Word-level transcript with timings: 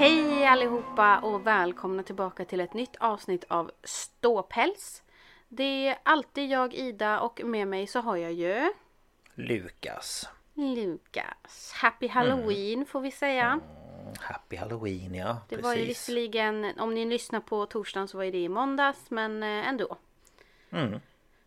Hej 0.00 0.46
allihopa 0.46 1.18
och 1.18 1.46
välkomna 1.46 2.02
tillbaka 2.02 2.44
till 2.44 2.60
ett 2.60 2.74
nytt 2.74 2.96
avsnitt 3.00 3.44
av 3.48 3.70
Ståpäls. 3.84 5.02
Det 5.48 5.88
är 5.88 5.98
alltid 6.02 6.50
jag 6.50 6.74
Ida 6.74 7.20
och 7.20 7.40
med 7.44 7.68
mig 7.68 7.86
så 7.86 8.00
har 8.00 8.16
jag 8.16 8.32
ju 8.32 8.72
Lukas. 9.34 10.28
Lukas. 10.54 11.72
Happy 11.74 12.08
Halloween 12.08 12.86
får 12.86 13.00
vi 13.00 13.10
säga. 13.10 13.60
Happy 14.20 14.56
Halloween 14.56 15.14
ja, 15.14 15.36
Det 15.48 15.56
precis. 15.56 15.64
var 15.64 15.74
ju 15.74 15.84
visserligen, 15.84 16.78
om 16.78 16.94
ni 16.94 17.04
lyssnar 17.04 17.40
på 17.40 17.66
torsdagen 17.66 18.08
så 18.08 18.16
var 18.16 18.24
ju 18.24 18.30
det 18.30 18.42
i 18.42 18.48
måndags 18.48 19.10
men 19.10 19.42
eh, 19.42 19.68
ändå. 19.68 19.96
Mm. 20.70 21.00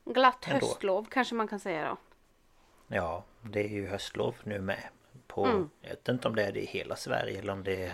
Glatt 0.06 0.48
Ändå. 0.48 0.66
höstlov 0.66 1.08
kanske 1.12 1.36
man 1.36 1.48
kan 1.48 1.60
säga 1.60 1.90
då. 1.90 1.98
Ja, 2.96 3.24
det 3.42 3.60
är 3.64 3.70
ju 3.70 3.88
höstlov 3.88 4.36
nu 4.44 4.60
med. 4.62 4.84
På, 5.28 5.46
Mm. 5.46 5.70
Jag 5.82 5.90
vet 5.90 6.08
inte 6.10 6.28
om 6.28 6.36
det 6.36 6.44
är 6.44 6.52
det 6.52 6.62
i 6.62 6.66
hela 6.66 6.96
Sverige 6.96 7.40
eller 7.40 7.54
om 7.54 7.64
det 7.64 7.86
är 7.86 7.94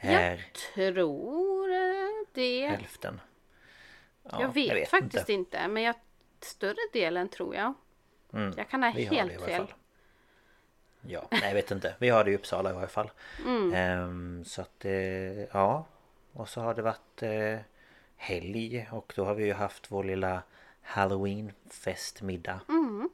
Jag 0.00 0.38
tror 0.74 1.68
det. 2.34 2.66
hälften. 2.66 3.20
Ja, 4.22 4.40
jag, 4.40 4.54
vet 4.54 4.88
faktiskt 4.88 5.28
inte. 5.28 5.68
men 5.68 5.82
jag, 5.82 5.94
större 6.40 6.76
delen 6.92 7.28
tror 7.28 7.54
jag. 7.54 7.74
Mm. 8.32 8.54
Jag 8.56 8.68
kan 8.68 8.82
ha 8.82 8.90
helt 8.90 9.42
fel. 9.42 9.66
Ja, 11.00 11.28
nej 11.30 11.40
jag 11.44 11.54
vet 11.54 11.70
inte. 11.70 11.94
Vi 11.98 12.08
har 12.08 12.24
det 12.24 12.30
i 12.30 12.34
Uppsala 12.34 12.70
i 12.70 12.72
varje 12.72 12.88
fall. 12.88 13.10
Mm. 13.46 13.74
Ehm, 13.74 14.44
så 14.44 14.62
att 14.62 14.84
eh, 14.84 14.92
ja. 15.42 15.86
Och 16.32 16.48
så 16.48 16.60
har 16.60 16.74
det 16.74 16.82
varit 16.82 17.22
eh, 17.22 17.58
helg 18.16 18.88
och 18.90 19.12
då 19.16 19.24
har 19.24 19.34
vi 19.34 19.44
ju 19.44 19.52
haft 19.52 19.90
vår 19.90 20.04
lilla 20.04 20.42
Halloween 20.82 21.52
festmiddag. 21.70 22.60
Mm. 22.68 23.10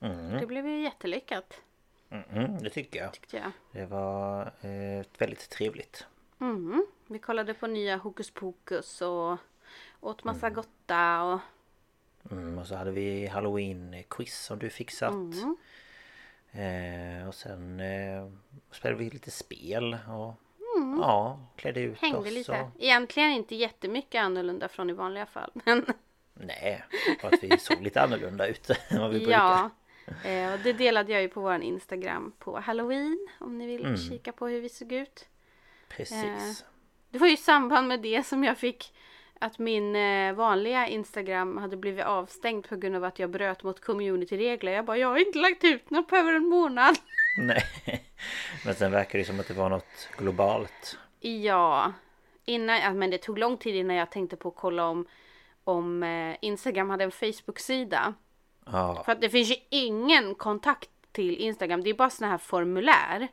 Mm. 0.00 0.40
Det 0.40 0.46
blev 0.46 0.66
ju 0.66 0.82
jättelyckat 0.82 1.60
Mm, 2.10 2.62
det 2.62 2.70
tycker 2.70 3.00
jag. 3.00 3.12
tyckte 3.12 3.36
jag. 3.36 3.52
Det 3.72 3.86
var 3.86 4.52
eh, 4.60 5.04
väldigt 5.18 5.50
trevligt. 5.50 6.06
Mm. 6.40 6.86
Vi 7.06 7.18
kollade 7.18 7.54
på 7.54 7.66
nya 7.66 7.96
Hokus 7.96 8.30
Pokus 8.30 9.02
och 9.02 9.36
åt 10.00 10.24
massa 10.24 10.46
Mm. 10.46 10.54
gotta 10.56 11.22
och 11.22 11.40
Mm, 12.30 12.58
och 12.58 12.66
så 12.66 12.74
hade 12.74 12.90
vi 12.90 13.26
halloween-quiz 13.26 14.42
som 14.44 14.58
du 14.58 14.70
fixat. 14.70 15.12
Mm. 15.12 15.56
Eh, 16.52 17.28
och 17.28 17.34
sen 17.34 17.80
eh, 17.80 18.28
spelade 18.70 19.04
vi 19.04 19.10
lite 19.10 19.30
spel 19.30 19.96
och 20.08 20.34
ja, 21.00 21.40
klädde 21.56 21.80
ut 21.80 21.86
Mm. 22.02 22.12
hängde 22.14 22.18
oss. 22.28 22.34
lite. 22.34 22.52
Och, 22.60 22.82
Egentligen 22.82 23.30
inte 23.30 23.54
jättemycket 23.54 24.20
annorlunda 24.22 24.68
från 24.68 24.90
i 24.90 24.92
vanliga 24.92 25.26
fall. 25.26 25.50
Men 25.64 25.86
nej, 26.34 26.84
för 27.20 27.28
att 27.28 27.42
vi 27.42 27.58
såg 27.58 27.82
lite 27.82 28.00
annorlunda 28.02 28.46
ut 28.46 28.70
än 28.88 29.00
vad 29.00 29.10
vi 29.10 29.18
brukar. 29.18 29.32
ja. 29.32 29.70
Eh, 30.30 30.52
och 30.52 30.58
det 30.58 30.72
delade 30.72 31.12
jag 31.12 31.22
ju 31.22 31.28
på 31.28 31.40
vår 31.40 31.60
Instagram 31.62 32.32
på 32.38 32.60
Halloween. 32.60 33.28
Om 33.40 33.58
ni 33.58 33.66
vill 33.66 33.84
Mm. 33.84 33.96
kika 33.96 34.32
på 34.32 34.46
hur 34.46 34.60
vi 34.60 34.68
såg 34.68 34.92
ut. 34.92 35.28
Precis. 35.96 36.64
Det 37.10 37.18
var 37.18 37.26
ju 37.26 37.32
i 37.32 37.36
samband 37.36 37.88
med 37.88 38.00
det 38.00 38.26
som 38.26 38.44
jag 38.44 38.58
fick 38.58 38.92
att 39.40 39.58
min 39.58 39.96
eh, 39.96 40.32
vanliga 40.32 40.88
Instagram 40.88 41.56
hade 41.56 41.76
blivit 41.76 42.04
avstängd 42.04 42.68
på 42.68 42.76
grund 42.76 42.96
av 42.96 43.04
att 43.04 43.18
jag 43.18 43.30
bröt 43.30 43.62
mot 43.62 43.80
communityregler. 43.80 44.72
Jag 44.72 44.84
bara, 44.84 44.96
jag 44.96 45.08
har 45.08 45.26
inte 45.26 45.38
lagt 45.38 45.64
ut 45.64 45.90
något 45.90 46.08
på 46.08 46.16
över 46.16 46.32
en 46.32 46.48
månad. 46.48 46.96
Nej. 47.38 47.64
Men 48.64 48.74
sen 48.74 48.92
verkar 48.92 49.18
det 49.18 49.24
som 49.24 49.40
att 49.40 49.48
det 49.48 49.54
var 49.54 49.68
något 49.68 50.08
globalt. 50.18 50.98
Ja, 51.20 51.92
innan, 52.44 52.98
men 52.98 53.10
det 53.10 53.18
tog 53.18 53.38
lång 53.38 53.56
tid 53.56 53.74
innan 53.74 53.96
jag 53.96 54.10
tänkte 54.10 54.36
på 54.36 54.48
att 54.48 54.56
kolla 54.56 54.86
om, 54.86 55.06
om 55.64 56.02
eh, 56.02 56.36
Instagram 56.40 56.90
hade 56.90 57.04
en 57.04 57.12
Facebook-sida. 57.12 58.14
Ja, 58.66 59.02
För 59.04 59.12
att 59.12 59.20
det 59.20 59.30
finns 59.30 59.50
ju 59.50 59.56
ingen 59.68 60.34
kontakt 60.34 60.90
till 61.12 61.36
Instagram. 61.36 61.82
Det 61.82 61.90
är 61.90 61.94
bara 61.94 62.10
såna 62.10 62.30
här 62.30 62.38
formulär. 62.38 63.28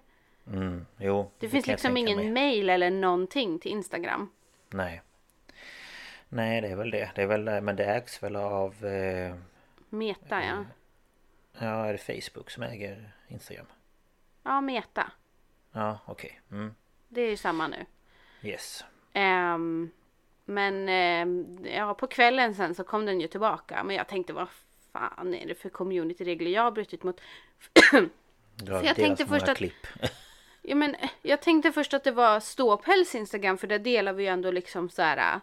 Mm, 0.54 0.86
jo. 0.98 1.32
Det 1.40 1.50
finns 1.50 1.66
kan 1.66 1.72
jag 1.72 1.76
liksom 1.76 1.98
ingen 1.98 2.18
mig. 2.18 2.32
mail 2.32 2.70
eller 2.70 2.90
någonting 2.90 3.60
till 3.60 3.72
Instagram. 3.72 4.30
Nej. 4.70 5.02
Nej, 6.30 6.62
det 6.62 6.68
är 6.68 6.76
väl 6.76 6.92
det. 6.92 7.12
Det 7.16 7.22
är 7.22 7.28
väl, 7.28 7.62
men 7.64 7.76
det 7.76 7.86
ägs 7.86 8.24
väl 8.24 8.36
av... 8.36 8.86
Eh, 8.86 9.36
Meta 9.90 10.44
ja. 10.44 10.66
ja, 11.60 11.86
är 11.86 11.92
det 11.94 12.22
Facebook 12.24 12.50
som 12.50 12.64
äger 12.64 13.12
Instagram? 13.28 13.66
Ja, 14.44 14.62
Meta. 14.62 15.12
Ja, 15.72 16.00
okej. 16.06 16.42
Mm. 16.52 16.74
Det 17.08 17.22
är 17.22 17.30
ju 17.30 17.38
samma 17.38 17.68
nu. 17.68 17.86
Yes. 18.42 18.86
Ehm, 19.14 19.90
men 20.46 20.90
ehm, 20.90 21.66
ja, 21.76 21.94
på 21.94 22.08
kvällen 22.08 22.56
sen 22.56 22.76
så 22.76 22.84
kom 22.84 23.06
den 23.06 23.22
ju 23.22 23.28
tillbaka. 23.28 23.84
Men 23.84 23.96
jag 23.96 24.08
tänkte 24.08 24.34
vad 24.34 24.48
fan 24.94 25.34
är 25.34 25.48
det 25.48 25.56
för 25.56 25.70
communityregler 25.70 26.52
jag 26.52 26.62
har 26.64 26.72
brutit 26.72 27.04
mot? 27.04 27.22
Har 28.70 28.84
jag 28.84 28.96
tänkte 28.96 29.24
så 29.24 29.30
först 29.30 29.50
att- 29.50 29.58
klipp. 29.58 29.88
Ja, 30.70 30.76
men 30.76 30.96
eh, 30.96 31.10
jag 31.22 31.42
tänkte 31.42 31.72
först 31.72 31.94
att 31.94 32.04
det 32.04 32.12
var 32.12 32.40
Ståpäls 32.40 33.16
Instagram 33.16 33.58
för 33.58 33.68
där 33.68 33.80
delar 33.80 34.14
vi 34.14 34.24
ju 34.24 34.30
ändå 34.30 34.52
liksom 34.52 34.90
så 34.90 35.02
här. 35.02 35.36
äh, 35.36 35.40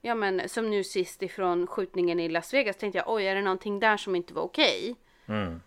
Ja 0.00 0.14
men 0.14 0.48
som 0.48 0.70
nu 0.70 0.84
sist 0.84 1.22
ifrån 1.22 1.66
skjutningen 1.66 2.20
i 2.20 2.28
Las 2.28 2.54
Vegas 2.54 2.76
tänkte 2.76 2.98
jag 2.98 3.08
oj 3.14 3.26
är 3.26 3.34
det 3.34 3.42
någonting 3.42 3.80
där 3.80 3.96
som 3.96 4.16
inte 4.16 4.34
var 4.34 4.42
okej? 4.42 4.96
Mm. 5.26 5.60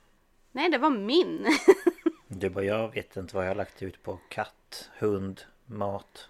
Nej 0.52 0.70
det 0.70 0.78
var 0.78 0.90
min. 0.90 1.48
Du 2.28 2.50
bara, 2.50 2.66
jag 2.66 2.94
vet 2.94 3.18
inte 3.18 3.36
vad 3.36 3.46
jag 3.46 3.50
har 3.50 3.56
lagt 3.56 3.82
ut 3.84 4.04
på 4.04 4.20
katt, 4.30 4.90
hund, 4.98 5.42
mat. 5.66 6.28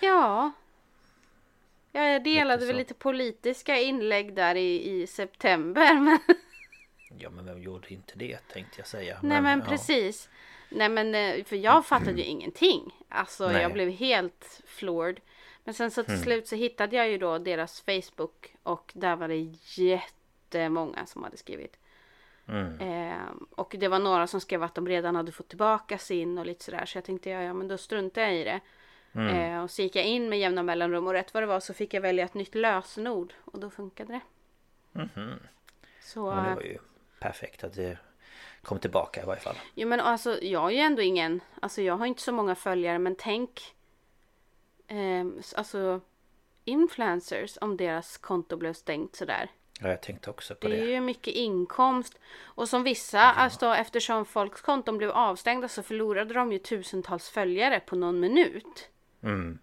ja. 0.00 0.50
Ja, 1.92 2.04
jag 2.04 2.24
delade 2.24 2.56
Lite 2.60 2.66
väl 2.66 2.76
lite 2.76 2.94
politiska 2.94 3.76
inlägg 3.80 4.34
där 4.34 4.54
i, 4.54 4.90
i 5.02 5.06
september. 5.06 5.94
Men, 6.00 6.18
Ja 7.18 7.30
men 7.30 7.44
vem 7.44 7.62
gjorde 7.62 7.94
inte 7.94 8.12
det 8.18 8.38
tänkte 8.52 8.80
jag 8.80 8.86
säga. 8.86 9.18
nej 9.22 9.40
men 9.42 9.58
ja. 9.58 9.64
precis. 9.64 10.28
Nej 10.74 10.88
men 10.88 11.14
eh, 11.14 11.44
för 11.44 11.56
jag 11.56 11.86
fattade 11.86 12.12
ju 12.18 12.24
ingenting. 12.24 13.04
Alltså 13.08 13.48
Nej. 13.48 13.62
jag 13.62 13.72
blev 13.72 13.88
helt 13.90 14.60
floored. 14.66 15.20
Men 15.64 15.74
sen 15.74 15.90
så 15.90 16.02
till 16.02 16.12
Mm. 16.14 16.24
slut 16.24 16.48
så 16.48 16.56
hittade 16.56 16.96
jag 16.96 17.10
ju 17.10 17.18
då 17.18 17.38
deras 17.38 17.80
Facebook 17.80 18.54
och 18.62 18.92
där 18.94 19.16
var 19.16 19.28
det 19.28 19.54
jättemånga 19.82 21.06
som 21.06 21.22
hade 21.24 21.36
skrivit. 21.36 21.76
Mm. 22.48 22.80
Ehm, 22.80 23.46
och 23.50 23.74
det 23.78 23.88
var 23.88 23.98
några 23.98 24.26
som 24.26 24.40
skrev 24.40 24.62
att 24.62 24.74
de 24.74 24.88
redan 24.88 25.16
hade 25.16 25.32
fått 25.32 25.48
tillbaka 25.48 25.98
sin 25.98 26.38
och 26.38 26.46
lite 26.46 26.64
sådär. 26.64 26.86
Så 26.86 26.96
jag 26.98 27.04
tänkte 27.04 27.30
ja, 27.30 27.42
ja 27.42 27.52
men 27.52 27.68
då 27.68 27.78
struntar 27.78 28.22
jag 28.22 28.34
i 28.34 28.44
det. 28.44 28.60
Eh, 29.30 29.62
och 29.62 29.70
så 29.70 29.82
gick 29.82 29.96
jag 29.96 30.04
in 30.04 30.28
med 30.28 30.38
jämna 30.38 30.62
mellanrum 30.62 31.06
och 31.06 31.12
rätt 31.12 31.34
vad 31.34 31.42
det 31.42 31.46
var 31.46 31.60
så 31.60 31.74
fick 31.74 31.94
jag 31.94 32.00
välja 32.00 32.24
ett 32.24 32.34
nytt 32.34 32.54
lösenord 32.54 33.34
och 33.44 33.60
då 33.60 33.70
funkade 33.70 34.12
det. 34.12 34.20
Så... 36.00 36.26
Och 36.26 36.36
det 36.44 36.54
var 36.54 36.62
ju 36.62 36.78
perfekt 37.18 37.64
att 37.64 37.74
det 37.74 37.98
kom 38.62 38.78
tillbaka 38.78 39.22
i 39.22 39.24
varje 39.26 39.40
fall. 39.40 39.56
Jo 39.74 39.88
men 39.88 40.00
alltså 40.00 40.42
jag 40.42 40.66
är 40.66 40.70
ju 40.70 40.78
ändå 40.78 41.02
ingen, 41.02 41.40
alltså 41.62 41.82
jag 41.82 41.96
har 41.96 42.06
inte 42.06 42.22
så 42.22 42.32
många 42.32 42.54
följare 42.54 42.98
men 42.98 43.14
tänk 43.18 43.60
s- 45.38 45.54
Alltså 45.56 46.00
influencers 46.64 47.58
om 47.60 47.76
deras 47.76 48.16
konto 48.18 48.56
blev 48.56 48.72
stängt 48.72 49.16
sådär. 49.16 49.50
Ja, 49.80 49.88
jag 49.88 50.00
tänkte 50.02 50.30
också 50.30 50.54
på 50.54 50.68
Det 50.68 50.76
det. 50.76 50.82
är 50.82 50.86
ju 50.86 51.00
mycket 51.00 51.34
inkomst. 51.34 52.18
Och 52.42 52.68
som 52.68 52.82
vissa, 52.82 53.20
alltså 53.20 53.66
eftersom 53.74 54.24
folks 54.24 54.60
konton 54.60 54.98
blev 54.98 55.10
avstängda 55.10 55.68
så 55.68 55.82
förlorade 55.82 56.34
de 56.34 56.52
ju 56.52 56.58
tusentals 56.58 57.28
följare 57.28 57.80
på 57.80 57.96
någon 57.96 58.20
minut. 58.20 58.88
Mm, 59.22 59.58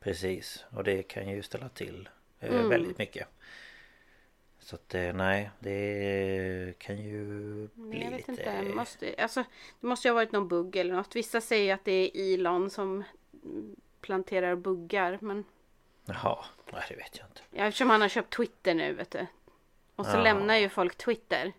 precis, 0.00 0.64
och 0.76 0.84
det 0.84 1.02
kan 1.02 1.28
ju 1.28 1.42
ställa 1.42 1.68
till 1.68 2.08
eh, 2.40 2.50
Mm. 2.54 2.68
väldigt 2.68 2.98
mycket. 2.98 3.28
Så 4.64 4.76
att 4.76 4.94
eh, 4.94 5.12
nej, 5.12 5.50
det 5.58 6.74
kan 6.78 6.96
ju 6.98 7.18
Men 7.74 7.90
bli 7.90 8.02
jag 8.04 8.10
vet 8.10 8.28
lite... 8.28 8.42
inte, 8.42 8.62
måste, 8.74 9.14
alltså, 9.18 9.44
det 9.80 9.86
måste 9.86 10.08
ju 10.08 10.12
ha 10.12 10.14
varit 10.14 10.32
någon 10.32 10.48
bugg 10.48 10.76
eller 10.76 10.94
något. 10.94 11.16
Vissa 11.16 11.40
säger 11.40 11.74
att 11.74 11.84
det 11.84 11.92
är 11.92 12.34
Elon 12.34 12.70
som 12.70 13.04
planterar 14.00 14.56
buggar. 14.56 15.18
Men 15.20 15.44
Jaha, 16.04 16.44
nej 16.72 16.82
det 16.88 16.96
vet 16.96 17.18
jag 17.18 17.26
inte. 17.26 17.40
ja, 17.50 17.64
eftersom 17.64 17.90
han 17.90 18.00
har 18.00 18.08
köpt 18.08 18.36
Twitter 18.36 18.74
nu 18.74 18.92
vet 18.94 19.10
du. 19.10 19.26
Och 19.96 20.06
så 20.06 20.16
Ja. 20.16 20.22
lämnar 20.22 20.56
ju 20.56 20.68
folk 20.68 20.96
Twitter. 20.96 21.52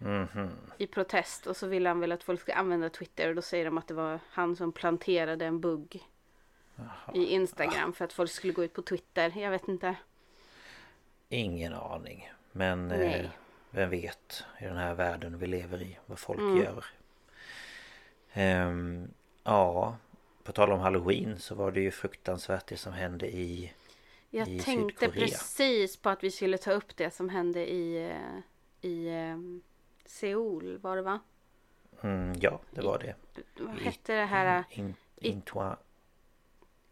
Mhm. 0.00 0.48
i 0.78 0.86
protest 0.86 1.46
och 1.46 1.56
så 1.56 1.66
vill 1.66 1.86
han 1.86 2.00
väl 2.00 2.12
att 2.12 2.22
folk 2.24 2.40
ska 2.40 2.54
använda 2.54 2.90
Twitter 2.90 3.28
och 3.28 3.34
då 3.34 3.42
säger 3.42 3.64
de 3.64 3.78
att 3.78 3.88
det 3.88 3.94
var 3.94 4.20
han 4.30 4.56
som 4.56 4.72
planterade 4.72 5.46
en 5.46 5.60
bugg 5.60 6.02
i 7.14 7.24
Instagram 7.26 7.92
för 7.92 8.04
att 8.04 8.12
folk 8.12 8.30
skulle 8.30 8.52
gå 8.52 8.64
ut 8.64 8.72
på 8.74 8.82
Twitter. 8.82 9.32
Jag 9.36 9.50
vet 9.50 9.68
inte. 9.68 9.94
Ingen 11.28 11.72
aning. 11.74 12.30
Men 12.52 12.90
eh, 12.90 13.30
vem 13.70 13.90
vet 13.90 14.44
i 14.60 14.64
den 14.64 14.76
här 14.76 14.94
världen 14.94 15.38
vi 15.38 15.46
lever 15.46 15.82
i 15.82 15.98
vad 16.06 16.18
folk 16.18 16.38
Mm. 16.40 16.56
gör. 16.56 16.84
Ehm, 18.32 19.08
ja, 19.44 19.96
på 20.42 20.52
tal 20.52 20.72
om 20.72 20.80
Halloween 20.80 21.38
så 21.38 21.54
var 21.54 21.70
det 21.70 21.80
ju 21.80 21.90
fruktansvärt 21.90 22.66
det 22.66 22.76
som 22.76 22.92
hände 22.92 23.26
i... 23.36 23.72
Jag 24.30 24.48
I 24.48 24.60
tänkte 24.60 25.04
Sydkorea. 25.06 25.26
precis 25.26 25.96
på 25.96 26.08
att 26.10 26.24
vi 26.24 26.30
skulle 26.30 26.58
ta 26.58 26.72
upp 26.72 26.96
det 26.96 27.10
som 27.14 27.28
hände 27.28 27.70
i, 27.70 28.10
eh, 28.10 28.88
i 28.90 29.08
eh, 29.08 29.38
Seoul 30.06 30.78
var 30.78 30.96
det 30.96 31.02
va? 31.02 31.20
Mm, 32.02 32.32
ja, 32.40 32.60
det 32.70 32.80
var 32.80 32.98
det. 32.98 33.14
Vad 33.58 33.78
hette 33.78 34.14
det 34.14 34.24
här? 34.24 34.64
In, 34.70 34.94
i- 35.16 35.28
Intua... 35.28 35.76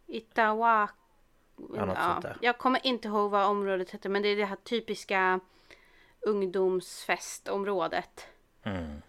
Itawa... 0.07 0.91
Ja, 1.75 2.23
jag 2.43 2.59
kommer 2.59 2.87
inte 2.87 3.09
ihåg 3.09 3.31
vad 3.31 3.47
området 3.47 3.91
hette 3.91 4.09
men 4.09 4.23
det 4.23 4.29
är 4.29 4.37
det 4.37 4.45
här 4.47 4.57
typiska 4.57 5.41
ungdomsfestområdet. 6.21 8.27
Mm. 8.63 9.03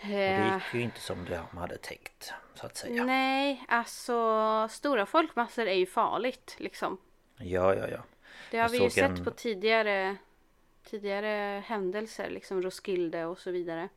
Och 0.00 0.04
Eh, 0.04 0.10
det 0.10 0.54
gick 0.54 0.74
ju 0.74 0.80
inte 0.80 1.00
som 1.00 1.24
de 1.24 1.58
hade 1.58 1.78
tänkt 1.78 2.32
så 2.54 2.66
att 2.66 2.76
säga. 2.76 3.04
Nej, 3.04 3.64
alltså 3.68 4.68
stora 4.70 5.06
folkmassor 5.06 5.66
är 5.66 5.74
ju 5.74 5.86
farligt 5.86 6.54
liksom. 6.58 6.98
Ja, 7.36 7.74
ja, 7.74 7.88
ja. 7.88 7.98
Det 8.50 8.58
har 8.58 8.68
vi 8.68 8.78
ju 8.82 8.90
sett 8.90 9.04
en- 9.18 9.24
på 9.24 9.30
tidigare, 9.30 10.16
tidigare 10.84 11.62
händelser, 11.66 12.30
liksom 12.30 12.62
Roskilde 12.62 13.24
och 13.24 13.38
så 13.38 13.50
vidare. 13.50 13.88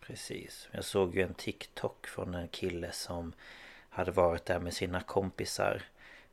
Precis. 0.00 0.68
Jag 0.72 0.84
såg 0.84 1.14
ju 1.14 1.22
en 1.22 1.34
TikTok 1.34 2.06
från 2.06 2.34
en 2.34 2.48
kille 2.48 2.92
som 2.92 3.32
hade 3.88 4.10
varit 4.10 4.44
där 4.44 4.58
med 4.60 4.74
sina 4.74 5.00
kompisar. 5.00 5.82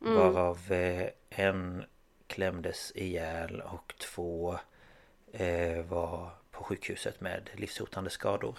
Mm. 0.00 0.14
Varav 0.14 0.72
eh, 0.72 1.08
en 1.30 1.84
klämdes 2.26 2.92
ihjäl 2.94 3.60
och 3.60 3.94
två 3.98 4.58
eh, 5.32 5.82
var 5.84 6.30
på 6.50 6.64
sjukhuset 6.64 7.20
med 7.20 7.50
livshotande 7.54 8.10
skador. 8.10 8.58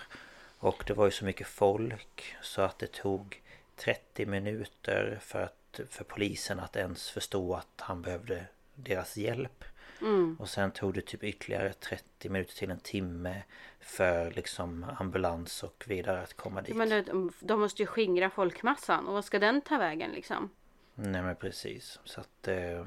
Och 0.60 0.84
det 0.88 0.94
var 0.94 1.06
ju 1.06 1.12
så 1.12 1.26
mycket 1.26 1.48
folk 1.48 2.36
så 2.42 2.62
att 2.62 2.80
det 2.80 2.92
tog 2.92 3.42
30 3.76 4.26
minuter 4.26 5.20
för, 5.22 5.42
att, 5.42 5.80
för 5.90 6.04
polisen 6.04 6.60
att 6.60 6.76
ens 6.76 7.10
förstå 7.10 7.54
att 7.54 7.82
han 7.82 8.02
behövde 8.02 8.46
deras 8.76 9.18
hjälp. 9.18 9.64
Mm. 10.02 10.38
Och 10.40 10.50
sen 10.50 10.72
tog 10.72 10.94
det 10.94 11.02
typ 11.02 11.24
ytterligare 11.24 11.74
30 11.74 12.30
minuter 12.30 12.54
till 12.54 12.72
en 12.72 12.80
timme 12.80 13.44
för 13.80 14.32
liksom 14.32 14.86
ambulans 15.00 15.64
och 15.64 15.84
vidare 15.88 16.22
att 16.22 16.34
komma 16.34 16.62
dit. 16.62 16.76
Men 16.76 16.90
de, 16.90 17.32
de 17.40 17.60
måste 17.60 17.82
ju 17.82 17.86
skingra 17.86 18.30
folkmassan 18.30 19.08
och 19.08 19.14
vad 19.14 19.26
ska 19.26 19.40
den 19.40 19.62
ta 19.62 19.78
vägen 19.78 20.12
liksom? 20.12 20.50
Nej 21.00 21.22
men 21.22 21.36
precis. 21.36 22.00
Så 22.04 22.22
att... 22.22 22.48
Eh, 22.48 22.86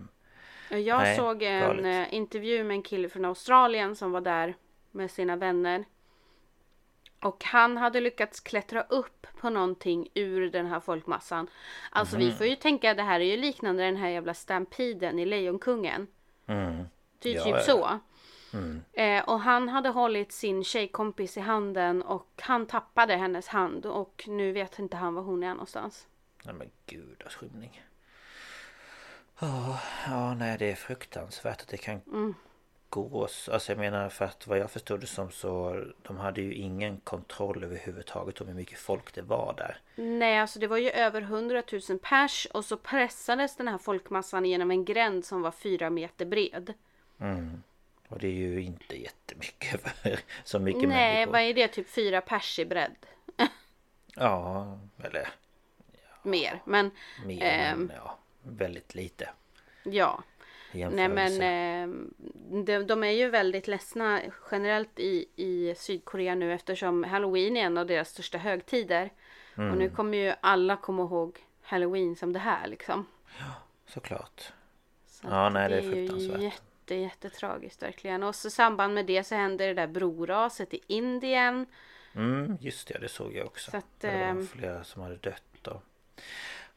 Jag 0.78 0.98
Nej, 0.98 1.16
såg 1.16 1.42
en 1.42 1.60
galet. 1.60 2.08
eh, 2.08 2.14
intervju 2.14 2.64
med 2.64 2.74
en 2.74 2.82
kille 2.82 3.08
från 3.08 3.24
Australien 3.24 3.96
som 3.96 4.12
var 4.12 4.20
där 4.20 4.54
med 4.90 5.10
sina 5.10 5.36
vänner. 5.36 5.84
Och 7.20 7.44
han 7.44 7.76
hade 7.76 8.00
lyckats 8.00 8.40
klättra 8.40 8.82
upp 8.82 9.26
på 9.40 9.50
någonting 9.50 10.08
ur 10.14 10.50
den 10.50 10.66
här 10.66 10.80
folkmassan. 10.80 11.50
Alltså 11.90 12.16
Mhm. 12.16 12.24
vi 12.24 12.32
får 12.32 12.46
ju 12.46 12.56
tänka 12.56 12.94
det 12.94 13.02
här 13.02 13.20
är 13.20 13.24
ju 13.24 13.36
liknande 13.36 13.82
den 13.82 13.96
här 13.96 14.08
jävla 14.08 14.34
stampeden 14.34 15.18
i 15.18 15.26
Lejonkungen. 15.26 16.06
mm, 16.46 16.84
är 17.22 17.34
Ja, 17.34 17.44
typ 17.44 17.60
så. 17.62 17.98
mm, 18.52 18.82
Eh, 18.92 19.24
och 19.28 19.40
han 19.40 19.68
hade 19.68 19.88
hållit 19.88 20.32
sin 20.32 20.64
tjejkompis 20.64 21.36
i 21.36 21.40
handen 21.40 22.02
och 22.02 22.30
han 22.42 22.66
tappade 22.66 23.16
hennes 23.16 23.48
hand 23.48 23.86
och 23.86 24.24
nu 24.28 24.52
vet 24.52 24.78
inte 24.78 24.96
han 24.96 25.14
var 25.14 25.22
hon 25.22 25.42
är 25.42 25.50
någonstans. 25.50 26.06
nej 26.44 26.54
men 26.54 26.70
gudaskymning. 26.86 27.82
Ja, 29.40 29.78
ja 30.06 30.34
nej 30.34 30.58
det 30.58 30.70
är 30.70 30.75
fruktansvärt 30.75 31.60
att 31.60 31.69
det 31.69 31.76
kan 31.76 32.00
Mm. 32.06 32.34
gå 32.88 33.26
så. 33.26 33.52
Alltså 33.52 33.72
jag 33.72 33.78
menar 33.78 34.08
för 34.08 34.25
att 34.25 34.46
vad 34.46 34.58
jag 34.58 34.70
förstod 34.70 35.00
det 35.00 35.06
som 35.06 35.31
så 35.31 35.84
de 36.02 36.16
hade 36.16 36.40
ju 36.40 36.54
ingen 36.54 37.00
kontroll 37.00 37.64
överhuvudtaget 37.64 38.40
om 38.40 38.46
hur 38.48 38.54
mycket 38.54 38.78
folk 38.78 39.14
det 39.14 39.22
var 39.22 39.54
där. 39.56 39.78
Nej, 39.96 40.38
alltså 40.38 40.58
det 40.58 40.66
var 40.66 40.76
ju 40.76 40.90
över 40.90 41.22
100 41.22 41.62
000 41.88 41.98
pers 41.98 42.46
och 42.54 42.64
så 42.64 42.76
pressades 42.76 43.56
den 43.56 43.69
här 43.69 43.78
folkmassan 43.78 44.44
genom 44.44 44.70
en 44.70 44.84
gränd 44.84 45.25
som 45.25 45.43
var 45.43 45.50
fyra 45.50 45.90
meter 45.90 46.25
bred. 46.26 46.75
Mm. 47.20 47.62
Och 48.08 48.19
det 48.19 48.26
är 48.26 48.32
ju 48.32 48.62
inte 48.62 49.02
jättemycket 49.02 49.81
så 50.44 50.58
mycket 50.58 50.88
Nej, 50.88 51.14
människor. 51.14 51.32
vad 51.32 51.40
är 51.40 51.54
det? 51.54 51.69
Typ 51.69 51.88
fyra 51.90 52.20
pers 52.20 52.58
i 52.58 52.64
bredd. 52.64 52.96
Ja, 54.14 54.78
eller 55.04 55.28
Mer, 56.22 56.62
men 56.64 56.91
mer 57.26 57.43
Ehm. 57.43 57.79
men 57.84 57.96
ja, 57.96 58.19
väldigt 58.43 58.94
lite. 58.94 59.29
ja. 59.82 60.23
Nej 60.73 61.09
men 61.09 61.32
eh, 61.43 61.89
de, 62.65 62.79
de 62.87 63.05
är 63.05 63.11
ju 63.11 63.31
väldigt 63.31 63.69
ledsna 63.69 64.20
generellt 64.51 64.99
i, 64.99 65.27
i 65.37 65.75
Sydkorea 65.77 66.35
nu 66.35 66.53
eftersom 66.53 67.05
Halloween 67.05 67.56
är 67.56 67.61
en 67.67 67.79
av 67.79 67.87
deras 67.87 68.09
största 68.09 68.39
högtider. 68.39 69.11
Och 69.53 69.59
Mm. 69.59 69.79
nu 69.79 69.91
kommer 69.91 70.19
ju 70.19 70.35
alla 70.41 70.77
komma 70.77 71.03
ihåg 71.03 71.39
Halloween 71.63 72.17
som 72.17 72.32
det 72.32 72.39
här 72.39 72.67
liksom. 72.67 73.06
Såklart. 73.87 74.53
Så 75.06 75.27
Ja, 75.31 75.49
nej, 75.49 75.69
det 75.69 75.77
är 75.77 75.82
ju 75.82 75.93
fruktansvärt. 75.93 76.41
jätte, 76.43 76.94
jättetragiskt 76.94 77.82
verkligen. 77.82 78.23
Och 78.23 78.35
så 78.35 78.49
i 78.49 78.51
samband 78.51 78.94
med 78.94 79.06
det 79.06 79.25
så 79.25 79.35
händer 79.35 79.67
det 79.67 79.75
där 79.75 79.87
broraset 79.87 80.75
i 80.75 80.81
Indien. 80.87 81.67
Mm, 82.15 82.59
just 82.61 82.89
det, 82.89 82.99
det 82.99 83.09
såg 83.09 83.35
jag 83.35 83.47
också. 83.47 83.70
Så 83.70 83.77
att, 83.77 83.87
det 84.01 84.06
var 84.11 84.15
ehm, 84.17 84.47
flera 84.47 84.85
som 84.85 85.03
hade 85.03 85.17
dött 85.17 85.67
och... 85.67 85.82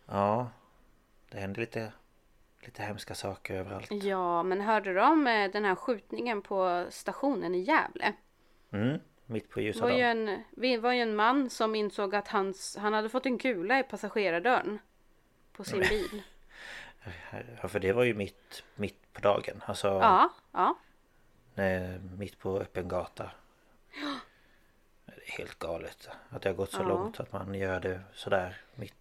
Ja, 0.06 0.50
det 1.34 1.40
hände 1.40 1.60
lite, 1.62 1.92
lite 2.66 2.84
hemska 2.84 3.16
saker 3.16 3.56
överallt. 3.56 3.92
Ja, 3.92 4.44
men 4.44 4.62
hörde 4.62 4.94
du 4.94 5.02
om 5.02 5.28
eh, 5.28 5.52
den 5.52 5.66
här 5.66 5.76
skjutningen 5.76 6.42
på 6.42 6.86
stationen 6.90 7.56
i 7.56 7.60
Gävle? 7.60 8.14
Mm, 8.72 9.00
mitt 9.26 9.50
på 9.50 9.62
ljusa 9.62 9.82
var 9.82 9.90
ju 9.90 10.02
dagen. 10.04 10.28
en, 10.30 10.44
det 10.52 10.78
var 10.78 10.92
ju 10.94 11.02
en 11.02 11.16
man 11.16 11.50
som 11.50 11.76
insåg 11.76 12.16
att 12.16 12.28
hans, 12.28 12.78
han 12.78 12.94
hade 12.94 13.10
fått 13.10 13.26
en 13.26 13.38
kula 13.38 13.80
i 13.80 13.84
passagerardörren 13.84 14.80
på 15.54 15.64
sin 15.64 15.80
bil. 15.80 16.22
Ja, 17.62 17.68
för 17.68 17.80
det 17.80 17.94
var 17.94 18.04
ju 18.04 18.14
mitt, 18.14 18.64
mitt 18.76 19.14
på 19.14 19.22
dagen. 19.22 19.62
Alltså, 19.66 19.88
Ja, 19.88 20.34
ja. 20.52 20.76
eh, 21.64 22.02
mitt 22.18 22.40
på 22.40 22.58
öppen 22.60 22.88
gata. 22.88 23.32
Det 25.06 25.12
är 25.28 25.38
helt 25.38 25.60
galet 25.60 26.10
att 26.30 26.42
det 26.42 26.50
har 26.50 26.56
gått 26.56 26.72
så 26.72 26.82
Ja. 26.82 26.88
långt 26.88 27.20
att 27.20 27.32
man 27.32 27.56
gör 27.56 27.80
det 27.80 28.02
sådär 28.14 28.62
mitt. 28.76 28.94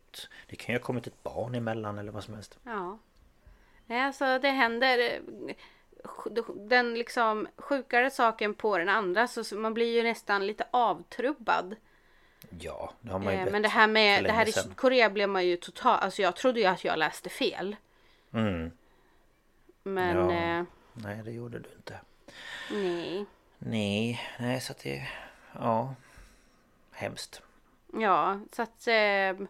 Det 0.47 0.57
kan 0.57 0.73
ju 0.75 0.78
ha 0.78 0.85
kommit 0.85 1.07
ett 1.07 1.23
barn 1.23 1.54
emellan 1.54 1.99
eller 1.99 2.12
vad 2.12 2.25
som 2.25 2.35
helst. 2.35 2.59
Ja. 2.64 2.99
Nej, 3.87 4.00
alltså 4.02 4.38
det 4.38 4.49
händer 4.50 4.99
eh, 4.99 5.21
den 6.54 6.95
liksom 6.95 7.49
sjukare 7.57 8.11
saken 8.11 8.54
på 8.54 8.78
den 8.78 8.88
andra 8.88 9.26
så 9.28 9.57
man 9.57 9.75
blir 9.75 9.97
ju 9.97 10.02
nästan 10.02 10.47
lite 10.47 10.66
avtrubbad. 10.71 11.76
Ja, 12.61 12.92
det 13.00 13.12
har 13.12 13.19
man 13.19 13.33
ju 13.35 13.38
Eh, 13.40 13.52
Men 13.52 13.62
det 13.62 13.69
här 13.69 13.87
med 13.87 14.25
det 14.25 14.33
här 14.33 14.49
i. 14.49 14.52
Sydkorea 14.52 15.11
blev 15.11 15.28
man 15.28 15.47
ju 15.47 15.57
totalt, 15.57 16.02
alltså 16.02 16.23
jag 16.23 16.37
trodde 16.37 16.61
ju 16.61 16.66
att 16.66 16.85
jag 16.85 16.99
läste 16.99 17.28
fel. 17.28 17.76
Mm. 18.33 18.71
Men 19.83 20.16
Ja. 20.16 20.33
eh, 20.33 20.64
Nej, 20.92 21.23
det 21.25 21.31
gjorde 21.31 21.59
du 21.59 21.69
inte. 21.76 22.00
nej. 22.71 23.26
Nej, 23.59 24.21
nej 24.38 24.61
så 24.61 24.73
att 24.73 24.78
det... 24.78 25.09
Ja. 25.59 25.95
Hemskt. 26.90 27.42
Ja, 27.92 28.40
så 28.52 28.62
att... 28.62 28.87
Eh, 28.88 29.47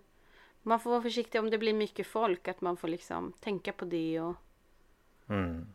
Man 0.62 0.81
får 0.81 0.90
vara 0.90 1.02
försiktig 1.02 1.40
om 1.40 1.50
det 1.50 1.59
blir 1.59 1.75
mycket 1.75 2.07
folk. 2.07 2.49
Att 2.49 2.61
man 2.61 2.76
får 2.76 2.88
liksom 2.88 3.33
tänka 3.40 3.73
på 3.73 3.85
det 3.85 4.21
och... 4.21 4.35
Mm. 5.28 5.66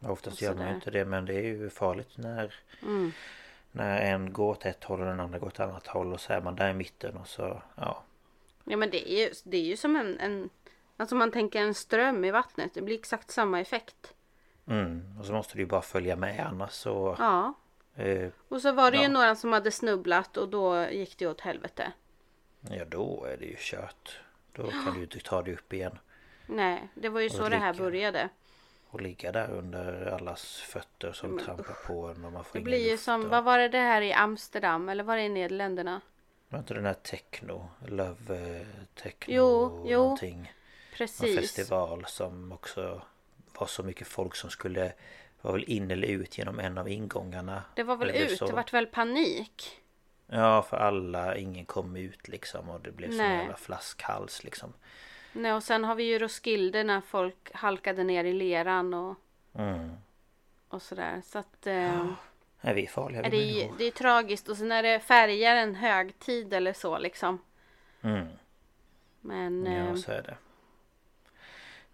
Oftast 0.00 0.36
Och 0.36 0.42
gör 0.42 0.54
man 0.54 0.68
ju 0.68 0.74
inte 0.74 0.90
det 0.90 1.04
men 1.04 1.24
det 1.24 1.34
är 1.34 1.42
ju 1.42 1.70
farligt 1.70 2.16
när 2.18 2.54
Mm. 2.82 3.12
När 3.72 4.00
en 4.12 4.32
går 4.32 4.50
åt 4.50 4.64
ett 4.66 4.84
håll 4.84 5.00
och 5.00 5.06
den 5.06 5.20
andra 5.20 5.38
går 5.38 5.46
åt 5.46 5.52
ett 5.54 5.60
annat 5.60 5.86
håll 5.86 6.12
och 6.12 6.20
så 6.20 6.32
är 6.32 6.40
man 6.40 6.56
där 6.56 6.70
i 6.70 6.74
mitten 6.74 7.16
och 7.16 7.28
så 7.28 7.62
ja 7.74 8.02
Ja 8.64 8.76
men 8.76 8.90
det 8.90 9.12
är 9.12 9.24
ju, 9.26 9.32
det 9.44 9.56
är 9.56 9.62
ju 9.64 9.76
som 9.76 9.96
en, 9.96 10.20
en... 10.20 10.50
Alltså 10.96 11.14
man 11.14 11.30
tänker 11.30 11.60
en 11.60 11.74
ström 11.74 12.24
i 12.24 12.30
vattnet. 12.30 12.74
Det 12.74 12.82
blir 12.82 12.98
exakt 12.98 13.30
samma 13.30 13.60
effekt. 13.60 14.14
mm. 14.66 15.16
Och 15.20 15.26
så 15.26 15.32
måste 15.32 15.54
du 15.56 15.60
ju 15.60 15.66
bara 15.66 15.82
följa 15.82 16.16
med 16.16 16.46
annars 16.46 16.72
så 16.72 17.16
Ja. 17.18 17.54
eh, 17.94 18.28
Och 18.48 18.60
så 18.62 18.72
var 18.72 18.90
det 18.90 18.96
ju 18.96 19.02
Ja. 19.02 19.08
några 19.08 19.36
som 19.36 19.52
hade 19.52 19.70
snubblat 19.70 20.36
och 20.36 20.48
då 20.48 20.86
gick 20.90 21.18
det 21.18 21.26
åt 21.26 21.40
helvete. 21.40 21.92
Ja 22.70 22.84
då 22.84 23.24
är 23.24 23.36
det 23.36 23.44
ju 23.46 23.56
kört 23.58 24.18
Då 24.52 24.70
kan 24.70 24.92
du 24.92 24.96
ju 24.98 25.02
inte 25.04 25.20
ta 25.20 25.42
dig 25.42 25.54
upp 25.54 25.72
igen 25.72 25.98
Nej, 26.46 26.88
det 26.94 27.08
var 27.08 27.20
ju 27.20 27.26
Och 27.26 27.32
så 27.32 27.48
det 27.48 27.56
här 27.56 27.74
började. 27.74 28.28
Och 28.88 29.00
ligga 29.00 29.32
där 29.32 29.50
under 29.50 30.06
allas 30.06 30.56
fötter 30.56 31.12
som 31.12 31.38
trampar 31.38 31.76
på 31.86 32.06
en 32.08 32.24
och 32.24 32.32
man 32.32 32.44
får 32.44 32.58
Det 32.58 32.64
blir 32.64 32.90
ju 32.90 32.96
som, 32.98 33.28
vad 33.28 33.44
var 33.44 33.58
det 33.58 33.68
det 33.68 33.78
här 33.78 34.02
i 34.02 34.12
Amsterdam 34.12 34.88
eller 34.88 35.04
var 35.04 35.16
det 35.16 35.22
i 35.22 35.28
Nederländerna? 35.28 36.00
Var 36.48 36.58
inte 36.58 36.74
den 36.74 36.84
här 36.86 36.94
techno? 36.94 37.68
Love 37.86 38.56
eh, 38.60 38.66
techno 38.94 39.34
Jo, 39.34 39.84
jo. 39.86 39.98
någonting 40.02 40.36
Någon 40.38 40.48
Precis. 40.96 41.38
festival 41.40 42.04
som 42.06 42.52
också 42.52 43.02
var 43.58 43.66
så 43.66 43.82
mycket 43.82 44.06
folk 44.06 44.34
som 44.36 44.50
skulle 44.50 44.92
var 45.40 45.52
väl 45.52 45.64
in 45.64 45.90
eller 45.90 46.08
ut 46.08 46.38
genom 46.38 46.58
en 46.58 46.78
av 46.78 46.88
ingångarna. 46.88 47.62
Det 47.74 47.82
var 47.82 47.96
väl 47.96 48.08
blev 48.12 48.22
ut, 48.22 48.38
så- 48.38 48.46
det 48.46 48.52
vart 48.52 48.72
väl 48.72 48.86
panik? 48.86 49.81
Ja 50.34 50.62
för 50.62 50.76
alla, 50.76 51.36
ingen 51.36 51.64
kom 51.64 51.96
ut 51.96 52.28
liksom 52.28 52.68
och 52.70 52.80
det 52.80 52.92
blev 52.92 53.08
sån 53.08 53.16
Nej. 53.18 53.38
jävla 53.38 53.56
flaskhals 53.56 54.44
liksom. 54.44 54.72
Nej, 55.32 55.52
och 55.52 55.62
sen 55.62 55.84
har 55.84 55.94
vi 55.94 56.04
ju 56.04 56.18
Roskilde 56.18 56.84
när 56.84 57.00
folk 57.00 57.50
halkade 57.54 58.04
ner 58.04 58.24
i 58.24 58.32
leran 58.32 58.94
och, 58.94 59.14
Mm. 59.54 59.90
och 60.68 60.82
sådär. 60.82 61.22
Så 61.24 61.38
att 61.38 61.66
eh, 61.66 62.06
Nej, 62.60 62.74
vi 62.74 62.82
är 62.84 62.88
farliga 62.88 63.22
är 63.22 63.30
vi 63.30 63.36
det, 63.38 63.56
människor. 63.58 63.78
det 63.78 63.84
är 63.84 63.90
tragiskt. 63.90 64.48
Och 64.48 64.56
sen 64.56 64.72
är 64.72 64.82
det 64.82 65.00
färgar 65.00 65.56
en 65.56 65.74
högtid 65.74 66.54
eller 66.54 66.72
så 66.72 66.98
liksom. 66.98 67.38
Mm. 68.02 68.26
Men 69.20 69.66
Ja 69.66 69.72
eh, 69.88 69.94
så 69.94 70.12
är 70.12 70.22
det. 70.22 70.36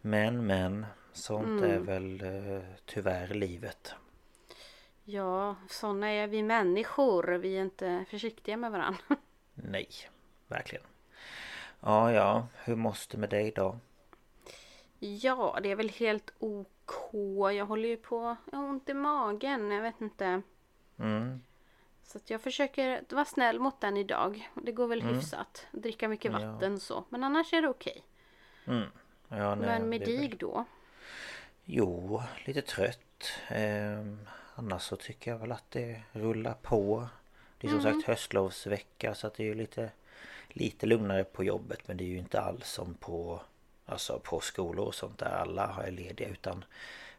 Men 0.01 0.47
men 0.47 0.87
sånt 1.13 1.47
Mm. 1.63 1.71
är 1.71 1.79
väl 1.79 2.21
eh, 2.23 2.63
tyvärr 2.85 3.29
livet. 3.29 3.95
Ja, 5.11 5.57
sådana 5.69 6.09
är 6.09 6.27
vi 6.27 6.43
människor. 6.43 7.25
Vi 7.33 7.57
är 7.57 7.63
inte 7.63 8.05
försiktiga 8.11 8.57
med 8.57 8.71
varandra. 8.73 8.99
Nej, 9.55 9.89
verkligen. 10.49 10.85
Ja 11.81 12.13
ja, 12.13 12.47
hur 12.65 12.77
måste 12.77 13.19
med 13.19 13.31
dig 13.31 13.51
då? 13.57 13.79
Ja, 14.99 15.59
det 15.63 15.71
är 15.71 15.77
väl 15.77 15.89
helt 15.89 16.31
OK. 16.39 17.13
Jag 17.55 17.67
håller 17.67 17.89
ju 17.89 17.97
på, 17.97 18.37
jag 18.53 18.59
har 18.59 18.65
ont 18.69 18.89
i 18.89 18.95
magen. 18.95 19.71
Jag 19.71 19.83
vet 19.83 20.01
inte. 20.01 20.43
Mm. 20.99 21.43
Så 22.03 22.19
jag 22.27 22.41
försöker 22.41 23.05
vara 23.11 23.25
snäll 23.25 23.61
mot 23.61 23.81
den 23.81 23.97
idag. 23.97 24.51
Det 24.55 24.73
går 24.73 24.87
väl 24.89 25.03
hyfsat. 25.03 25.67
Dricka 25.73 26.09
mycket 26.09 26.31
Mm. 26.31 26.43
Ja. 26.43 26.53
vatten 26.53 26.81
så. 26.81 27.05
Men 27.09 27.25
annars 27.25 27.53
är 27.53 27.63
det 27.63 27.69
okej. 27.69 28.05
Mm. 28.67 28.89
Ja, 29.29 29.55
nej, 29.55 29.67
Men 29.67 29.89
med 29.89 30.03
är 30.03 30.07
väl- 30.07 30.17
dig 30.19 30.29
då? 30.39 30.65
Jo, 31.65 32.23
lite 32.45 32.63
trött. 32.63 33.31
Ehm, 33.49 34.19
annars 34.59 34.83
så 34.83 34.97
tycker 34.97 35.31
jag 35.31 35.39
väl 35.39 35.53
att 35.53 35.71
det 35.71 36.03
rullar 36.13 36.55
på. 36.63 37.09
Det 37.59 37.67
är 37.67 37.71
som 37.71 37.81
Mm. 37.81 37.95
sagt 37.95 38.07
höstlovsvecka 38.09 39.15
så 39.15 39.27
att 39.27 39.35
det 39.35 39.43
är 39.43 39.47
ju 39.47 39.55
lite, 39.55 39.91
lite 40.49 40.87
lugnare 40.87 41.25
på 41.25 41.45
jobbet. 41.45 41.89
Men 41.89 41.97
det 41.97 42.05
är 42.05 42.09
ju 42.09 42.19
inte 42.19 42.41
alls 42.41 42.69
som 42.71 42.95
på, 42.95 43.41
alltså 43.87 44.19
på 44.25 44.41
skolor 44.41 44.87
och 44.87 44.95
sånt 44.95 45.19
där 45.19 45.31
alla 45.31 45.83
är 45.87 45.91
lediga. 45.91 46.29
Utan 46.29 46.65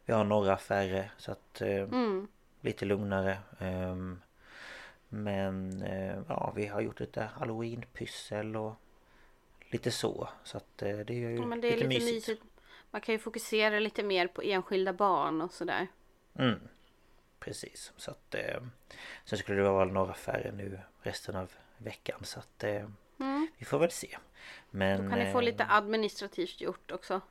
vi 0.05 0.13
har 0.13 0.23
några 0.23 0.57
färre 0.57 1.11
så 1.17 1.31
att 1.31 1.61
eh, 1.61 1.67
Mm. 1.81 2.27
lite 2.61 2.85
lugnare. 2.85 3.37
Ehm, 3.59 4.21
men 5.09 5.81
eh, 5.81 6.17
ja, 6.27 6.53
vi 6.55 6.65
har 6.67 6.81
gjort 6.81 6.99
lite 6.99 7.29
halloweenpyssel 7.39 8.55
och 8.55 8.73
lite 9.69 9.91
så. 9.91 10.29
Så 10.43 10.57
att 10.57 10.81
eh, 10.81 10.97
det 10.97 11.13
är 11.13 11.17
ju 11.29 11.35
Ja, 11.35 11.45
men 11.45 11.61
det 11.61 11.67
är 11.73 11.77
lite 11.77 12.05
mysigt. 12.05 12.43
Man 12.91 13.01
kan 13.01 13.13
ju 13.15 13.19
fokusera 13.19 13.79
lite 13.79 14.03
mer 14.03 14.27
på 14.27 14.41
enskilda 14.41 14.93
barn 14.93 15.41
och 15.41 15.53
sådär. 15.53 15.87
Mm. 16.35 16.59
Precis. 17.49 17.93
Så 17.97 18.11
att 18.11 18.35
eh, 18.35 18.61
Sen 19.25 19.39
skulle 19.39 19.61
det 19.61 19.69
vara 19.69 19.85
några 19.85 20.13
färre 20.13 20.51
nu 20.51 20.79
resten 21.01 21.35
av 21.35 21.51
veckan 21.77 22.19
så 22.23 22.39
att 22.39 22.63
eh, 22.63 22.87
Vi 23.57 23.65
får 23.65 23.79
väl 23.79 23.91
se. 23.91 24.17
Men 24.69 25.03
Då 25.03 25.09
kan 25.09 25.19
ni 25.19 25.31
få 25.31 25.39
eh, 25.39 25.45
lite 25.45 25.65
administrativt 25.69 26.61
gjort 26.61 26.91
också. 26.91 27.21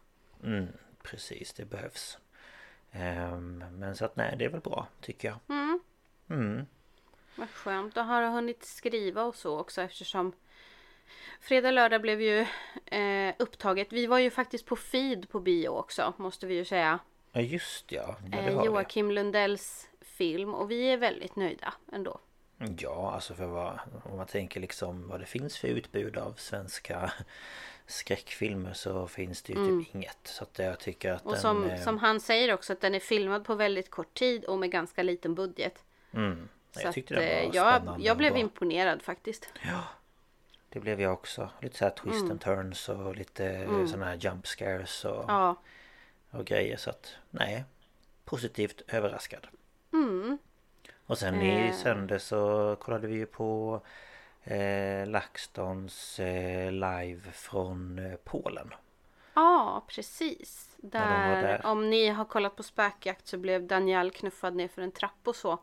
mm, 0.45 0.67
Precis, 1.03 1.53
det 1.53 1.65
behövs. 1.65 2.19
Ehm, 2.93 3.65
men 3.73 3.97
så 3.97 4.05
att 4.05 4.17
nej, 4.17 4.37
det 4.39 4.45
är 4.45 4.49
väl 4.49 4.61
bra 4.61 4.87
tycker 5.01 5.29
jag. 5.29 5.39
Mm. 5.49 5.81
Mm. 6.31 6.67
Vad 7.37 7.51
skönt. 7.51 7.95
Då 7.95 8.01
har 8.01 8.23
hunnit 8.31 8.65
skriva 8.65 9.23
och 9.23 9.37
så 9.37 9.59
också 9.59 9.83
eftersom 9.83 10.33
Fredag 11.41 11.71
lördag 11.71 12.03
blev 12.03 12.21
ju 12.21 12.47
eh, 12.87 13.35
upptaget. 13.39 13.93
Vi 13.93 14.07
var 14.07 14.19
ju 14.19 14.31
faktiskt 14.31 14.67
på 14.67 14.77
feed 14.77 15.29
på 15.29 15.41
bio 15.41 15.69
också 15.69 16.15
måste 16.17 16.47
vi 16.47 16.55
ju 16.55 16.65
säga. 16.65 16.99
Ja 17.39 17.43
just 17.45 17.93
ja, 17.93 18.17
ja 18.33 18.41
det 18.43 18.51
Eh, 18.51 18.65
Joakim 18.65 19.11
Lundells 19.11 19.89
film 20.01 20.55
och 20.55 20.71
vi 20.71 20.93
är 20.93 20.97
väldigt 20.97 21.37
nöjda 21.37 21.75
ändå. 21.93 22.21
Ja, 22.79 23.13
alltså 23.15 23.35
för 23.35 23.47
vad 23.47 23.79
Om 24.05 24.17
man 24.17 24.27
tänker 24.27 24.61
liksom 24.61 25.09
vad 25.09 25.21
det 25.21 25.27
finns 25.27 25.59
för 25.59 25.69
utbud 25.69 26.17
av 26.17 26.33
svenska 26.33 27.13
skräckfilmer 27.87 28.73
så 28.73 29.07
finns 29.07 29.43
det 29.43 29.53
ju 29.53 29.83
typ 29.83 29.95
inget. 29.95 30.19
Så 30.23 30.43
att 30.45 30.59
jag 30.59 30.81
tycker 30.81 31.13
att 31.13 31.23
Mm. 31.23 31.29
Och 31.29 31.33
den... 31.33 31.41
som, 31.43 31.71
eh, 31.71 31.81
som 31.81 31.99
han 31.99 32.21
säger 32.21 32.55
också 32.55 32.73
att 32.73 32.81
den 32.81 32.95
är 32.95 33.01
filmad 33.01 33.45
på 33.45 33.55
väldigt 33.55 33.91
kort 33.91 34.15
tid 34.15 34.45
och 34.45 34.59
med 34.59 34.71
ganska 34.71 35.03
liten 35.03 35.35
budget. 35.35 35.85
mm, 36.13 36.49
Så 36.73 36.81
jag 36.87 36.95
tyckte 36.95 37.15
att, 37.15 37.21
den 37.21 37.29
var 37.29 37.51
eh, 37.51 37.57
jag, 37.57 37.77
spännande 37.77 38.05
jag 38.07 38.17
blev 38.17 38.33
bra. 38.33 38.41
imponerad 38.41 39.03
faktiskt. 39.03 39.49
Det 40.69 40.81
blev 40.81 41.01
jag 41.01 41.13
också. 41.13 41.51
Lite 41.61 41.79
så 41.79 41.85
här 41.85 41.91
twist 41.91 42.31
and 42.31 42.41
turns 42.41 42.89
och 42.89 43.17
lite 43.17 43.67
sådana 43.87 44.05
här 44.05 44.17
jump 44.17 44.47
scares 44.47 45.05
och, 45.05 45.25
Ja, 45.29 45.57
och 46.31 46.45
grejer. 46.45 46.77
Så 46.77 46.91
att 46.91 47.17
nej. 47.31 47.65
Positivt 48.25 48.83
överraskad. 48.89 49.47
Och 51.07 51.19
sen 51.19 51.43
i 51.43 51.67
Eh. 51.69 51.75
söndag 51.75 52.19
så 52.19 52.77
kollade 52.81 53.07
vi 53.07 53.15
ju 53.15 53.27
på 53.27 53.81
eh, 54.45 55.07
LaxTons 55.07 56.19
eh, 56.21 56.73
live 56.73 57.21
från 57.33 57.99
eh, 57.99 58.17
Polen. 58.25 58.75
ja 59.35 59.85
precis. 59.89 60.71
Där, 60.77 61.43
där. 61.43 61.67
Om 61.67 61.91
ni 61.91 62.09
har 62.09 62.25
kollat 62.25 62.57
på 62.57 62.63
spökjakt 62.63 63.27
så 63.27 63.39
blev 63.39 63.67
Daniel 63.67 64.11
knuffad 64.11 64.55
ner 64.57 64.69
för 64.69 64.83
en 64.83 64.93
trapp 64.93 65.21
och 65.25 65.37
så. 65.37 65.59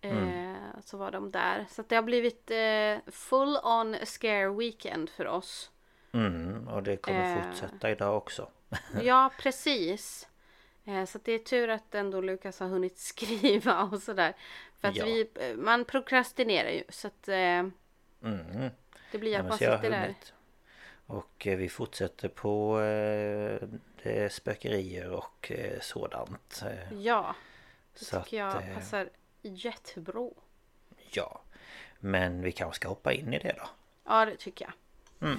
Mm. 0.00 0.54
Eh, 0.54 0.56
så 0.84 0.96
var 0.96 1.10
de 1.10 1.30
där. 1.30 1.66
Så 1.70 1.80
att 1.80 1.88
det 1.88 1.96
har 1.96 2.02
blivit 2.02 2.50
eh, 2.50 3.12
full 3.12 3.56
on 3.62 3.96
scare 4.04 4.48
weekend 4.50 5.10
för 5.10 5.26
oss. 5.26 5.70
Mm, 6.12 6.68
och 6.68 6.82
det 6.82 6.96
kommer 6.96 7.42
fortsätta 7.42 7.90
idag 7.90 8.16
också. 8.16 8.48
Ja, 9.02 9.32
precis. 9.38 10.28
Eh, 10.84 11.04
Så 11.04 11.18
det 11.24 11.32
är 11.32 11.38
tur 11.38 11.68
att 11.68 11.94
ändå 11.94 12.20
Lukas 12.20 12.60
har 12.60 12.68
hunnit 12.68 12.98
skriva 12.98 13.82
och 13.82 14.02
sådär. 14.02 14.34
För 14.80 14.88
att 14.88 14.96
Ja. 14.96 15.04
vi, 15.04 15.28
eh, 15.34 15.54
man 15.56 15.84
prokrastinerar 15.84 16.70
ju. 16.70 16.84
Så 16.88 17.06
att 17.06 17.28
eh, 17.28 17.36
Mm. 18.22 18.70
det 19.12 19.18
blir 19.18 19.32
Ja, 19.32 19.38
att 19.38 19.44
men 19.44 19.48
man 19.48 19.58
jag 19.60 19.78
sitter 19.80 19.90
där. 19.90 20.14
Och 21.06 21.42
vi 21.44 21.68
fortsätter 21.68 22.28
på 22.28 22.80
eh, 24.02 24.28
spökerier 24.28 25.10
och 25.10 25.50
eh, 25.52 25.80
sådant. 25.80 26.62
Ja, 27.02 27.34
det 27.98 28.04
Så 28.04 28.22
tycker 28.22 28.36
jag 28.36 28.56
att, 28.56 28.62
eh, 28.68 28.74
passar 28.74 29.10
jättebra. 29.42 30.30
Ja. 31.10 31.40
Men 31.98 32.42
vi 32.42 32.52
kanske 32.52 32.76
ska 32.76 32.88
hoppa 32.88 33.12
in 33.12 33.34
i 33.34 33.38
det 33.38 33.54
då. 33.58 33.68
Ja, 34.04 34.24
det 34.24 34.36
tycker 34.36 34.64
jag. 35.20 35.36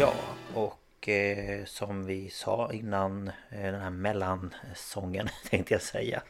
Ja, 0.00 0.14
och 0.54 1.08
eh, 1.08 1.64
som 1.64 2.06
vi 2.06 2.30
sa 2.30 2.72
innan 2.72 3.28
eh, 3.28 3.62
den 3.62 3.80
här 3.80 3.90
mellansången 3.90 5.28
tänkte 5.50 5.74
jag 5.74 5.82
säga. 5.82 6.22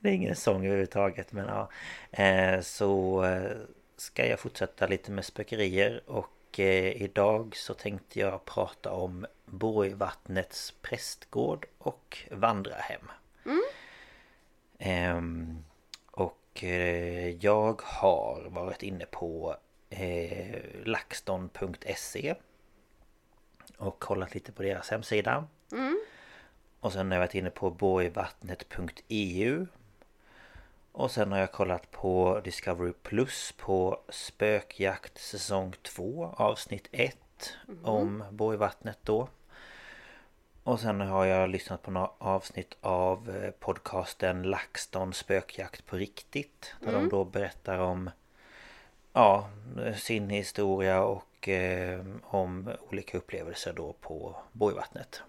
det 0.00 0.08
är 0.08 0.12
ingen 0.12 0.36
sång 0.36 0.66
överhuvudtaget 0.66 1.32
men 1.32 1.46
ja. 1.46 1.70
Eh, 2.24 2.60
så 2.60 3.24
eh, 3.24 3.56
ska 3.96 4.26
jag 4.26 4.40
fortsätta 4.40 4.86
lite 4.86 5.10
med 5.10 5.24
spökerier 5.24 6.02
och 6.06 6.60
eh, 6.60 7.02
idag 7.02 7.56
så 7.56 7.74
tänkte 7.74 8.20
jag 8.20 8.44
prata 8.44 8.92
om 8.92 9.26
Borgvattnets 9.46 10.74
prästgård 10.82 11.66
och 11.78 12.18
vandrarhem. 12.30 13.10
Ehm, 14.78 15.64
och 16.10 16.64
eh, 16.64 17.28
jag 17.28 17.82
har 17.84 18.48
varit 18.50 18.82
inne 18.82 19.06
på 19.06 19.56
laxton.se 20.84 22.34
och 23.76 23.98
kollat 23.98 24.34
lite 24.34 24.52
på 24.52 24.62
deras 24.62 24.90
hemsida. 24.90 25.46
Och 26.80 26.92
sen 26.92 27.06
har 27.06 27.14
jag 27.14 27.20
varit 27.20 27.34
inne 27.34 27.50
på 27.50 27.70
borgvattnet.eu 27.70 29.66
Och 30.92 31.10
sen 31.10 31.32
har 31.32 31.38
jag 31.38 31.52
kollat 31.52 31.90
på 31.90 32.40
Discovery 32.44 32.92
Plus 33.02 33.54
på 33.58 34.00
Spökjakt 34.08 35.18
säsong 35.18 35.74
2 35.82 36.34
avsnitt 36.36 36.88
1 36.92 37.16
om 37.82 38.24
Borgvattnet 38.30 38.98
då. 39.02 39.28
Och 40.62 40.80
sen 40.80 41.00
har 41.00 41.24
jag 41.24 41.50
lyssnat 41.50 41.82
på 41.82 41.90
några 41.90 42.10
avsnitt 42.18 42.76
av 42.80 43.30
eh, 43.30 43.50
podcasten 43.50 44.42
LaxTon 44.42 45.12
spökjakt 45.12 45.86
på 45.86 45.96
riktigt. 45.96 46.74
Där 46.80 46.92
de 46.92 47.08
då 47.08 47.24
berättar 47.24 47.78
om 47.78 48.10
Ja, 49.12 49.50
sin 49.96 50.30
historia 50.30 51.02
och 51.02 51.48
eh, 51.48 52.04
om 52.22 52.70
olika 52.90 53.18
upplevelser 53.18 53.72
då 53.72 53.92
på 53.92 54.36
Borgvattnet. 54.52 55.22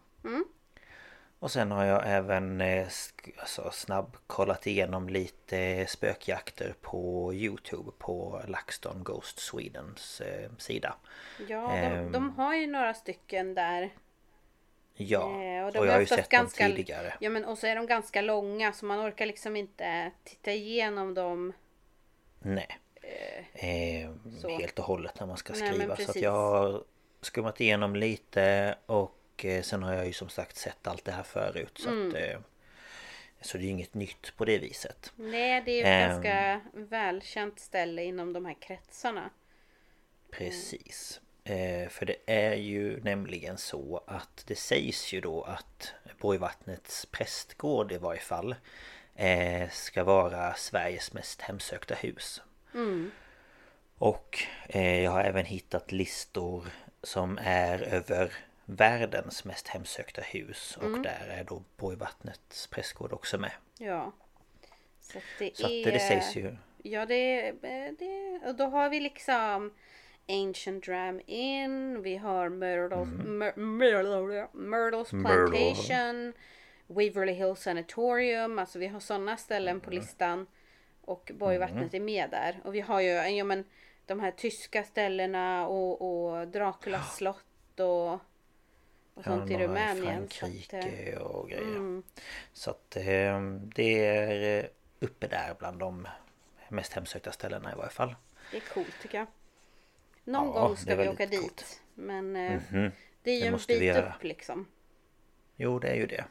Och 1.39 1.51
sen 1.51 1.71
har 1.71 1.85
jag 1.85 2.01
även 2.05 2.61
eh, 2.61 2.87
alltså, 3.37 3.69
snabbkollat 3.73 4.67
igenom 4.67 5.09
lite 5.09 5.85
spökjakter 5.89 6.73
på 6.81 7.33
Youtube 7.33 7.91
på 7.97 8.41
LaxTon 8.47 9.03
Ghost 9.03 9.39
Swedens 9.39 10.21
eh, 10.21 10.51
sida. 10.57 10.95
Ja, 11.47 11.67
de, 11.67 11.77
Ehm. 11.77 12.11
de 12.11 12.29
har 12.29 12.55
ju 12.55 12.67
några 12.67 12.93
stycken 12.93 13.53
där. 13.55 13.89
Ja, 14.93 15.43
Eh, 15.43 15.65
och, 15.65 15.71
de 15.71 15.85
jag 15.85 15.93
har 15.93 15.99
ju 15.99 16.05
sett 16.05 16.29
dem 16.29 16.47
tidigare. 16.47 17.13
Ja 17.19 17.29
men 17.29 17.45
och 17.45 17.57
så 17.57 17.67
är 17.67 17.75
de 17.75 17.85
ganska 17.87 18.21
långa 18.21 18.73
så 18.73 18.85
man 18.85 19.07
orkar 19.07 19.25
liksom 19.25 19.55
inte 19.55 20.11
titta 20.23 20.51
igenom 20.51 21.13
dem. 21.13 21.53
Nej. 22.39 22.79
Eh, 23.53 24.09
så. 24.41 24.49
helt 24.57 24.79
och 24.79 24.85
hållet 24.85 25.19
när 25.19 25.27
man 25.27 25.37
ska 25.37 25.53
Nej, 25.53 25.73
skriva. 25.73 25.95
så 25.97 26.19
jag 26.19 26.31
har 26.31 26.83
skummat 27.21 27.61
igenom 27.61 27.95
lite 27.95 28.75
och 28.85 29.45
eh, 29.45 29.61
sen 29.61 29.83
har 29.83 29.93
jag 29.93 30.05
ju 30.05 30.13
som 30.13 30.29
sagt 30.29 30.57
sett 30.57 30.87
allt 30.87 31.05
det 31.05 31.11
här 31.11 31.23
förut. 31.23 31.71
Så, 31.77 31.89
Mm. 31.89 32.07
att, 32.09 32.15
eh, 32.15 32.39
så 33.41 33.57
det 33.57 33.63
är 33.65 33.69
inget 33.69 33.93
nytt 33.93 34.33
på 34.37 34.45
det 34.45 34.57
viset. 34.57 35.13
Nej, 35.15 35.61
det 35.65 35.71
är 35.71 35.75
ju 35.75 35.81
ett 35.81 35.87
Ehm. 35.87 36.09
ganska 36.09 36.61
välkänt 36.73 37.59
ställe 37.59 38.03
inom 38.03 38.33
de 38.33 38.45
här 38.45 38.55
kretsarna. 38.61 39.29
Precis. 40.31 41.21
Eh, 41.43 41.89
för 41.89 42.05
det 42.05 42.15
är 42.25 42.55
ju 42.55 43.01
nämligen 43.03 43.57
så 43.57 44.03
att 44.07 44.43
det 44.47 44.55
sägs 44.55 45.13
ju 45.13 45.21
då 45.21 45.43
att 45.43 45.93
Borgvattnets 46.19 47.05
prästgård 47.05 47.91
i 47.91 47.97
varje 47.97 48.19
fall 48.21 48.55
eh, 49.15 49.69
ska 49.69 50.03
vara 50.03 50.53
Sveriges 50.53 51.13
mest 51.13 51.41
hemsökta 51.41 51.95
hus. 51.95 52.41
Och 53.97 54.39
eh, 54.67 55.03
jag 55.03 55.11
har 55.11 55.23
även 55.23 55.45
hittat 55.45 55.91
listor 55.91 56.65
som 57.03 57.39
är 57.43 57.81
över 57.81 58.33
världens 58.65 59.45
mest 59.45 59.67
hemsökta 59.67 60.21
hus 60.21 60.77
och 60.81 60.99
där 61.01 61.27
är 61.29 61.43
då 61.43 61.63
Borgvattnets 61.77 62.67
prästgård 62.67 63.13
också 63.13 63.37
med. 63.37 63.51
Ja. 63.77 64.11
Så 65.01 65.17
att 65.17 65.23
det 65.39 65.57
Så 65.57 65.65
att 65.65 65.71
är... 65.71 65.85
det, 65.85 65.91
det 65.91 65.99
sägs 65.99 66.35
ju 66.35 66.55
Ja, 66.83 67.05
det 67.05 67.15
är... 67.47 67.53
Det, 67.99 68.47
och 68.47 68.55
då 68.55 68.65
har 68.65 68.89
vi 68.89 68.99
liksom 68.99 69.73
Ancient 70.27 70.85
Dram 70.85 71.21
Inn, 71.25 72.01
vi 72.01 72.17
har 72.17 72.49
Myrtles, 72.49 73.07
Myr- 73.09 73.57
Myrtle, 73.57 74.47
Myrtles 74.53 75.13
Mm. 75.13 75.23
Myrtle. 75.23 75.59
Plantation, 75.73 76.33
Waverly 76.87 77.31
Hill 77.33 77.55
Sanatorium, 77.55 78.59
alltså 78.59 78.79
vi 78.79 78.87
har 78.87 78.99
sådana 78.99 79.37
ställen 79.37 79.79
på 79.79 79.89
Mm. 79.89 79.99
listan. 80.01 80.47
Och 81.01 81.31
Borgvattnet 81.33 81.93
är 81.93 81.99
med 81.99 82.29
där. 82.29 82.59
Och 82.63 82.75
vi 82.75 82.81
har 82.81 83.01
ju 83.01 83.09
ja, 83.09 83.43
men, 83.43 83.63
de 84.05 84.19
här 84.19 84.31
tyska 84.31 84.83
ställena 84.83 85.67
och, 85.67 86.01
och 86.31 86.47
Draculas 86.47 87.15
slott 87.17 87.79
och, 87.79 88.13
och 89.13 89.23
sånt 89.23 89.49
i 89.49 89.53
några 89.53 89.65
Rumänien. 89.67 90.29
så 90.29 90.45
att, 90.45 90.51
eh, 90.73 90.79
Frankrike 90.79 91.17
och 91.17 91.49
grejer. 91.49 91.63
mm. 91.63 92.03
Så 92.53 92.69
att 92.71 92.95
eh, 92.97 93.41
det 93.75 94.05
är 94.05 94.59
eh, 94.63 94.65
uppe 94.99 95.27
där 95.27 95.55
bland 95.59 95.79
de 95.79 96.07
mest 96.69 96.93
hemsökta 96.93 97.31
ställena 97.31 97.71
i 97.71 97.75
varje 97.75 97.89
fall. 97.91 98.15
Det 98.51 98.57
är 98.57 98.61
coolt 98.73 98.95
tycker 99.01 99.17
jag. 99.17 99.27
Någon 100.23 100.47
Ja, 100.55 100.61
gång 100.67 100.77
ska 100.77 100.95
vi 100.95 101.07
åka 101.07 101.25
dit. 101.25 101.39
coolt. 101.41 101.81
Men 101.93 102.35
eh, 102.35 102.59
Mhm. 102.71 102.91
det 103.23 103.31
är 103.31 103.35
ju 103.35 103.41
Det 103.41 103.47
en 103.47 103.79
bit 103.79 103.95
upp 103.97 104.23
liksom. 104.23 104.67
Jo, 105.55 105.79
det 105.79 105.87
är 105.87 105.95
ju 105.95 106.07
det. 106.07 106.25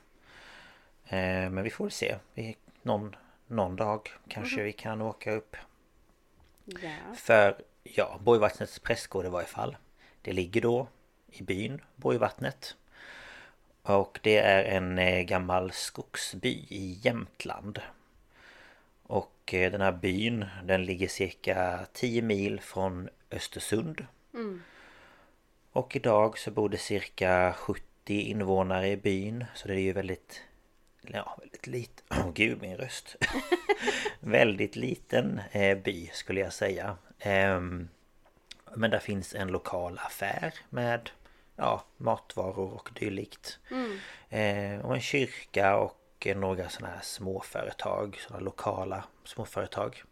Men 1.50 1.62
vi 1.62 1.70
får 1.70 1.88
se. 1.88 2.16
Vi, 2.34 2.56
någon, 2.82 3.16
någon 3.50 3.76
dag 3.76 4.08
kanske 4.28 4.56
Mhm. 4.56 4.64
vi 4.64 4.72
kan 4.72 5.02
åka 5.02 5.32
upp. 5.32 5.56
Ja. 6.64 6.90
För 7.16 7.62
ja, 7.82 8.18
Borgvattnets 8.22 8.78
prästgård 8.78 9.24
i 9.26 9.28
varje 9.28 9.46
fall. 9.46 9.76
Det 10.22 10.32
ligger 10.32 10.60
då 10.60 10.88
i 11.28 11.42
byn 11.42 11.80
Borgvattnet. 11.96 12.76
Och 13.82 14.20
det 14.22 14.36
är 14.38 14.64
en 14.64 14.98
eh, 14.98 15.22
gammal 15.22 15.72
skogsby 15.72 16.66
i 16.68 16.98
Jämtland. 17.02 17.80
Och 19.02 19.54
eh, 19.54 19.72
den 19.72 19.80
här 19.80 19.92
byn 19.92 20.46
den 20.64 20.84
ligger 20.84 21.08
cirka 21.08 21.86
10 21.92 22.22
mil 22.22 22.60
från 22.60 23.08
Östersund. 23.30 24.06
Och 25.72 25.96
idag 25.96 26.38
så 26.38 26.50
bor 26.50 26.68
det 26.68 26.76
cirka 26.78 27.52
70 27.56 27.84
invånare 28.20 28.88
i 28.88 28.96
byn. 28.96 29.44
Så 29.54 29.68
det 29.68 29.74
är 29.74 29.78
ju 29.80 29.92
väldigt... 29.92 30.42
Ja, 31.02 31.36
väldigt 31.40 31.66
lite... 31.66 32.02
Åh 32.10 32.30
gud 32.34 32.60
min 32.62 32.76
röst! 32.76 33.16
väldigt 34.20 34.76
liten 34.76 35.40
eh, 35.52 35.78
by 35.78 36.10
skulle 36.12 36.40
jag 36.40 36.52
säga. 36.52 36.96
Ehm, 37.18 37.88
men 38.74 38.90
där 38.90 38.98
finns 38.98 39.34
en 39.34 39.48
lokal 39.48 39.98
affär 39.98 40.54
med 40.70 41.10
ja, 41.56 41.84
matvaror 41.96 42.74
och 42.74 42.90
dylikt. 42.94 43.58
Eh, 44.28 44.80
och 44.80 44.94
en 44.94 45.00
kyrka 45.00 45.76
och 45.76 46.26
eh, 46.26 46.36
några 46.36 46.68
sådana 46.68 46.94
här 46.94 47.02
småföretag, 47.02 48.18
sådana 48.20 48.44
lokala 48.44 49.04
småföretag. 49.24 50.02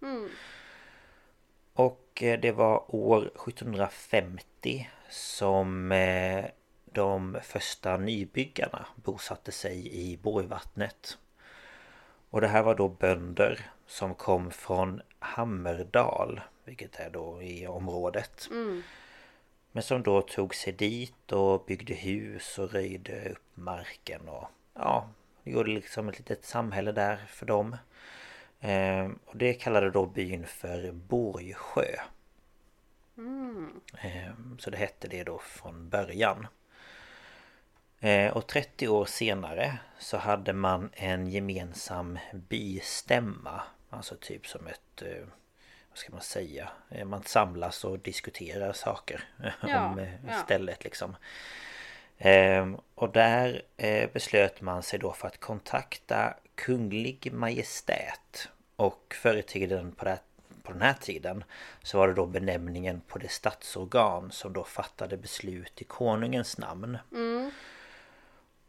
Och 1.75 2.23
eh, 2.23 2.41
det 2.41 2.53
var 2.53 2.95
år 2.95 3.23
1750 3.23 4.91
som 5.11 5.93
eh, 5.93 6.45
de 6.93 7.39
första 7.43 7.97
nybyggarna 7.97 8.87
bosatte 8.95 9.53
sig 9.53 9.89
i 9.93 10.17
Borgvattnet. 10.17 11.19
Och 12.31 12.41
det 12.41 12.49
här 12.49 12.63
var 12.63 12.75
då 12.75 12.89
bönder 12.89 13.71
som 13.87 14.15
kom 14.15 14.51
från 14.51 15.03
Hammerdal, 15.19 16.41
vilket 16.65 16.97
är 16.97 17.11
då 17.11 17.43
i 17.43 17.67
området. 17.67 18.49
Men 19.73 19.83
som 19.83 20.03
då 20.03 20.23
tog 20.23 20.55
sig 20.55 20.73
dit 20.73 21.33
och 21.33 21.65
byggde 21.65 21.95
hus 21.95 22.59
och 22.59 22.73
röjde 22.73 23.31
upp 23.31 23.43
marken 23.55 24.29
och 24.29 24.49
ja, 24.75 25.09
gjorde 25.45 25.71
liksom 25.71 26.09
ett 26.09 26.19
litet 26.19 26.45
samhälle 26.45 26.93
där 26.93 27.17
för 27.17 27.47
dem. 27.47 27.77
Ehm, 28.61 29.19
och 29.25 29.37
det 29.37 29.55
kallade 29.55 29.91
då 29.91 30.07
byn 30.07 30.47
för 30.47 30.93
Borgsjö. 30.93 31.97
Ehm, 33.99 34.59
så 34.59 34.71
det 34.71 34.77
hette 34.77 35.09
det 35.09 35.25
då 35.25 35.39
från 35.39 35.89
början. 35.89 36.47
Eh, 38.01 38.37
och 38.37 38.47
30 38.47 38.89
år 38.89 39.05
senare 39.05 39.79
så 39.99 40.17
hade 40.17 40.53
man 40.53 40.91
en 40.93 41.27
gemensam 41.27 42.19
bystämma. 42.33 43.63
Alltså 43.91 44.15
typ 44.21 44.47
som 44.47 44.67
ett... 44.67 45.03
eh, 45.03 45.27
Vad 45.91 45.99
ska 45.99 46.13
man 46.13 46.21
säga? 46.21 46.69
Eh, 46.91 47.05
Man 47.05 47.23
samlas 47.23 47.85
och 47.85 47.99
diskuterar 47.99 48.73
saker 48.73 49.25
Ja, 49.69 49.87
om 49.87 49.99
eh, 49.99 50.09
ja. 50.29 50.35
stället 50.45 50.85
liksom. 50.85 51.17
Och 52.95 53.13
där 53.13 53.63
beslöt 54.13 54.61
man 54.61 54.83
sig 54.83 54.99
då 54.99 55.13
för 55.13 55.29
att 55.29 55.41
kontakta 55.41 56.35
Kunglig 56.55 57.33
Majestät. 57.33 58.49
Och 58.77 59.15
förr 59.23 59.37
i 59.37 59.43
tiden 59.43 59.93
på, 59.93 60.05
det, 60.05 60.19
på 60.63 60.73
den 60.73 60.83
här 60.83 60.95
tiden 61.01 61.45
så 61.83 61.99
var 61.99 62.09
det 62.09 62.15
då 62.15 62.27
benämningen 62.27 63.01
på 63.09 63.19
det 63.19 63.29
statsorgan 63.31 64.31
som 64.33 64.53
då 64.53 64.65
fattade 64.65 65.17
beslut 65.17 65.81
i 65.83 65.85
konungens 65.85 66.59
namn. 66.59 66.99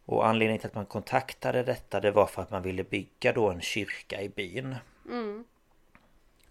Och 0.09 0.27
anledningen 0.27 0.59
till 0.59 0.67
att 0.67 0.75
man 0.75 0.85
kontaktade 0.85 1.63
detta 1.63 1.99
det 1.99 2.11
var 2.11 2.25
för 2.25 2.41
att 2.41 2.51
man 2.51 2.61
ville 2.61 2.83
bygga 2.83 3.33
då 3.33 3.49
en 3.49 3.61
kyrka 3.61 4.21
i 4.21 4.29
byn. 4.29 4.75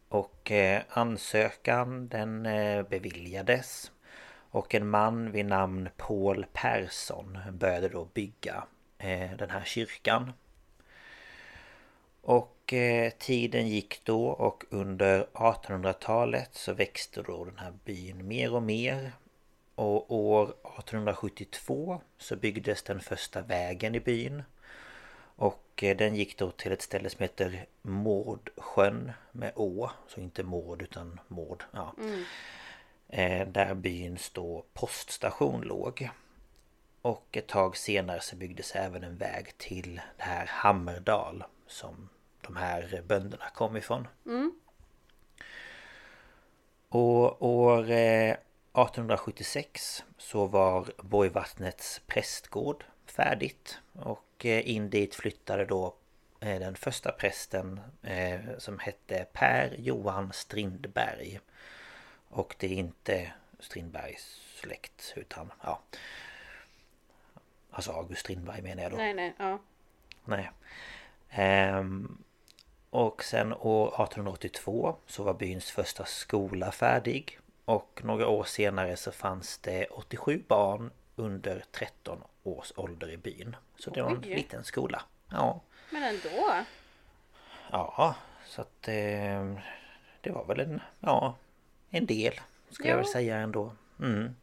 Och 0.09 0.51
eh, 0.51 0.83
ansökan 0.89 2.09
den 2.09 2.47
eh, 2.47 2.83
beviljades. 2.83 3.93
Och 4.51 4.75
en 4.75 4.89
man 4.89 5.33
vid 5.33 5.47
namn 5.47 5.89
Paul 5.97 6.47
Persson 6.53 7.39
började 7.53 7.89
då 7.89 8.05
bygga 8.05 8.65
eh, 8.99 9.31
den 9.39 9.51
här 9.51 9.65
kyrkan. 9.65 10.33
Och 12.23 12.73
eh, 12.73 13.11
tiden 13.11 13.69
gick 13.69 14.05
då 14.05 14.29
och 14.29 14.65
under 14.71 15.27
1800-talet 15.33 16.51
så 16.53 16.73
växte 16.73 17.23
då 17.23 17.45
den 17.45 17.59
här 17.59 17.73
byn 17.85 18.29
mer 18.29 18.55
och 18.55 18.63
mer. 18.63 19.13
Och 19.75 20.15
år 20.15 20.55
1872 20.79 22.01
så 22.19 22.37
byggdes 22.37 22.83
den 22.83 23.01
första 23.01 23.41
vägen 23.43 23.95
i 23.95 24.01
byn. 24.01 24.43
Och 25.37 25.83
eh, 25.83 25.97
den 25.97 26.15
gick 26.15 26.39
då 26.39 26.51
till 26.51 26.73
ett 26.73 26.83
ställe 26.83 27.11
som 27.11 27.23
heter 27.23 27.67
Mårdsjön 27.83 29.13
med 29.33 29.53
Å. 29.57 29.91
Så 30.09 30.21
inte 30.21 30.43
Mård 30.43 30.83
utan 30.83 31.21
Mård. 31.29 31.65
Ja. 31.73 31.95
Eh, 33.09 33.49
Där 33.49 33.75
byns 33.75 34.31
då 34.31 34.65
poststation 34.73 35.61
låg. 35.61 36.09
Och 37.03 37.37
ett 37.37 37.47
tag 37.47 37.77
senare 37.77 38.21
så 38.21 38.37
byggdes 38.37 38.77
även 38.77 39.05
en 39.05 39.17
väg 39.17 39.59
till 39.59 40.01
det 40.17 40.23
här 40.25 40.47
Hammerdal. 40.47 41.45
Som 41.67 42.09
de 42.41 42.57
här 42.57 43.03
bönderna 43.07 43.45
kom 43.55 43.77
ifrån. 43.77 44.09
Och 46.89 47.43
år 47.47 47.91
1876 48.73 50.05
så 50.19 50.47
var 50.47 50.93
Borgvattnets 50.99 52.01
prästgård 52.07 52.85
färdigt 53.07 53.79
och 53.93 54.45
in 54.45 54.91
dit 54.91 55.15
flyttade 55.15 55.65
då 55.65 55.95
den 56.39 56.77
första 56.77 57.13
prästen 57.13 57.81
som 58.59 58.79
hette 58.79 59.27
Per 59.33 59.75
Johan 59.79 60.33
Strindberg. 60.33 61.41
Och 62.29 62.57
det 62.59 62.67
är 62.67 62.71
inte 62.71 63.33
Strindbergs 63.59 64.41
släkt 64.61 65.13
utan 65.17 65.53
ja 65.63 65.81
Alltså 67.79 67.93
August 67.93 68.21
Strindberg 68.21 68.63
menar 68.63 68.83
jag 68.83 68.93
då. 68.93 68.97
Nej, 68.97 69.15
nej, 69.15 69.35
ja. 69.39 69.59
Nej. 70.25 70.51
Ehm, 71.31 72.19
och 72.91 73.25
sen 73.25 73.53
år 73.53 73.87
1882 73.89 74.97
så 75.07 75.23
var 75.23 75.35
byns 75.35 75.71
första 75.71 76.05
skola 76.05 76.73
färdig. 76.73 77.39
Och 77.69 78.01
några 78.05 78.29
år 78.29 78.45
senare 78.45 78.97
så 78.97 79.13
fanns 79.13 79.59
det 79.59 79.87
87 79.87 80.43
barn 80.49 80.91
under 81.17 81.65
13 81.73 82.23
års 82.43 82.73
ålder 82.77 83.11
i 83.11 83.17
byn. 83.17 83.57
Så 83.79 83.91
det 83.91 84.03
var 84.03 84.11
en 84.11 84.21
liten 84.21 84.65
skola. 84.65 85.03
Ja. 85.31 85.61
Men 85.91 86.03
ändå. 86.03 86.55
Ja, 87.71 88.15
så 88.47 88.61
att 88.61 88.89
eh, 88.89 89.55
det 90.21 90.31
var 90.31 90.45
väl 90.45 90.61
en, 90.61 90.81
ja, 91.01 91.35
en 91.91 92.07
del 92.07 92.41
ska 92.71 92.85
jag 92.89 92.93
Ja. 92.93 92.97
väl 92.97 93.07
säga 93.07 93.37
ändå. 93.37 93.73
Mm. 94.01 94.35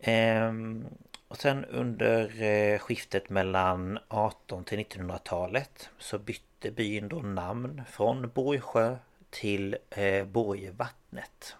Ehm, 0.00 0.86
och 1.28 1.36
sen 1.36 1.64
under 1.64 2.42
eh, 2.42 2.78
skiftet 2.78 3.30
mellan 3.30 3.98
18 4.08 4.64
till 4.64 4.78
1900-talet 4.78 5.90
så 5.98 6.18
bytte 6.18 6.70
byn 6.70 7.08
då 7.08 7.16
namn 7.18 7.82
från 7.90 8.30
Borgsjö 8.34 8.96
till 9.30 9.76
eh, 9.90 10.24
Borgvattnet. 10.24 11.56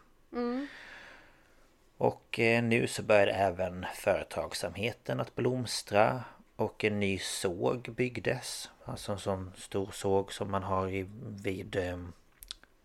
Och 1.97 2.39
eh, 2.39 2.63
nu 2.63 2.87
så 2.87 3.03
började 3.03 3.33
även 3.33 3.87
företagsamheten 3.95 5.21
att 5.21 5.35
blomstra 5.35 6.25
och 6.57 6.85
en 6.85 7.01
ny 7.01 7.19
såg 7.19 7.95
byggdes. 7.97 8.71
Alltså 8.85 9.13
en 9.13 9.19
sån 9.19 9.53
stor 9.57 9.91
såg 9.93 10.33
som 10.33 10.51
man 10.51 10.63
har 10.63 10.89
i, 10.89 11.07
vid, 11.43 11.77
eh, 11.77 11.99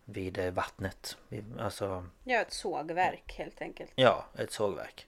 vid 0.06 0.38
eh, 0.38 0.51
vattnet. 0.51 1.17
Alltså 1.60 2.06
Ja, 2.23 2.39
ett 2.39 2.53
sågverk 2.53 3.34
helt 3.38 3.62
enkelt. 3.62 3.91
Ja, 3.95 4.25
ett 4.38 4.51
sågverk. 4.51 5.08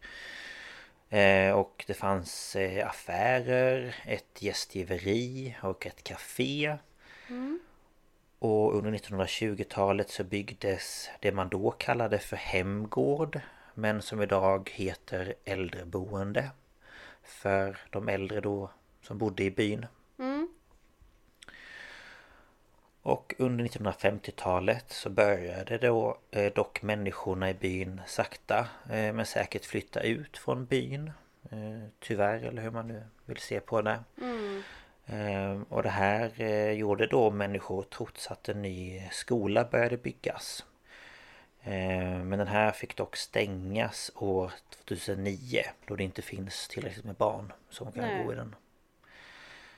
Och 1.55 1.83
det 1.87 1.93
fanns 1.93 2.55
affärer, 2.85 3.95
ett 4.05 4.41
gästgiveri 4.41 5.55
och 5.61 5.85
ett 5.85 6.03
café. 6.03 6.77
Och 8.39 8.75
under 8.75 8.91
1920-talet 8.91 10.09
så 10.09 10.23
byggdes 10.23 11.09
det 11.19 11.31
man 11.31 11.49
då 11.49 11.71
kallade 11.71 12.19
för 12.19 12.35
hemgård. 12.35 13.39
Men 13.73 14.01
som 14.01 14.21
idag 14.21 14.71
heter 14.73 15.33
äldreboende. 15.45 16.49
För 17.23 17.77
de 17.89 18.09
äldre 18.09 18.41
då 18.41 18.69
som 19.01 19.17
bodde 19.17 19.43
i 19.43 19.51
byn. 19.51 19.85
Och 23.05 23.35
under 23.37 23.65
1950-talet 23.65 24.85
så 24.87 25.09
började 25.09 25.77
då 25.77 26.17
eh, 26.31 26.53
dock 26.53 26.81
människorna 26.81 27.49
i 27.49 27.53
byn 27.53 28.01
sakta 28.05 28.59
eh, 28.89 29.13
men 29.13 29.25
säkert 29.25 29.65
flytta 29.65 30.01
ut 30.01 30.37
från 30.37 30.65
byn. 30.65 31.11
Eh, 31.51 31.89
tyvärr, 31.99 32.43
eller 32.43 32.61
hur 32.61 32.71
man 32.71 32.87
nu 32.87 33.03
vill 33.25 33.37
se 33.37 33.59
på 33.59 33.81
det. 33.81 33.99
Eh, 34.21 34.61
och 35.69 35.83
det 35.83 35.89
här 35.89 36.41
eh, 36.41 36.71
gjorde 36.71 37.07
då 37.07 37.31
människor 37.31 37.83
trots 37.83 38.31
att 38.31 38.49
en 38.49 38.61
ny 38.61 39.01
skola 39.11 39.63
började 39.71 39.97
byggas. 39.97 40.65
Eh, 41.63 42.23
men 42.23 42.39
den 42.39 42.47
här 42.47 42.71
fick 42.71 42.95
dock 42.95 43.15
stängas 43.15 44.11
år 44.15 44.51
2009 44.85 45.63
då 45.87 45.95
det 45.95 46.03
inte 46.03 46.21
finns 46.21 46.67
tillräckligt 46.67 47.05
med 47.05 47.15
barn 47.15 47.53
som 47.69 47.91
kan 47.91 48.03
Nej. 48.03 48.23
gå 48.23 48.33
i 48.33 48.35
den. 48.35 48.55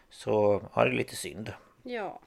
Så 0.09 0.61
ja, 0.75 0.83
det 0.83 0.89
är 0.89 0.93
lite 0.93 1.15
synd. 1.15 1.53
Ja. 1.83 2.19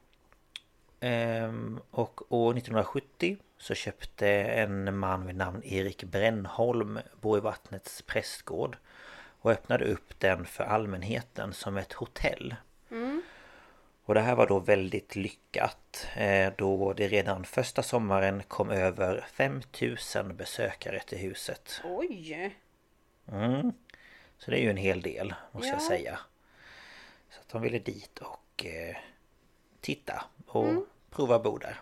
Ehm, 1.01 1.81
och 1.91 2.33
år 2.33 2.57
1970 2.57 3.37
så 3.59 3.75
köpte 3.75 4.29
en 4.29 4.99
man 4.99 5.27
vid 5.27 5.37
namn 5.37 5.63
Erik 5.65 6.05
Brännholm 6.05 6.99
Borgvattnets 7.21 8.03
prästgård 8.03 8.77
och 9.41 9.51
öppnade 9.51 9.85
upp 9.85 10.21
den 10.21 10.45
för 10.45 10.65
allmänheten 10.65 11.53
som 11.53 11.77
ett 11.77 11.93
hotell. 11.93 12.55
Och 14.11 14.15
det 14.15 14.21
här 14.21 14.35
var 14.35 14.47
då 14.47 14.59
väldigt 14.59 15.17
lyckat 15.17 16.07
eh, 16.17 16.53
då 16.57 16.93
det 16.93 17.09
redan 17.09 17.45
första 17.45 17.83
sommaren 17.83 18.43
kom 18.49 18.71
över 18.71 19.27
5000 19.33 20.37
besökare 20.37 21.01
till 21.01 21.19
huset. 21.19 21.81
Oj! 21.85 22.57
Mm. 23.33 23.73
Så 24.39 24.51
det 24.51 24.59
är 24.59 24.63
ju 24.63 24.71
en 24.71 24.77
hel 24.77 25.03
del 25.03 25.35
måste 25.53 25.69
jag 25.69 25.81
Ja. 25.81 25.89
säga. 25.89 26.19
Så 27.31 27.41
att 27.41 27.49
de 27.49 27.63
ville 27.63 27.79
dit 27.79 28.19
och 28.19 28.67
eh, 28.67 28.97
titta 29.81 30.25
och 30.47 30.87
prova 31.11 31.39
bo 31.39 31.59
där. 31.59 31.81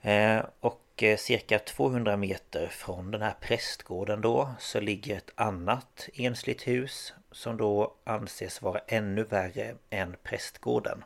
Eh, 0.00 0.44
och 0.60 1.02
eh, 1.02 1.16
cirka 1.16 1.58
200 1.58 2.16
meter 2.16 2.68
från 2.68 3.10
den 3.10 3.22
här 3.22 3.34
prästgården 3.40 4.20
då 4.20 4.50
så 4.58 4.80
ligger 4.80 5.16
ett 5.16 5.30
annat 5.34 6.08
ensligt 6.14 6.66
hus 6.66 7.14
som 7.30 7.56
då 7.56 7.94
anses 8.04 8.62
vara 8.62 8.80
ännu 8.86 9.24
värre 9.24 9.74
än 9.90 10.16
prästgården. 10.22 11.04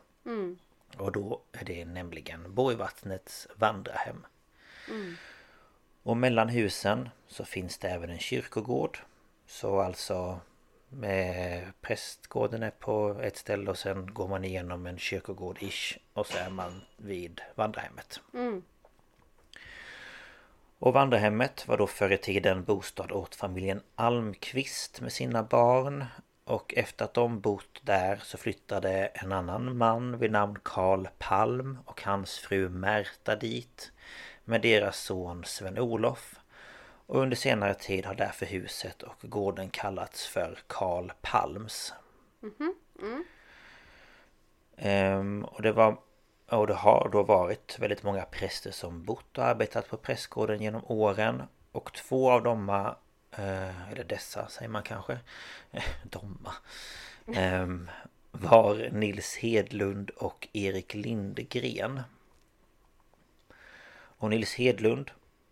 Och 0.99 1.13
då 1.13 1.41
är 1.53 1.65
det 1.65 1.85
nämligen 1.85 2.55
Borgvattnets 2.55 3.49
vandrarhem. 3.55 4.27
Och 6.03 6.17
mellan 6.17 6.49
husen 6.49 7.09
så 7.29 7.45
finns 7.45 7.79
det 7.79 7.89
även 7.89 8.11
en 8.11 8.19
kyrkogård. 8.19 8.99
Så 9.47 9.81
alltså 9.81 10.41
med 10.89 11.73
prästgården 11.81 12.63
är 12.63 12.71
på 12.71 13.21
ett 13.23 13.37
ställe 13.37 13.71
och 13.71 13.79
sen 13.79 14.15
går 14.15 14.29
man 14.29 14.45
igenom 14.45 14.87
en 14.87 14.97
kyrkogård-ish 14.97 15.99
och 16.13 16.27
så 16.27 16.39
är 16.39 16.51
man 16.51 16.83
vid 16.97 17.41
vandrarhemmet. 17.55 18.21
Och 20.79 20.93
vandrarhemmet 20.93 21.69
var 21.69 21.77
då 21.79 21.87
förr 21.87 22.13
i 22.13 22.19
tiden 22.19 22.65
bostad 22.65 23.13
åt 23.13 23.35
familjen 23.35 23.83
Almqvist 23.95 25.01
med 25.01 25.13
sina 25.13 25.43
barn. 25.43 26.05
Och 26.47 26.75
efter 26.77 27.05
att 27.05 27.15
de 27.15 27.41
bott 27.41 27.81
där 27.83 28.21
så 28.23 28.39
flyttade 28.39 29.07
en 29.07 29.33
annan 29.33 29.77
man 29.77 30.19
vid 30.19 30.31
namn 30.31 30.59
Karl 30.63 31.07
Palm 31.19 31.79
och 31.85 32.03
hans 32.03 32.39
fru 32.39 32.69
Märta 32.69 33.37
dit. 33.37 33.93
Med 34.45 34.63
deras 34.63 34.99
son 34.99 35.45
Sven-Olof. 35.45 36.41
Och 37.07 37.21
under 37.21 37.37
senare 37.37 37.75
tid 37.75 38.07
har 38.07 38.15
därför 38.15 38.47
huset 38.47 39.03
och 39.03 39.17
gården 39.23 39.71
kallats 39.71 40.27
för 40.27 40.59
Karl 40.67 41.11
Palms. 41.21 41.95
Ehm, 44.77 45.45
och 45.45 45.63
det 45.63 45.73
var 45.73 45.97
och 46.49 46.67
det 46.67 46.75
har 46.75 47.09
då 47.13 47.23
varit 47.23 47.79
väldigt 47.79 48.03
många 48.03 48.23
präster 48.23 48.71
som 48.71 49.05
bott 49.05 49.39
och 49.39 49.45
arbetat 49.45 49.89
på 49.89 49.97
prästgården 49.97 50.63
genom 50.63 50.83
åren. 50.85 51.43
Och 51.73 51.93
två 51.93 52.31
av 52.31 52.43
dem, 52.43 52.95
Eh, 53.39 53.93
eller 53.93 54.05
dessa 54.05 54.49
säger 54.49 54.69
man 54.69 54.83
kanske, 54.83 55.19
eh, 55.71 55.85
domma, 56.03 56.55
ehm, 57.35 57.91
var 58.31 58.91
Nils 58.93 59.37
Hedlund 59.37 60.11
och 60.11 60.49
Erik 60.53 60.95
Lindgren. 60.95 62.03
Och 64.19 64.31
Nils 64.31 64.55
Hedlund 64.55 65.11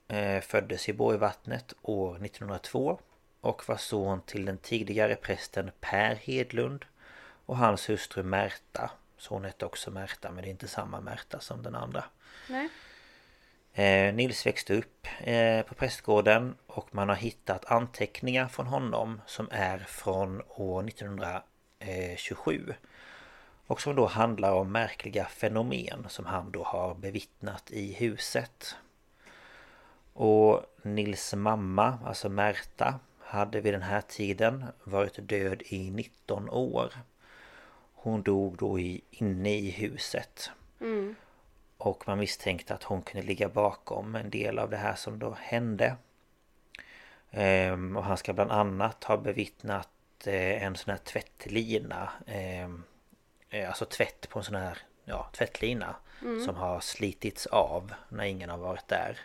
eh, 0.08 0.40
föddes 0.40 0.88
i 0.88 0.92
Borgvattnet 0.92 1.74
år 1.82 2.18
1902 2.24 3.00
och 3.40 3.68
var 3.68 3.76
son 3.76 4.20
till 4.22 4.44
den 4.44 4.58
tidigare 4.58 5.16
prästen 5.16 5.70
Per 5.80 6.14
Hedlund 6.14 6.84
och 7.46 7.56
hans 7.56 7.88
hustru 7.88 8.22
Märta. 8.22 8.90
Så 9.18 9.34
hon 9.34 9.44
hette 9.44 9.66
också 9.66 9.90
Märta 9.90 10.30
men 10.30 10.42
det 10.42 10.48
är 10.48 10.50
inte 10.50 10.68
samma 10.68 11.00
Märta 11.00 11.40
som 11.40 11.62
den 11.62 11.74
andra. 11.74 12.04
Nej. 12.48 12.68
Eh, 13.76 14.14
Nils 14.14 14.46
växte 14.46 14.74
upp 14.74 15.06
eh, 15.20 15.62
på 15.62 15.74
prästgården 15.74 16.54
och 16.66 16.94
man 16.94 17.08
har 17.08 17.16
hittat 17.16 17.64
anteckningar 17.64 18.48
från 18.48 18.66
honom 18.66 19.20
som 19.26 19.48
är 19.50 19.78
från 19.78 20.42
år 20.48 20.88
1927. 20.88 22.74
Och 23.66 23.80
som 23.80 23.96
då 23.96 24.06
handlar 24.06 24.52
om 24.52 24.72
märkliga 24.72 25.24
fenomen 25.24 26.06
som 26.08 26.26
han 26.26 26.50
då 26.50 26.62
har 26.64 26.94
bevittnat 26.94 27.70
i 27.70 27.92
huset. 27.92 28.76
Och 30.12 30.62
Nils 30.82 31.34
mamma, 31.34 31.98
alltså 32.04 32.28
Märta, 32.28 33.00
hade 33.20 33.60
vid 33.60 33.74
den 33.74 33.82
här 33.82 34.00
tiden 34.00 34.64
varit 34.84 35.28
död 35.28 35.62
i 35.66 35.90
19 35.90 36.50
år. 36.50 36.92
Hon 37.94 38.22
dog 38.22 38.56
då 38.56 38.78
i, 38.78 39.00
inne 39.10 39.54
i 39.54 39.70
huset. 39.70 40.50
Mm. 40.80 41.14
Och 41.84 42.08
man 42.08 42.18
misstänkte 42.18 42.74
att 42.74 42.82
hon 42.82 43.02
kunde 43.02 43.26
ligga 43.26 43.48
bakom 43.48 44.14
en 44.14 44.30
del 44.30 44.58
av 44.58 44.70
det 44.70 44.76
här 44.76 44.94
som 44.94 45.18
då 45.18 45.36
hände. 45.40 45.96
Ehm, 47.30 47.96
och 47.96 48.04
han 48.04 48.16
ska 48.16 48.32
bland 48.32 48.50
annat 48.52 49.04
ha 49.04 49.16
bevittnat 49.16 49.88
eh, 50.26 50.62
en 50.62 50.76
sån 50.76 50.90
här 50.90 50.98
tvättlina. 50.98 52.12
ehm, 52.26 52.84
eh, 53.50 53.68
alltså 53.68 53.84
tvätt 53.84 54.28
på 54.28 54.38
en 54.38 54.44
sån 54.44 54.54
här 54.54 54.78
ja, 55.04 55.30
tvättlina 55.32 55.96
som 56.44 56.54
har 56.54 56.80
slitits 56.80 57.46
av 57.46 57.92
när 58.08 58.24
ingen 58.24 58.50
har 58.50 58.58
varit 58.58 58.88
där. 58.88 59.18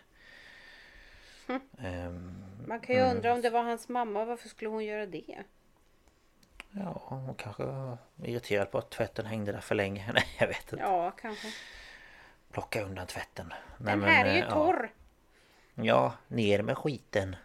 Ehm, 1.79 2.43
Man 2.67 2.79
kan 2.79 2.95
ju 2.95 3.01
undra 3.01 3.33
om 3.33 3.41
det 3.41 3.49
var 3.49 3.63
hans 3.63 3.89
mamma. 3.89 4.25
Varför 4.25 4.49
skulle 4.49 4.69
hon 4.69 4.85
göra 4.85 5.05
det? 5.05 5.43
ja, 6.71 7.01
hon 7.05 7.35
kanske 7.35 7.63
var 7.63 7.97
irriterad 8.23 8.71
på 8.71 8.77
att 8.77 8.89
tvätten 8.89 9.25
hängde 9.25 9.51
där 9.51 9.59
för 9.61 9.75
länge. 9.75 10.11
Nej, 10.13 10.25
jag 10.39 10.47
vet 10.47 10.73
inte. 10.73 10.83
Ja, 10.85 11.11
kanske. 11.11 11.47
Plocka 12.51 12.81
undan 12.83 13.07
tvätten. 13.07 13.53
Nej, 13.77 13.95
Den 13.95 14.03
här 14.03 14.25
är 14.25 14.33
ju 14.33 14.39
eh, 14.39 14.45
ja. 14.45 14.51
torr. 14.53 14.91
Ja, 15.75 16.13
ner 16.27 16.61
med 16.61 16.77
skiten. 16.77 17.35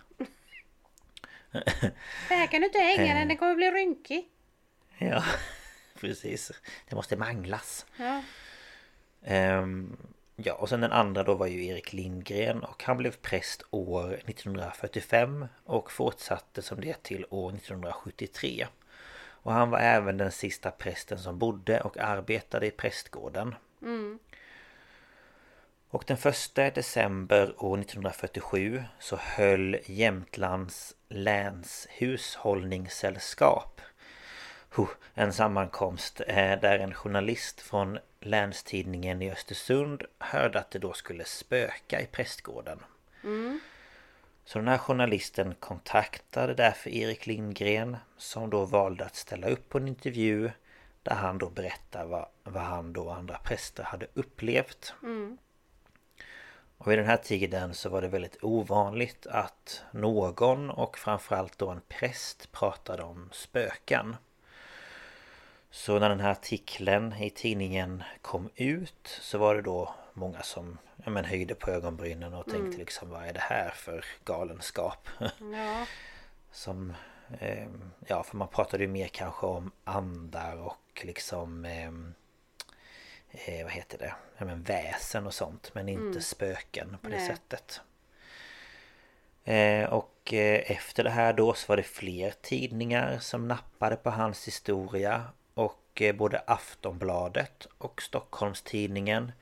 Det 2.29 2.35
här 2.35 2.47
kan 2.47 2.61
du 2.61 2.67
inte 2.67 2.79
hänga 2.79 3.13
Eh. 3.13 3.19
den. 3.19 3.29
Den 3.29 3.37
kommer 3.37 3.55
bli 3.55 3.71
rynkig. 3.71 4.29
Ja, 4.99 5.25
precis. 6.01 6.53
Det 6.89 6.97
måste 6.97 7.17
manglas. 7.17 7.87
Ja. 7.97 8.23
Ehm, 9.25 9.97
ja, 10.37 10.55
och 10.55 10.69
sen 10.69 10.81
den 10.81 10.93
andra 10.93 11.23
då 11.23 11.35
var 11.35 11.47
ju 11.47 11.67
Erik 11.67 11.93
Lindgren 11.93 12.63
och 12.65 12.83
han 12.85 12.97
blev 12.97 13.17
präst 13.17 13.63
år 13.71 14.15
1945 14.27 15.47
och 15.65 15.93
fortsatte 15.93 16.63
som 16.63 16.81
det 16.81 17.03
till 17.03 17.27
år 17.31 17.51
1973. 17.55 18.67
Och 19.27 19.53
han 19.53 19.71
var 19.71 19.79
även 19.79 20.17
den 20.17 20.33
sista 20.33 20.71
prästen 20.71 21.19
som 21.19 21.39
bodde 21.39 21.81
och 21.81 21.99
arbetade 21.99 22.67
i 22.67 22.71
prästgården. 22.71 23.55
Och 25.95 26.05
den 26.07 26.17
första 26.17 26.71
december 26.71 27.55
år 27.65 27.79
1947 27.79 28.85
så 28.99 29.17
höll 29.17 29.77
Jämtlands 29.87 30.95
läns 31.09 31.87
hushållningssällskap 31.91 33.81
en 35.15 35.33
sammankomst 35.33 36.21
eh, 36.21 36.61
där 36.61 36.79
en 36.79 36.95
journalist 36.95 37.61
från 37.61 37.99
Länstidningen 38.21 39.23
i 39.23 39.31
Östersund 39.31 40.03
hörde 40.19 40.59
att 40.59 40.71
det 40.71 40.79
då 40.79 40.93
skulle 40.93 41.25
spöka 41.25 42.01
i 42.01 42.07
prästgården. 42.07 42.79
Så 44.45 44.59
den 44.59 44.69
här 44.69 44.79
journalisten 44.79 45.55
kontaktade 45.55 46.55
därför 46.55 46.91
Erik 46.91 47.27
Lindgren 47.27 47.97
som 48.17 48.51
då 48.51 48.65
valde 48.65 49.05
att 49.05 49.17
ställa 49.17 49.49
upp 49.49 49.69
på 49.69 49.79
en 49.79 49.89
intervju 49.89 50.51
där 51.03 51.15
han 51.15 51.39
då 51.39 51.51
berättar 51.51 52.05
vad, 52.05 52.27
vad 52.43 52.63
han 52.63 52.93
då 52.93 53.03
och 53.03 53.17
andra 53.17 53.39
präster 53.39 53.83
hade 53.83 54.07
upplevt. 54.15 54.95
Och 56.85 56.91
vid 56.91 56.99
den 56.99 57.07
här 57.07 57.17
tiden 57.17 57.75
så 57.75 57.89
var 57.89 58.03
det 58.03 58.09
väldigt 58.09 58.45
ovanligt 58.45 59.27
att 59.27 59.83
någon 59.91 60.71
och 60.71 60.99
framförallt 60.99 61.59
då 61.59 61.71
en 61.71 61.81
präst 61.89 62.53
pratade 62.53 63.03
om 63.03 63.29
spöken. 63.33 64.17
Så 65.71 65.99
när 65.99 66.09
den 66.09 66.21
här 66.21 66.31
artikeln 66.31 67.13
i 67.13 67.31
tidningen 67.31 68.03
kom 68.23 68.51
ut 68.55 69.19
så 69.21 69.39
var 69.39 69.55
det 69.55 69.63
då 69.63 69.95
många 70.13 70.43
som 70.43 70.79
ja, 71.05 71.11
men, 71.11 71.25
höjde 71.25 71.55
på 71.55 71.71
ögonbrynen 71.71 72.35
och 72.35 72.47
tänkte 72.47 72.79
liksom 72.79 73.11
vad 73.11 73.25
är 73.25 73.33
det 73.33 73.41
här 73.41 73.71
för 73.71 74.05
galenskap? 74.25 75.09
Ja. 75.53 75.87
som 76.53 76.93
eh, 77.41 77.69
Ja 78.07 78.23
för 78.23 78.37
man 78.37 78.49
pratade 78.49 78.83
ju 78.83 78.89
mer 78.89 79.09
kanske 79.09 79.47
om 79.47 79.71
andar 79.85 80.57
och 80.57 81.03
liksom 81.03 81.65
eh, 81.65 81.93
eh, 83.35 83.65
Vad 83.65 83.73
heter 83.73 83.99
det? 83.99 84.15
Ja, 84.39 84.45
men 84.45 84.63
väsen 84.63 85.27
och 85.27 85.35
sånt 85.35 85.71
men 85.75 85.89
inte 85.89 86.21
spöken 86.21 86.97
på 87.03 87.09
det 87.09 87.17
Nej. 87.17 87.27
sättet. 87.27 87.81
Eh, 89.45 89.85
och 89.85 90.33
eh, 90.33 90.71
efter 90.71 91.05
det 91.05 91.11
här 91.11 91.33
då 91.33 91.55
så 91.55 91.67
var 91.69 91.77
det 91.77 91.83
fler 91.83 92.35
tidningar 92.43 93.19
som 93.19 93.49
nappade 93.49 93.97
på 93.97 94.11
hans 94.11 94.47
historia 94.47 95.25
och 95.55 96.03
eh, 96.03 96.15
både 96.15 96.43
Aftonbladet 96.47 97.67
och 97.79 98.03
Stockholmstidningen 98.03 99.33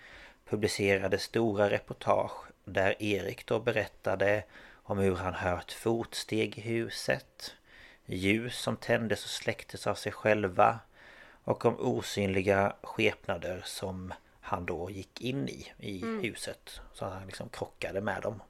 publicerade 0.45 1.19
stora 1.19 1.71
reportage 1.71 2.47
där 2.65 3.03
Erik 3.03 3.47
då 3.47 3.61
berättade 3.61 4.45
om 4.73 4.99
hur 4.99 5.15
han 5.15 5.35
hört 5.35 5.73
fotsteg 5.73 6.59
i 6.59 6.61
huset, 6.61 7.55
ljus 8.07 8.59
som 8.59 8.77
tändes 8.77 9.25
och 9.25 9.31
släcktes 9.31 9.87
av 9.87 9.95
sig 9.95 10.13
själva 10.13 10.79
och 11.45 11.65
om 11.65 11.77
osynliga 11.79 12.77
skepnader 12.83 13.63
som 13.65 14.15
han 14.41 14.67
då 14.67 14.91
gick 14.91 15.21
in 15.21 15.49
i, 15.49 15.73
i 15.79 15.99
huset. 16.23 16.81
Så 16.93 17.05
han 17.05 17.27
liksom 17.27 17.49
krockade 17.49 18.01
med 18.01 18.23
dem. 18.23 18.43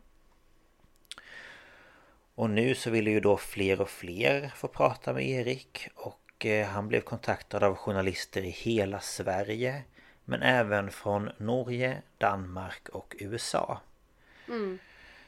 Och 2.35 2.51
nu 2.51 2.75
så 2.75 2.91
ville 2.91 3.11
ju 3.11 3.21
då 3.21 3.37
fler 3.37 3.81
och 3.81 3.91
fler 3.91 4.53
få 4.57 4.69
prata 4.69 5.13
med 5.13 5.29
Erik 5.29 5.89
och 5.95 6.47
eh, 6.47 6.67
han 6.67 6.89
blev 6.89 7.01
kontaktad 7.01 7.65
av 7.65 7.77
journalister 7.77 8.43
i 8.43 8.51
hela 8.51 9.01
Sverige 9.01 9.83
men 10.25 10.43
även 10.43 10.91
från 10.91 11.31
Norge, 11.37 12.03
Danmark 12.19 12.89
och 12.89 13.17
USA. 13.19 13.81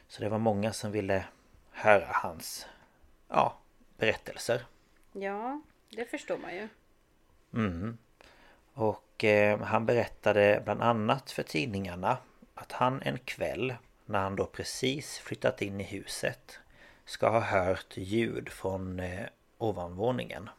Så 0.08 0.22
det 0.22 0.28
var 0.28 0.38
många 0.38 0.72
som 0.72 0.92
ville 0.92 1.24
höra 1.70 2.06
hans 2.08 2.66
ja, 3.28 3.58
berättelser. 3.96 4.66
Ja, 5.12 5.60
det 5.90 6.04
förstår 6.04 6.38
man 6.38 6.54
ju. 6.54 6.68
Mm. 7.54 7.98
Och 8.74 9.24
eh, 9.24 9.60
han 9.60 9.86
berättade 9.86 10.62
bland 10.64 10.82
annat 10.82 11.30
för 11.30 11.42
tidningarna 11.42 12.16
att 12.54 12.72
han 12.72 13.02
en 13.02 13.18
kväll 13.18 13.74
när 14.06 14.18
han 14.18 14.36
då 14.36 14.46
precis 14.46 15.18
flyttat 15.18 15.62
in 15.62 15.80
i 15.80 15.84
huset 15.84 16.58
ska 17.04 17.28
ha 17.28 17.40
hört 17.40 17.96
ljud 17.96 18.48
från 18.48 19.00
eh, 19.00 19.26
ovanvåningen. 19.58 20.50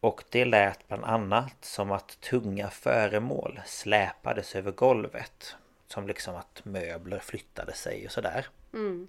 Och 0.00 0.24
det 0.30 0.44
lät 0.44 0.88
bland 0.88 1.04
annat 1.04 1.64
som 1.64 1.92
att 1.92 2.20
tunga 2.20 2.70
föremål 2.70 3.60
släpades 3.66 4.56
över 4.56 4.72
golvet. 4.72 5.56
Som 5.86 6.06
liksom 6.06 6.36
att 6.36 6.64
möbler 6.64 7.18
flyttade 7.18 7.72
sig 7.72 8.06
och 8.06 8.12
sådär. 8.12 8.46
Mm. 8.72 9.08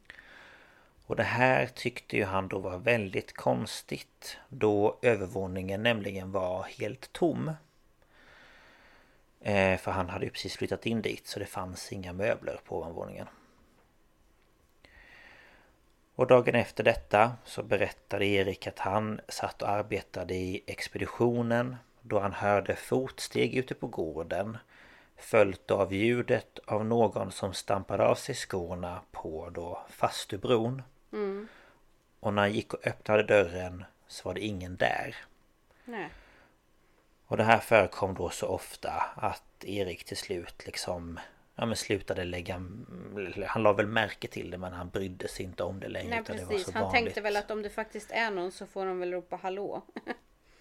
Och 1.07 1.15
det 1.15 1.23
här 1.23 1.67
tyckte 1.67 2.17
ju 2.17 2.23
han 2.23 2.47
då 2.47 2.59
var 2.59 2.77
väldigt 2.77 3.33
konstigt 3.33 4.37
då 4.49 4.99
övervåningen 5.01 5.83
nämligen 5.83 6.31
var 6.31 6.63
helt 6.63 7.13
tom. 7.13 7.51
Eh, 9.41 9.77
för 9.77 9.91
han 9.91 10.09
hade 10.09 10.25
ju 10.25 10.31
precis 10.31 10.57
flyttat 10.57 10.85
in 10.85 11.01
dit 11.01 11.27
så 11.27 11.39
det 11.39 11.45
fanns 11.45 11.91
inga 11.91 12.13
möbler 12.13 12.59
på 12.65 12.77
ovanvåningen. 12.77 13.27
Och 16.15 16.27
dagen 16.27 16.55
efter 16.55 16.83
detta 16.83 17.31
så 17.45 17.63
berättade 17.63 18.25
Erik 18.25 18.67
att 18.67 18.79
han 18.79 19.21
satt 19.27 19.61
och 19.61 19.69
arbetade 19.69 20.33
i 20.35 20.63
expeditionen 20.67 21.75
då 22.01 22.19
han 22.19 22.33
hörde 22.33 22.75
fotsteg 22.75 23.55
ute 23.55 23.75
på 23.75 23.87
gården 23.87 24.57
följt 25.17 25.71
av 25.71 25.93
ljudet 25.93 26.59
av 26.65 26.85
någon 26.85 27.31
som 27.31 27.53
stampade 27.53 28.07
av 28.07 28.15
sig 28.15 28.35
skorna 28.35 29.01
på 29.11 29.49
då 29.49 29.85
fastubron. 29.89 30.81
Och 32.19 32.33
när 32.33 32.41
han 32.41 32.53
gick 32.53 32.73
och 32.73 32.87
öppnade 32.87 33.23
dörren 33.23 33.85
så 34.07 34.29
var 34.29 34.33
det 34.33 34.41
ingen 34.41 34.75
där. 34.77 35.15
Nej. 35.85 36.09
Och 37.25 37.37
det 37.37 37.43
här 37.43 37.59
förekom 37.59 38.13
då 38.13 38.29
så 38.29 38.47
ofta 38.47 38.91
att 39.15 39.63
Erik 39.63 40.03
till 40.03 40.17
slut 40.17 40.65
liksom 40.65 41.19
Ja 41.55 41.65
men 41.65 41.75
slutade 41.75 42.23
lägga 42.23 42.61
Han 43.47 43.63
la 43.63 43.73
väl 43.73 43.87
märke 43.87 44.27
till 44.27 44.51
det 44.51 44.57
men 44.57 44.73
han 44.73 44.89
brydde 44.89 45.27
sig 45.27 45.45
inte 45.45 45.63
om 45.63 45.79
det 45.79 45.87
längre 45.87 46.09
Nej 46.09 46.23
precis. 46.23 46.73
Han 46.73 46.83
vanligt. 46.83 47.03
tänkte 47.03 47.21
väl 47.21 47.35
att 47.37 47.51
om 47.51 47.61
det 47.61 47.69
faktiskt 47.69 48.11
är 48.11 48.31
någon 48.31 48.51
så 48.51 48.65
får 48.65 48.85
de 48.85 48.99
väl 48.99 49.11
ropa 49.11 49.35
hallå. 49.35 49.81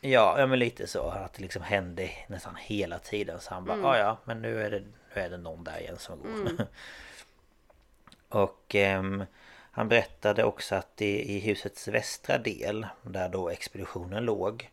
Ja, 0.01 0.41
ja 0.41 0.47
men 0.47 0.59
lite 0.59 0.87
så 0.87 1.09
att 1.09 1.33
det 1.35 1.43
liksom 1.43 1.63
hände 1.63 2.11
nästan 2.29 2.57
hela 2.57 2.99
tiden 2.99 3.41
så 3.41 3.55
han 3.55 3.65
bara 3.65 3.73
Mm. 3.75 3.87
"Ah, 3.87 3.99
ja 3.99 4.19
men 4.25 4.43
nu 4.43 4.63
är 4.63 4.71
det 4.71 4.81
nu 4.81 5.23
är 5.23 5.31
det 5.31 5.37
någon 5.37 5.65
där 5.65 5.81
igen 5.81 5.99
som 5.99 6.19
går. 6.19 6.67
och 8.43 8.75
ehm, 8.75 9.25
han 9.77 9.89
berättade 9.89 10.45
också 10.45 10.75
att 10.75 10.97
det 10.97 11.23
i 11.23 11.39
husets 11.41 11.89
västra 11.89 12.39
del 12.39 12.87
där 13.03 13.29
då 13.29 13.49
expeditionen 13.51 14.25
låg 14.25 14.71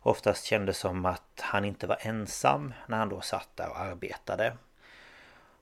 oftast 0.00 0.44
kändes 0.44 0.78
som 0.78 1.04
att 1.06 1.40
han 1.40 1.64
inte 1.64 1.86
var 1.86 1.98
ensam 2.00 2.74
när 2.86 2.98
han 2.98 3.08
då 3.08 3.20
satt 3.20 3.48
där 3.54 3.70
och 3.70 3.78
arbetade. 3.80 4.56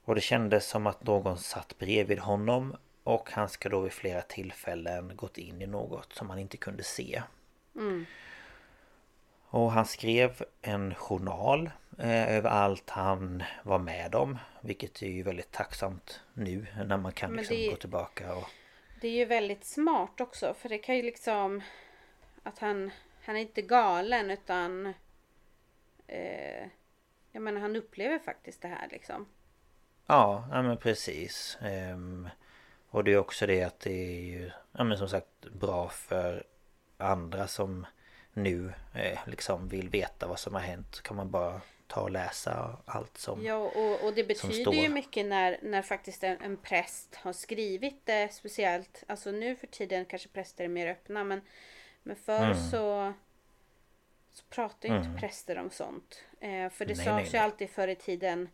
Och 0.05 0.15
det 0.15 0.21
kändes 0.21 0.67
som 0.69 0.87
att 0.87 1.05
någon 1.07 1.39
satt 1.39 1.79
bredvid 1.79 2.19
honom 2.19 2.77
och 3.05 3.31
han 3.33 3.49
ska 3.49 3.69
då 3.69 3.81
vid 3.81 3.93
flera 3.93 4.23
tillfällen 4.23 5.17
gått 5.17 5.39
in 5.39 5.63
i 5.63 5.67
något 5.67 6.13
som 6.13 6.31
han 6.31 6.39
inte 6.39 6.57
kunde 6.57 6.83
se. 6.83 7.23
Och 9.45 9.73
han 9.73 9.87
skrev 9.87 10.43
en 10.63 10.95
journal 10.95 11.71
eh, 11.99 12.37
över 12.37 12.51
allt 12.51 12.91
han 12.91 13.43
var 13.63 13.79
med 13.79 14.15
om. 14.15 14.39
Vilket 14.61 15.03
är 15.03 15.07
ju 15.09 15.23
väldigt 15.23 15.53
tacksamt 15.53 16.21
nu 16.35 16.67
när 16.87 16.97
man 16.97 17.13
kan 17.13 17.33
liksom 17.37 17.57
det- 17.57 17.69
gå 17.71 17.77
tillbaka 17.77 18.35
och... 18.35 18.45
Det 19.03 19.09
är 19.09 19.13
ju 19.13 19.25
väldigt 19.25 19.65
smart 19.65 20.21
också 20.21 20.55
för 20.55 20.69
det 20.69 20.79
kan 20.79 20.97
ju 20.97 21.03
liksom 21.03 21.63
att 22.43 22.59
han, 22.59 22.91
han 23.23 23.37
är 23.37 23.41
inte 23.41 23.63
galen 23.63 24.31
utan 24.31 24.95
eh, 26.07 26.67
jag 27.33 27.43
menar 27.43 27.61
han 27.61 27.77
upplever 27.77 28.19
faktiskt 28.19 28.63
det 28.63 28.69
här 28.69 28.89
liksom. 28.91 29.27
Ja, 30.07 30.49
ja 30.51 30.63
men 30.63 30.77
precis. 30.77 31.59
Ehm, 31.63 32.29
och 32.89 33.05
det 33.05 33.13
är 33.13 33.19
också 33.19 33.47
det 33.47 33.63
att 33.63 33.81
det 33.81 33.93
är 33.93 34.21
ju, 34.21 34.51
ja 34.73 34.85
men 34.85 34.99
som 34.99 35.09
sagt 35.09 35.51
bra 35.53 35.89
för 35.89 36.45
andra 36.97 37.47
som 37.47 37.87
nu 38.33 38.73
eh, 38.95 39.19
liksom 39.27 39.69
vill 39.69 39.89
veta 39.89 40.27
vad 40.27 40.39
som 40.39 40.55
har 40.55 40.63
hänt. 40.63 40.95
Så 40.95 41.03
kan 41.03 41.17
man 41.17 41.31
bara 41.31 41.61
ta 41.93 42.01
och 42.01 42.11
läsa 42.11 42.77
allt 42.85 43.19
som 43.19 43.45
Ja, 43.45 43.57
och, 43.57 44.05
och 44.05 44.15
det 44.15 44.25
betyder 44.25 44.73
ju 44.73 44.89
mycket 44.89 45.27
när, 45.27 45.59
när 45.63 45.83
faktiskt 45.83 46.25
en, 46.25 46.41
en 46.41 46.57
präst 46.57 47.15
har 47.15 47.33
skrivit 47.33 48.07
det. 48.07 48.33
Speciellt, 48.33 49.05
alltså 49.07 49.31
nu 49.31 49.57
för 49.57 49.67
tiden 49.67 50.05
kanske 50.05 50.29
präster 50.29 50.65
är 50.65 50.69
mer 50.69 50.87
öppna, 50.87 51.25
men, 51.25 51.41
men 52.03 52.17
förr 52.17 52.43
Mm. 52.45 52.71
så, 52.71 53.13
så 54.33 54.45
pratar 54.49 54.89
ju 54.89 54.97
inte 54.97 55.21
präster 55.21 55.59
om 55.59 55.71
sånt. 55.71 56.25
Eh, 56.41 56.71
för 56.71 56.85
det 56.85 56.95
Nej, 56.95 57.05
sades 57.05 57.35
ju 57.35 57.39
alltid 57.39 57.71
förr 57.71 57.89
i 57.89 57.97
tiden, 57.97 58.49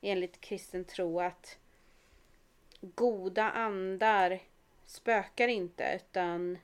enligt 0.00 0.40
kristen 0.40 0.84
tro, 0.84 1.20
att 1.20 1.58
goda 2.80 3.50
andar 3.50 4.40
spökar 4.86 5.48
inte, 5.48 5.92
utan 5.96 6.58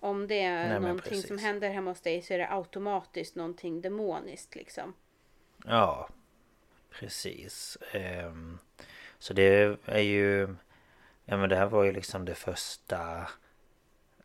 om 0.00 0.26
det 0.26 0.42
är 0.42 0.68
Nej, 0.68 0.80
någonting 0.80 1.22
som 1.22 1.38
händer 1.38 1.70
hemma 1.70 1.90
hos 1.90 2.00
dig 2.00 2.22
så 2.22 2.34
är 2.34 2.38
det 2.38 2.52
automatiskt 2.52 3.34
någonting 3.34 3.80
demoniskt 3.80 4.54
liksom. 4.54 4.94
Ja, 5.64 6.08
precis. 6.90 7.78
Ehm, 7.92 8.58
så 9.18 9.32
det 9.34 9.78
är 9.84 9.98
ju... 10.02 10.56
Ja 11.24 11.36
men 11.36 11.48
det 11.48 11.56
här 11.56 11.66
var 11.66 11.84
ju 11.84 11.92
liksom 11.92 12.24
det 12.24 12.34
första... 12.34 13.28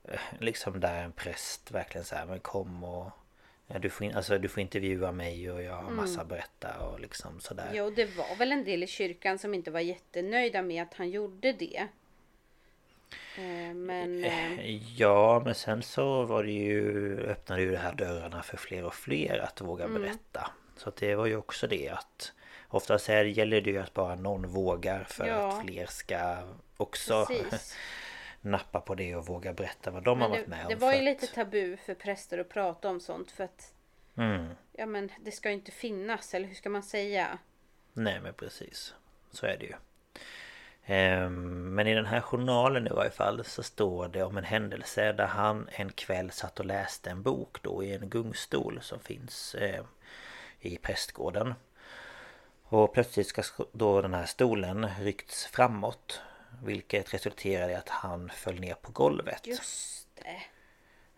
eh, 0.03 0.19
Liksom 0.39 0.79
där 0.79 1.03
en 1.03 1.11
präst 1.11 1.71
verkligen 1.71 2.05
så 2.05 2.15
här, 2.15 2.25
men 2.25 2.39
kom 2.39 2.83
och... 2.83 3.11
Du, 3.79 3.89
får 3.89 4.07
in, 4.07 4.15
alltså, 4.15 4.37
du 4.37 4.47
får 4.49 4.61
intervjua 4.61 5.11
mig 5.11 5.51
och 5.51 5.63
jag 5.63 5.73
har 5.75 5.91
massa 5.91 6.21
att 6.21 6.27
berätta 6.27 6.79
och 6.79 6.99
liksom 6.99 7.39
sådär. 7.39 7.71
Jo, 7.73 7.89
det 7.89 8.05
var 8.05 8.35
väl 8.35 8.51
en 8.51 8.63
del 8.63 8.83
i 8.83 8.87
kyrkan 8.87 9.39
som 9.39 9.53
inte 9.53 9.71
var 9.71 9.79
jättenöjda 9.79 10.61
med 10.61 10.83
att 10.83 10.93
han 10.93 11.09
gjorde 11.09 11.53
det. 11.53 11.87
Eh, 13.37 13.73
Men... 13.73 14.23
eh, 14.23 14.75
Ja, 14.99 15.41
men 15.45 15.55
sen 15.55 15.83
så 15.83 16.23
var 16.23 16.43
det 16.43 16.51
ju 16.51 17.19
öppnade 17.19 17.61
ju 17.61 17.71
det 17.71 17.77
här 17.77 17.93
dörrarna 17.93 18.43
för 18.43 18.57
fler 18.57 18.83
och 18.85 18.93
fler 18.93 19.37
att 19.39 19.61
våga 19.61 19.85
Mm. 19.85 20.01
berätta. 20.01 20.51
Så 20.77 20.89
att 20.89 20.95
det 20.95 21.15
var 21.15 21.25
ju 21.25 21.35
också 21.37 21.67
det 21.67 21.89
att 21.89 22.31
oftast 22.67 23.09
är, 23.09 23.25
gäller 23.25 23.61
det 23.61 23.69
ju 23.71 23.77
att 23.79 23.93
bara 23.93 24.15
någon 24.15 24.47
vågar 24.47 25.03
för 25.03 25.27
Ja. 25.27 25.47
att 25.57 25.65
fler 25.65 25.85
ska 25.85 26.37
också 26.77 27.25
Precis. 27.25 27.77
nappa 28.41 28.81
på 28.81 28.95
det 28.95 29.15
och 29.15 29.25
våga 29.27 29.53
berätta 29.53 29.91
vad 29.91 30.03
de 30.03 30.21
har 30.21 30.29
Men 30.29 30.37
varit 30.37 30.47
med 30.47 30.59
det, 30.59 30.63
om. 30.63 30.69
det 30.69 30.75
var 30.75 30.91
ju 30.93 30.97
att- 30.97 31.03
lite 31.03 31.27
tabu 31.27 31.77
för 31.77 31.93
präster 31.95 32.37
att 32.37 32.49
prata 32.49 32.89
om 32.89 32.99
sånt 32.99 33.31
för 33.31 33.43
att 33.43 33.73
Mm. 34.17 34.47
Ja 34.71 34.85
men 34.85 35.09
det 35.21 35.31
ska 35.31 35.49
ju 35.49 35.55
inte 35.55 35.71
finnas 35.71 36.33
eller 36.33 36.47
hur 36.47 36.55
ska 36.55 36.69
man 36.69 36.83
säga? 36.83 37.37
Nej 37.93 38.19
men 38.23 38.33
precis. 38.33 38.93
Så 39.31 39.45
är 39.45 39.57
det 39.57 39.65
ju. 39.65 39.73
Ehm, 40.85 41.75
Men 41.75 41.87
i 41.87 41.93
den 41.93 42.05
här 42.05 42.21
journalen 42.21 42.87
i 42.87 42.89
varje 42.89 43.11
fall 43.11 43.43
så 43.43 43.63
står 43.63 44.07
det 44.07 44.23
om 44.23 44.37
en 44.37 44.43
händelse 44.43 45.11
där 45.11 45.25
han 45.25 45.67
en 45.71 45.91
kväll 45.91 46.31
satt 46.31 46.59
och 46.59 46.65
läste 46.65 47.09
en 47.09 47.23
bok 47.23 47.57
då 47.61 47.83
i 47.83 47.93
en 47.95 48.09
gungstol 48.09 48.79
som 48.81 48.99
finns 48.99 49.55
eh, 49.55 49.83
i 50.59 50.77
prästgården. 50.77 51.53
Och 52.63 52.93
plötsligt 52.93 53.27
ska 53.27 53.41
sk- 53.41 53.67
då 53.71 54.01
den 54.01 54.13
här 54.13 54.25
stolen 54.25 54.87
ryckts 55.01 55.45
framåt 55.45 56.21
vilket 56.63 57.13
resulterade 57.13 57.71
i 57.71 57.75
att 57.75 57.89
han 57.89 58.29
föll 58.29 58.59
ner 58.59 58.73
på 58.73 58.91
golvet. 58.91 59.47
Just 59.47 60.07
det. 60.15 60.41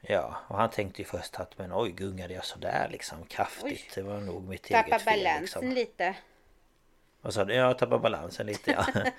Ja, 0.02 0.36
och 0.48 0.58
han 0.58 0.70
tänkte 0.70 1.02
ju 1.02 1.06
först 1.06 1.36
att 1.40 1.58
men 1.58 1.72
oj 1.74 1.92
gungade 1.92 2.34
jag 2.34 2.46
sådär 2.46 2.88
liksom 2.92 3.26
kraftigt. 3.26 3.64
Oj. 3.66 3.90
Det 3.96 4.02
var 4.02 4.20
nog 4.20 4.48
mitt 4.48 4.64
Tappa 4.64 4.88
eget 4.88 5.02
fel 5.02 5.20
balansen 5.24 5.42
liksom. 5.42 5.70
lite. 5.70 6.16
Vad 7.26 7.34
sa 7.34 7.46
du? 7.46 7.54
Ja, 7.54 7.62
jag 7.68 7.78
tappade 7.78 8.00
balansen 8.02 8.46
lite 8.46 8.72
ja. 8.72 8.86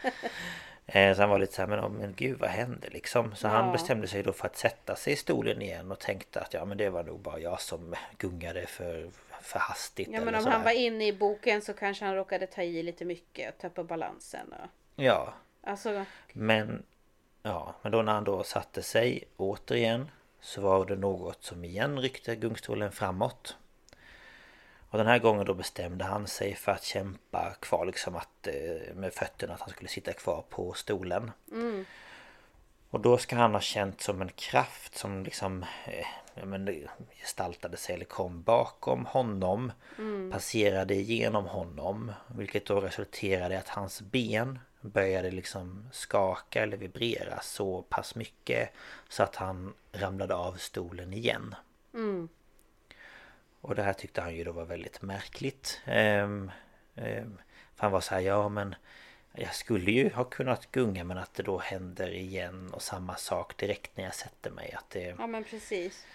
Eh, 0.88 1.14
Så 1.14 1.20
han 1.22 1.30
var 1.30 1.38
lite 1.38 1.52
så 1.54 1.62
här, 1.62 1.68
men, 1.68 1.80
oh, 1.80 1.88
men 1.88 2.14
gud 2.16 2.38
vad 2.38 2.50
hände 2.50 2.88
liksom? 2.90 3.34
Så 3.34 3.48
han 3.48 3.66
Ja. 3.66 3.72
bestämde 3.72 4.08
sig 4.08 4.22
då 4.22 4.32
för 4.32 4.46
att 4.46 4.56
sätta 4.56 4.96
sig 4.96 5.12
i 5.12 5.16
stolen 5.16 5.62
igen 5.62 5.92
och 5.92 5.98
tänkte 5.98 6.40
att 6.40 6.54
ja 6.54 6.64
men 6.64 6.78
det 6.78 6.88
var 6.90 7.02
nog 7.04 7.20
bara 7.20 7.38
jag 7.38 7.60
som 7.60 7.94
gungade 8.18 8.66
för, 8.66 9.10
för 9.42 9.58
hastigt 9.58 10.08
Ja 10.12 10.20
men 10.20 10.34
om 10.34 10.44
han 10.46 10.62
var 10.64 10.70
inne 10.70 11.06
i 11.06 11.12
boken 11.12 11.62
så 11.62 11.72
kanske 11.72 12.04
han 12.04 12.14
råkade 12.14 12.46
ta 12.46 12.62
i 12.62 12.82
lite 12.82 13.04
mycket 13.04 13.54
och 13.54 13.60
tappa 13.60 13.84
balansen. 13.84 14.52
Och... 14.52 14.68
Ja, 15.04 15.34
Alltså 15.62 16.04
men 16.32 16.82
Ja, 17.42 17.74
men 17.82 17.92
då 17.92 18.02
när 18.02 18.12
han 18.12 18.24
då 18.24 18.42
satte 18.42 18.82
sig 18.82 19.24
återigen 19.36 20.10
Så 20.40 20.60
var 20.60 20.86
det 20.86 20.96
något 20.96 21.44
som 21.44 21.64
igen 21.64 21.98
ryckte 22.00 22.36
gungstolen 22.36 22.92
framåt 22.92 23.56
Och 24.96 25.04
den 25.04 25.10
här 25.10 25.18
gången 25.18 25.46
då 25.46 25.54
bestämde 25.54 26.04
han 26.04 26.26
sig 26.26 26.54
för 26.54 26.72
att 26.72 26.84
kämpa 26.84 27.54
kvar 27.60 27.86
liksom 27.86 28.16
att 28.16 28.46
eh, 28.46 28.94
Med 28.94 29.12
fötterna 29.12 29.54
att 29.54 29.60
han 29.60 29.70
skulle 29.70 29.88
sitta 29.88 30.12
kvar 30.12 30.44
på 30.50 30.72
stolen. 30.72 31.30
Och 32.90 33.00
då 33.00 33.18
ska 33.18 33.36
han 33.36 33.52
ha 33.54 33.60
känt 33.60 34.00
som 34.00 34.22
en 34.22 34.28
kraft 34.28 34.94
som 34.94 35.24
liksom 35.24 35.62
eh, 35.62 36.06
ja, 36.34 36.44
men, 36.44 36.86
gestaltade 37.20 37.76
sig 37.76 37.94
eller 37.94 38.04
kom 38.04 38.42
bakom 38.42 39.06
honom 39.06 39.72
Passerade 40.32 40.94
igenom 40.94 41.46
honom 41.46 42.12
Vilket 42.26 42.66
då 42.66 42.80
resulterade 42.80 43.54
i 43.54 43.58
att 43.58 43.68
hans 43.68 44.00
ben 44.00 44.58
började 44.80 45.30
liksom 45.30 45.88
skaka 45.92 46.62
eller 46.62 46.76
vibrera 46.76 47.40
så 47.42 47.82
pass 47.82 48.14
mycket 48.14 48.72
Så 49.08 49.22
att 49.22 49.36
han 49.36 49.74
ramlade 49.92 50.34
av 50.34 50.52
stolen 50.52 51.12
igen 51.12 51.54
Och 53.66 53.74
det 53.74 53.82
här 53.82 53.92
tyckte 53.92 54.20
han 54.20 54.34
ju 54.34 54.44
då 54.44 54.52
var 54.52 54.64
väldigt 54.64 55.02
märkligt 55.02 55.80
Ehm, 55.84 56.50
ehm, 56.94 57.38
För 57.74 57.82
han 57.82 57.92
var 57.92 58.00
så 58.00 58.14
här, 58.14 58.20
ja 58.22 58.48
men 58.48 58.74
jag 59.32 59.54
skulle 59.54 59.90
ju 59.90 60.10
ha 60.12 60.24
kunnat 60.24 60.70
gunga 60.72 61.04
men 61.04 61.18
att 61.18 61.34
det 61.34 61.42
då 61.42 61.58
händer 61.58 62.10
igen 62.10 62.70
och 62.74 62.82
samma 62.82 63.16
sak 63.16 63.56
direkt 63.56 63.96
när 63.96 64.04
jag 64.04 64.14
sätter 64.14 64.50
mig 64.50 64.72
att 64.72 64.90
det 64.90 65.14
Ja 65.18 65.26
men 65.26 65.44
precis. 65.44 66.06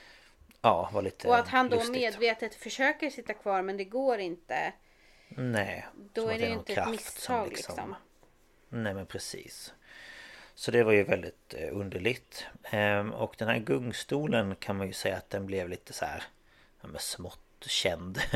ja, 0.62 0.90
var 0.94 1.02
lite 1.02 1.28
Och 1.28 1.38
att 1.38 1.48
han 1.48 1.70
då 1.70 1.76
lustigt. 1.76 1.96
medvetet 1.96 2.56
försöker 2.56 3.10
sitta 3.10 3.34
kvar 3.34 3.62
men 3.62 3.78
det 3.78 3.84
går 3.84 4.20
inte. 4.20 4.74
Nej 5.28 5.86
Då 6.14 6.30
är 6.30 6.40
det 6.40 6.46
ju 6.46 6.54
inte 6.54 6.74
ett 6.74 6.90
misstag 6.90 7.48
liksom. 7.50 7.96
Nej 8.70 8.94
men 8.94 9.06
precis 9.06 9.74
Så 10.56 10.72
det 10.72 10.84
var 10.84 10.92
ju 10.92 11.04
väldigt 11.04 11.54
eh, 11.54 11.70
underligt 11.78 12.46
Ehm, 12.64 13.14
Och 13.14 13.36
den 13.38 13.48
här 13.48 13.60
gungstolen 13.60 14.56
kan 14.56 14.76
man 14.78 14.88
ju 14.88 14.94
säga 14.94 15.18
att 15.18 15.30
den 15.30 15.46
blev 15.46 15.70
lite 15.70 15.94
så 15.94 16.06
här 16.06 16.24
ja, 16.82 16.88
men 16.88 17.00
smått 17.00 17.40
känd 17.66 18.22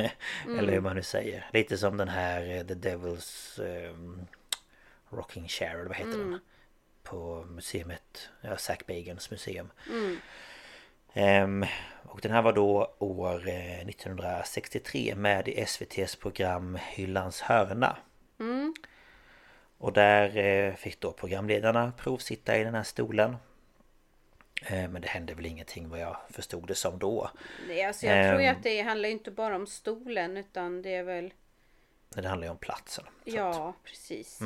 Mm. 0.45 0.59
Eller 0.59 0.73
hur 0.73 0.81
man 0.81 0.95
nu 0.95 1.03
säger 1.03 1.49
Lite 1.53 1.77
som 1.77 1.97
den 1.97 2.07
här 2.09 2.41
eh, 2.41 2.63
The 2.63 2.73
Devil's 2.73 3.61
ehm, 3.63 4.27
Rocking 5.09 5.47
Chair 5.47 5.75
eller 5.75 5.85
vad 5.87 5.97
heter 5.97 6.13
Mm. 6.13 6.31
den? 6.31 6.39
På 7.03 7.45
museet 7.49 8.29
Ja, 8.41 8.57
Zack 8.57 8.87
Bagans 8.87 9.31
museum 9.31 9.71
Mm. 9.89 10.17
Ehm, 11.13 11.65
och 12.03 12.19
den 12.21 12.31
här 12.31 12.41
var 12.41 12.53
då 12.53 12.95
år 12.99 13.47
eh, 13.47 13.79
1963 13.89 15.15
med 15.15 15.47
i 15.47 15.63
SVT's 15.65 16.19
program 16.21 16.77
Hyllans 16.81 17.41
hörna. 17.41 17.97
Och 19.77 19.93
där 19.93 20.37
eh, 20.37 20.73
fick 20.75 20.99
då 20.99 21.11
programledarna 21.11 21.93
provsitta 21.97 22.57
i 22.57 22.63
den 22.63 22.75
här 22.75 22.83
stolen. 22.83 23.37
Eh, 24.61 24.89
men 24.89 25.01
det 25.01 25.07
hände 25.07 25.33
väl 25.33 25.45
ingenting 25.45 25.89
vad 25.89 25.99
jag 25.99 26.17
förstod 26.29 26.67
det 26.67 26.75
som 26.75 26.99
då. 26.99 27.29
Nej, 27.67 27.83
alltså 27.83 28.05
jag 28.05 28.29
tror 28.29 28.41
ju 28.41 28.47
Ehm. 28.47 28.55
att 28.57 28.63
det 28.63 28.81
handlar 28.81 29.09
inte 29.09 29.31
bara 29.31 29.55
om 29.55 29.67
stolen 29.67 30.37
utan 30.37 30.81
det 30.81 30.95
är 30.95 31.03
väl 31.03 31.33
Det 32.09 32.27
handlar 32.27 32.47
ju 32.47 32.51
om 32.51 32.57
platsen. 32.57 33.05
Så 33.05 33.29
att- 33.29 33.35
Ja 33.35 33.73
precis. 33.83 34.39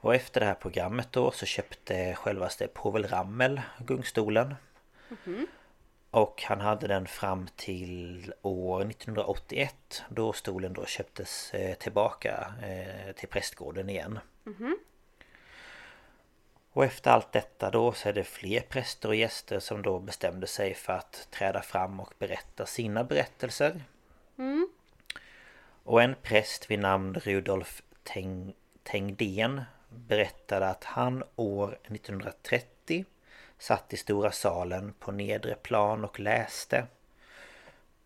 Och 0.00 0.14
efter 0.14 0.40
det 0.40 0.46
här 0.46 0.54
programmet 0.54 1.08
då 1.12 1.30
så 1.30 1.46
köpte 1.46 2.14
självaste 2.14 2.66
Povel 2.68 3.06
Ramel 3.08 3.60
gungstolen. 3.78 4.54
Och 6.10 6.42
han 6.42 6.60
hade 6.60 6.86
den 6.86 7.06
fram 7.06 7.48
till 7.56 8.32
år 8.42 8.84
1981 8.84 10.02
då 10.08 10.32
stolen 10.32 10.72
då 10.72 10.86
köptes 10.86 11.54
eh, 11.54 11.74
tillbaka 11.74 12.52
eh, 12.62 13.12
till 13.12 13.28
prästgården 13.28 13.90
igen. 13.90 14.18
Och 16.78 16.84
efter 16.84 17.10
allt 17.10 17.32
detta 17.32 17.70
då 17.70 17.92
så 17.92 18.08
är 18.08 18.12
det 18.12 18.24
fler 18.24 18.60
präster 18.60 19.08
och 19.08 19.14
gäster 19.14 19.60
som 19.60 19.82
då 19.82 19.98
bestämde 19.98 20.46
sig 20.46 20.74
för 20.74 20.92
att 20.92 21.28
träda 21.30 21.62
fram 21.62 22.00
och 22.00 22.14
berätta 22.18 22.66
sina 22.66 23.04
berättelser. 23.04 23.84
Och 25.84 26.02
en 26.02 26.14
präst 26.22 26.70
vid 26.70 26.78
namn 26.78 27.14
Rudolf 27.14 27.82
Teng 28.02 28.54
Tengdén 28.82 29.62
berättade 29.88 30.68
att 30.68 30.84
han 30.84 31.24
år 31.36 31.78
1930 31.84 33.04
satt 33.58 33.92
i 33.92 33.96
stora 33.96 34.32
salen 34.32 34.94
på 34.98 35.12
nedre 35.12 35.54
plan 35.54 36.04
och 36.04 36.20
läste. 36.20 36.86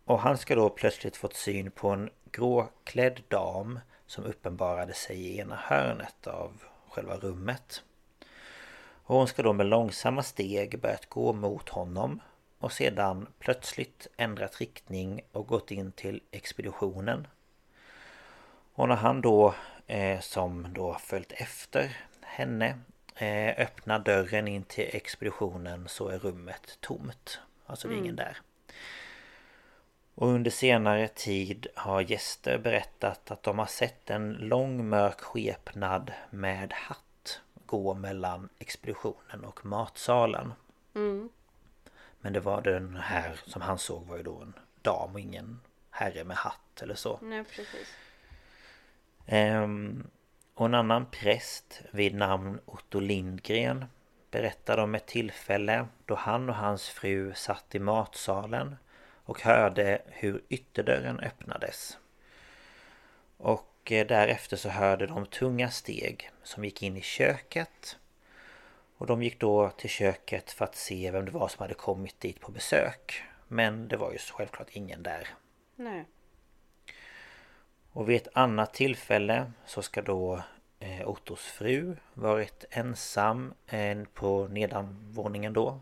Och 0.04 0.20
han 0.20 0.38
ska 0.38 0.54
då 0.54 0.70
plötsligt 0.70 1.16
fått 1.16 1.36
syn 1.36 1.70
på 1.70 1.88
en 1.88 2.10
gråklädd 2.30 3.22
dam 3.28 3.80
som 4.06 4.24
uppenbarade 4.24 4.94
sig 4.94 5.16
i 5.16 5.38
ena 5.38 5.56
hörnet 5.56 6.26
av 6.26 6.62
själva 6.88 7.16
rummet. 7.16 7.82
Och 9.12 9.18
hon 9.18 9.28
ska 9.28 9.42
då 9.42 9.52
med 9.52 9.66
långsamma 9.66 10.22
steg 10.22 10.80
börjat 10.80 11.08
gå 11.08 11.32
mot 11.32 11.68
honom 11.68 12.20
och 12.58 12.72
sedan 12.72 13.26
plötsligt 13.38 14.06
ändrat 14.16 14.60
riktning 14.60 15.20
och 15.32 15.46
gått 15.46 15.70
in 15.70 15.92
till 15.92 16.20
expeditionen. 16.30 17.26
Och 18.74 18.88
när 18.88 18.96
han 18.96 19.20
då 19.20 19.54
eh, 19.86 20.20
som 20.20 20.66
då 20.74 20.94
följt 20.94 21.32
efter 21.32 21.96
henne 22.20 22.78
eh, 23.16 23.60
öppnar 23.60 23.98
dörren 23.98 24.48
in 24.48 24.64
till 24.64 24.90
expeditionen 24.92 25.88
så 25.88 26.08
är 26.08 26.18
rummet 26.18 26.78
tomt. 26.80 27.40
Alltså 27.66 27.88
det 27.88 27.94
är 27.94 27.98
ingen 27.98 28.16
där. 28.16 28.36
Och 30.14 30.28
under 30.28 30.50
senare 30.50 31.08
tid 31.08 31.66
har 31.74 32.00
gäster 32.00 32.58
berättat 32.58 33.30
att 33.30 33.42
de 33.42 33.58
har 33.58 33.66
sett 33.66 34.10
en 34.10 34.32
lång 34.32 34.88
mörk 34.88 35.20
skepnad 35.20 36.12
med 36.30 36.72
hatt 36.72 37.04
gå 37.72 37.94
mellan 37.94 38.48
expeditionen 38.58 39.44
och 39.44 39.66
matsalen. 39.66 40.52
Mm. 40.94 41.28
Men 42.20 42.32
det 42.32 42.40
var 42.40 42.62
den 42.62 42.96
här 42.96 43.40
som 43.46 43.62
han 43.62 43.78
såg 43.78 44.06
var 44.06 44.16
ju 44.16 44.22
då 44.22 44.40
en 44.40 44.54
dam 44.82 45.14
och 45.14 45.20
ingen 45.20 45.60
herre 45.90 46.24
med 46.24 46.36
hatt 46.36 46.82
eller 46.82 46.94
så. 46.94 47.18
Nej, 47.22 47.44
precis. 47.44 47.94
Ehm, 49.26 50.06
och 50.54 50.66
en 50.66 50.74
annan 50.74 51.06
präst 51.10 51.82
vid 51.90 52.14
namn 52.14 52.60
Otto 52.64 53.00
Lindgren 53.00 53.84
berättade 54.30 54.82
om 54.82 54.94
ett 54.94 55.06
tillfälle 55.06 55.86
då 56.06 56.14
han 56.14 56.48
och 56.48 56.56
hans 56.56 56.88
fru 56.88 57.32
satt 57.34 57.74
i 57.74 57.78
matsalen 57.78 58.76
och 59.24 59.42
hörde 59.42 60.02
hur 60.06 60.42
ytterdörren 60.48 61.20
öppnades. 61.20 61.98
Och 63.36 63.71
eh, 63.90 64.06
därefter 64.06 64.56
så 64.56 64.68
hörde 64.68 65.06
de 65.06 65.26
tunga 65.26 65.70
steg 65.70 66.30
som 66.42 66.64
gick 66.64 66.82
in 66.82 66.96
i 66.96 67.02
köket. 67.02 67.96
Och 68.96 69.06
de 69.06 69.22
gick 69.22 69.40
då 69.40 69.70
till 69.70 69.90
köket 69.90 70.50
för 70.50 70.64
att 70.64 70.76
se 70.76 71.10
vem 71.10 71.24
det 71.24 71.30
var 71.30 71.48
som 71.48 71.62
hade 71.62 71.74
kommit 71.74 72.20
dit 72.20 72.40
på 72.40 72.52
besök. 72.52 73.22
Men 73.48 73.88
det 73.88 73.96
var 73.96 74.12
ju 74.12 74.18
självklart 74.18 74.68
ingen 74.70 75.02
där. 75.02 75.28
Nej. 75.76 76.04
Och 77.92 78.08
vid 78.08 78.16
ett 78.16 78.28
annat 78.32 78.74
tillfälle 78.74 79.52
så 79.66 79.82
ska 79.82 80.02
då 80.02 80.42
eh, 80.78 81.08
Ottos 81.08 81.40
fru 81.40 81.96
varit 82.14 82.64
ensam 82.70 83.54
eh, 83.66 84.02
på 84.14 84.48
nedanvåningen 84.48 85.52
då. 85.52 85.80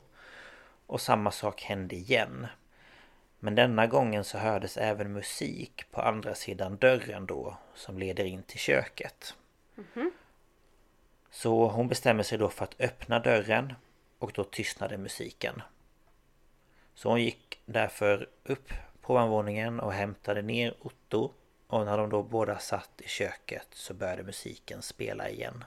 Och 0.87 1.01
samma 1.01 1.31
sak 1.31 1.63
hände 1.63 1.95
igen. 1.95 2.47
Men 3.41 3.55
denna 3.55 3.87
gången 3.87 4.25
så 4.25 4.39
hördes 4.39 4.77
även 4.77 5.13
musik 5.13 5.85
på 5.91 6.01
andra 6.01 6.35
sidan 6.35 6.77
dörren 6.77 7.27
då 7.27 7.57
som 7.75 7.99
leder 7.99 8.25
in 8.25 8.43
till 8.43 8.59
köket. 8.59 9.35
Så 11.31 11.69
hon 11.69 11.89
bestämmer 11.89 12.23
sig 12.23 12.39
då 12.39 12.49
för 12.49 12.65
att 12.65 12.81
öppna 12.81 13.19
dörren 13.19 13.75
och 14.19 14.33
då 14.35 14.45
tystnade 14.45 14.99
musiken. 14.99 15.63
Så 16.95 17.09
hon 17.09 17.23
gick 17.23 17.61
därför 17.67 18.29
upp 18.45 18.73
på 19.01 19.15
ovanvåningen 19.15 19.81
och 19.81 19.93
hämtade 19.93 20.43
ner 20.43 20.75
Otto 20.81 21.33
och 21.67 21.85
när 21.85 21.99
de 21.99 22.11
då 22.11 22.23
båda 22.23 22.59
satt 22.59 23.01
i 23.01 23.09
köket 23.09 23.67
så 23.71 23.95
började 23.95 24.23
musiken 24.23 24.83
spela 24.83 25.29
igen. 25.31 25.65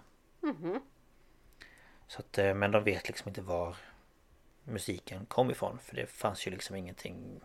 Så 2.08 2.20
att, 2.20 2.38
eh, 2.38 2.54
men 2.54 2.72
de 2.72 2.84
vet 2.84 3.08
liksom 3.08 3.30
inte 3.30 3.42
var 3.42 3.76
musiken 4.64 5.26
kom 5.26 5.52
ifrån 5.52 5.80
för 5.80 5.96
det 5.96 6.06
fanns 6.08 6.48
ju 6.48 6.52
liksom 6.52 6.76
ingenting 6.76 7.40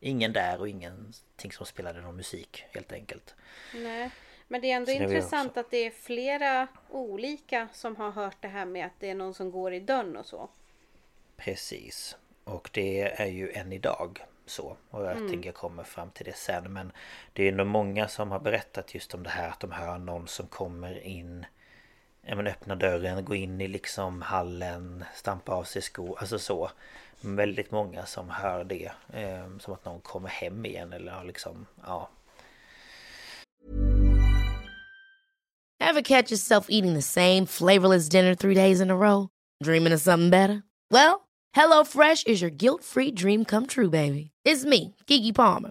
Ingen 0.00 0.32
där 0.32 0.60
och 0.60 0.68
ingenting 0.68 1.52
som 1.52 1.66
spelade 1.66 2.00
någon 2.00 2.16
musik 2.16 2.64
helt 2.70 2.92
enkelt. 2.92 3.34
Nej. 3.74 4.10
Men 4.48 4.60
det 4.60 4.70
är 4.70 4.76
ändå 4.76 4.92
intressant 4.92 5.56
att 5.56 5.70
det 5.70 5.86
är 5.86 5.90
flera 5.90 6.68
olika 6.88 7.68
som 7.72 7.96
har 7.96 8.10
hört 8.10 8.36
det 8.40 8.48
här 8.48 8.66
med 8.66 8.86
att 8.86 8.92
det 8.98 9.10
är 9.10 9.14
någon 9.14 9.34
som 9.34 9.50
går 9.50 9.74
i 9.74 9.80
dörren 9.80 10.16
och 10.16 10.26
så. 10.26 10.50
Precis. 11.36 12.16
Och 12.44 12.70
det 12.72 13.20
är 13.20 13.26
ju 13.26 13.52
än 13.52 13.72
idag 13.72 14.24
så. 14.46 14.76
Och 14.90 15.04
jag 15.04 15.16
tänker 15.16 15.48
jag 15.48 15.54
kommer 15.54 15.84
fram 15.84 16.10
till 16.10 16.26
det 16.26 16.36
sen. 16.36 16.72
Men 16.72 16.92
det 17.32 17.48
är 17.48 17.52
nog 17.52 17.66
många 17.66 18.08
som 18.08 18.30
har 18.30 18.40
berättat 18.40 18.94
just 18.94 19.14
om 19.14 19.22
det 19.22 19.30
här 19.30 19.48
att 19.48 19.60
de 19.60 19.72
hör 19.72 19.98
någon 19.98 20.28
som 20.28 20.46
kommer 20.46 21.06
in 21.06 21.46
Ja 22.30 22.34
men 22.34 22.46
öppna 22.46 22.74
dörren, 22.74 23.24
gå 23.24 23.34
in 23.34 23.60
i 23.60 23.68
liksom 23.68 24.22
hallen, 24.22 25.04
stampa 25.14 25.52
av 25.52 25.64
sig 25.64 25.82
skor, 25.82 26.18
alltså 26.18 26.38
så. 26.38 26.70
Väldigt 27.20 27.70
många 27.70 28.06
som 28.06 28.30
hör 28.30 28.64
det. 28.64 28.90
Eh, 29.12 29.58
som 29.58 29.74
att 29.74 29.84
någon 29.84 30.00
kommer 30.00 30.28
hem 30.28 30.64
igen 30.66 30.92
eller 30.92 31.12
har 31.12 31.24
liksom, 31.24 31.66
ja. 31.86 32.08
Have 35.80 36.02
catch 36.02 36.30
yourself 36.30 36.66
eating 36.68 36.94
the 36.94 37.02
same 37.02 37.46
flavorless 37.46 38.08
dinner 38.08 38.34
three 38.34 38.54
days 38.54 38.80
in 38.80 38.90
a 38.90 38.96
row? 38.96 39.28
Dreaming 39.64 39.94
of 39.94 40.00
something 40.00 40.30
better? 40.30 40.62
Well, 40.90 41.14
Hello 41.52 41.84
Fresh 41.84 42.26
is 42.26 42.42
your 42.42 42.50
guilt 42.50 42.84
free 42.84 43.10
dream 43.10 43.44
come 43.44 43.66
true, 43.66 43.90
baby. 43.90 44.30
It's 44.44 44.64
me, 44.64 44.94
Gigi 45.06 45.32
Palmer. 45.32 45.70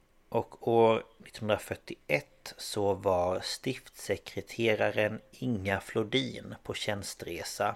och 0.31 0.67
år 0.67 0.97
1941 0.97 2.53
så 2.57 2.93
var 2.93 3.39
stiftsekreteraren 3.39 5.21
Inga 5.31 5.79
Flodin 5.79 6.55
på 6.63 6.73
tjänstresa 6.73 7.75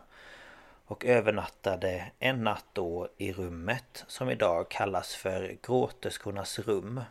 och 0.85 1.05
övernattade 1.05 2.11
en 2.19 2.43
natt 2.43 2.65
då 2.73 3.09
i 3.17 3.33
rummet 3.33 4.03
som 4.07 4.29
idag 4.29 4.69
kallas 4.69 5.15
för 5.15 5.57
Gråterskornas 5.63 6.59
rum. 6.59 7.01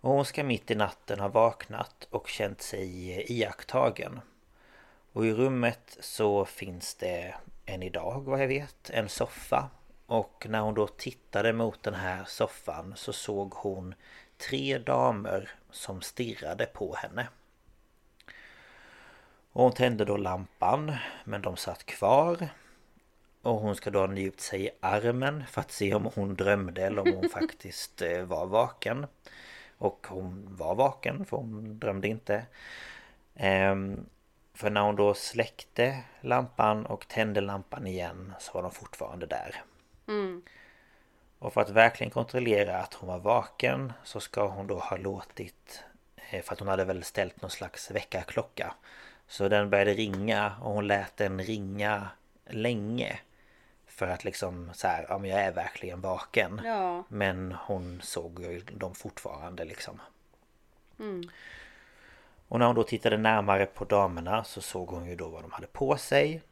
Och 0.00 0.12
hon 0.12 0.24
ska 0.24 0.44
mitt 0.44 0.70
i 0.70 0.74
natten 0.74 1.20
ha 1.20 1.28
vaknat 1.28 2.06
och 2.10 2.28
känt 2.28 2.62
sig 2.62 3.24
iakttagen. 3.32 4.20
Och 5.12 5.26
i 5.26 5.32
rummet 5.32 5.96
så 6.00 6.44
finns 6.44 6.94
det 6.94 7.34
än 7.66 7.82
idag 7.82 8.22
vad 8.24 8.42
jag 8.42 8.48
vet 8.48 8.90
en 8.90 9.08
soffa. 9.08 9.70
Och 10.10 10.46
när 10.48 10.60
hon 10.60 10.74
då 10.74 10.86
tittade 10.86 11.52
mot 11.52 11.82
den 11.82 11.94
här 11.94 12.24
soffan 12.24 12.92
så 12.96 13.12
såg 13.12 13.54
hon 13.54 13.94
tre 14.38 14.78
damer 14.78 15.50
som 15.70 16.00
stirrade 16.00 16.66
på 16.66 16.94
henne. 16.94 17.28
Och 19.52 19.62
hon 19.62 19.72
tände 19.72 20.04
då 20.04 20.16
lampan 20.16 20.92
men 21.24 21.42
de 21.42 21.56
satt 21.56 21.86
kvar. 21.86 22.48
Och 23.42 23.54
hon 23.54 23.76
ska 23.76 23.90
då 23.90 23.98
ha 23.98 24.06
nypt 24.06 24.40
sig 24.40 24.64
i 24.66 24.70
armen 24.80 25.46
för 25.46 25.60
att 25.60 25.72
se 25.72 25.94
om 25.94 26.10
hon 26.14 26.34
drömde 26.34 26.82
eller 26.82 27.02
om 27.02 27.12
hon 27.14 27.28
faktiskt 27.32 28.02
eh, 28.02 28.22
var 28.22 28.46
vaken. 28.46 29.06
Och 29.78 30.06
hon 30.10 30.56
var 30.56 30.74
vaken 30.74 31.24
för 31.24 31.36
hon 31.36 31.78
drömde 31.78 32.08
inte. 32.08 32.46
Ehm, 33.34 34.06
för 34.54 34.70
när 34.70 34.80
hon 34.80 34.96
då 34.96 35.14
släckte 35.14 36.02
lampan 36.20 36.86
och 36.86 37.08
tände 37.08 37.40
lampan 37.40 37.86
igen 37.86 38.32
så 38.38 38.52
var 38.52 38.62
de 38.62 38.70
fortfarande 38.70 39.26
där. 39.26 39.64
Och 41.38 41.52
för 41.52 41.60
att 41.60 41.70
verkligen 41.70 42.10
kontrollera 42.10 42.78
att 42.78 42.94
hon 42.94 43.08
var 43.08 43.18
vaken 43.18 43.92
så 44.04 44.20
ska 44.20 44.46
hon 44.46 44.66
då 44.66 44.78
ha 44.78 44.96
låtit 44.96 45.84
eh, 46.30 46.42
För 46.42 46.52
att 46.52 46.58
hon 46.58 46.68
hade 46.68 46.84
väl 46.84 47.04
ställt 47.04 47.42
någon 47.42 47.50
slags 47.50 47.90
väckarklocka. 47.90 48.74
Så 49.28 49.48
den 49.48 49.70
började 49.70 49.94
ringa 49.94 50.52
och 50.62 50.72
hon 50.72 50.86
lät 50.86 51.16
den 51.16 51.40
ringa 51.40 52.08
länge 52.46 53.20
För 53.86 54.06
att 54.08 54.24
liksom 54.24 54.70
så 54.74 54.86
här, 54.86 55.06
ja 55.08 55.18
men 55.18 55.30
jag 55.30 55.40
är 55.40 55.52
verkligen 55.52 56.00
vaken. 56.00 56.60
Ja. 56.64 57.04
Men 57.08 57.52
hon 57.52 58.00
såg 58.02 58.40
ju 58.40 58.60
dem 58.60 58.94
fortfarande 58.94 59.64
liksom. 59.64 60.00
Och 62.48 62.58
när 62.58 62.66
hon 62.66 62.74
då 62.74 62.82
tittade 62.82 63.16
närmare 63.16 63.66
på 63.66 63.84
damerna 63.84 64.44
så 64.44 64.60
såg 64.60 64.88
hon 64.88 65.06
ju 65.06 65.16
då 65.16 65.28
vad 65.28 65.42
de 65.42 65.52
hade 65.52 65.66
på 65.66 65.96
sig. 65.96 66.42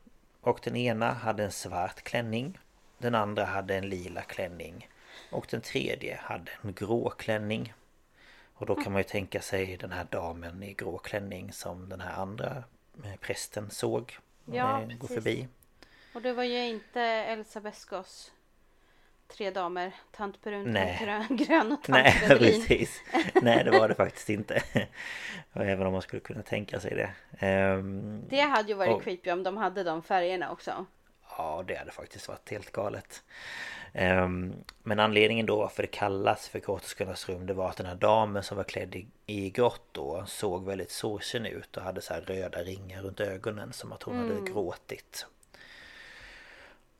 Och 0.40 0.60
den 0.64 0.76
ena 0.76 1.12
hade 1.12 1.44
en 1.44 1.52
svart 1.52 2.02
klänning 2.02 2.58
Den 2.98 3.14
andra 3.14 3.44
hade 3.44 3.76
en 3.76 3.88
lila 3.88 4.22
klänning 4.22 4.88
Och 5.30 5.46
den 5.50 5.60
tredje 5.60 6.16
hade 6.22 6.50
en 6.62 6.72
grå 6.72 7.10
klänning 7.10 7.74
Och 8.54 8.66
då 8.66 8.74
kan 8.74 8.92
man 8.92 9.00
ju 9.00 9.04
tänka 9.08 9.40
sig 9.40 9.76
den 9.76 9.92
här 9.92 10.06
damen 10.10 10.62
i 10.62 10.72
grå 10.74 10.98
klänning 10.98 11.52
som 11.52 11.88
den 11.88 12.00
här 12.00 12.22
andra 12.22 12.62
eh, 13.04 13.16
prästen 13.20 13.70
såg 13.70 14.18
Ja, 14.52 14.80
eh, 14.82 14.86
gå 14.88 15.06
precis. 15.06 15.14
förbi 15.14 15.48
Och 16.14 16.22
det 16.22 16.32
var 16.32 16.44
ju 16.44 16.64
inte 16.66 17.00
Elsa 17.02 17.60
Beskows 17.60 18.32
tre 19.28 19.50
damer. 19.50 19.92
Tant 20.10 20.42
Brun, 20.42 20.72
Nej. 20.72 20.98
tant 20.98 21.28
Grön- 21.48 21.72
och 21.72 21.82
tant 21.82 21.88
Nej 21.88 22.14
precis 22.28 23.00
Nej 23.42 23.64
det 23.64 23.70
var 23.70 23.88
det 23.88 23.94
faktiskt 23.94 24.30
inte 24.30 24.62
Och 25.52 25.62
Även 25.64 25.86
om 25.86 25.92
man 25.92 26.02
skulle 26.02 26.20
kunna 26.20 26.42
tänka 26.42 26.80
sig 26.80 26.94
det 26.94 27.10
Ehm, 27.46 28.24
Det 28.28 28.40
hade 28.40 28.68
ju 28.68 28.74
varit 28.74 28.90
Och- 28.96 29.02
creepy 29.02 29.30
om 29.30 29.42
de 29.42 29.56
hade 29.56 29.82
de 29.84 30.02
färgerna 30.02 30.50
också. 30.52 30.86
Ja 31.38 31.64
det 31.66 31.74
hade 31.74 31.90
faktiskt 31.90 32.28
varit 32.28 32.50
helt 32.50 32.72
galet 32.72 33.22
Ehm, 33.92 34.54
Men 34.82 35.00
anledningen 35.00 35.46
då 35.46 35.56
varför 35.56 35.82
det 35.82 35.86
kallas 35.86 36.48
för 36.48 36.58
gråterskornas 36.58 37.28
rum 37.28 37.46
Det 37.46 37.54
var 37.54 37.68
att 37.68 37.76
den 37.76 37.86
här 37.86 37.94
damen 37.94 38.42
som 38.42 38.56
var 38.56 38.64
klädd 38.64 38.94
i, 38.94 39.06
i 39.26 39.50
grått 39.50 39.88
då 39.92 40.24
Såg 40.26 40.64
väldigt 40.64 40.90
sorgsen 40.90 41.46
ut 41.46 41.76
och 41.76 41.82
hade 41.82 42.00
så 42.00 42.14
här 42.14 42.20
röda 42.20 42.62
ringar 42.62 43.02
runt 43.02 43.20
ögonen 43.20 43.72
Som 43.72 43.92
att 43.92 44.02
hon 44.02 44.16
hade 44.16 44.50
gråtit 44.50 45.26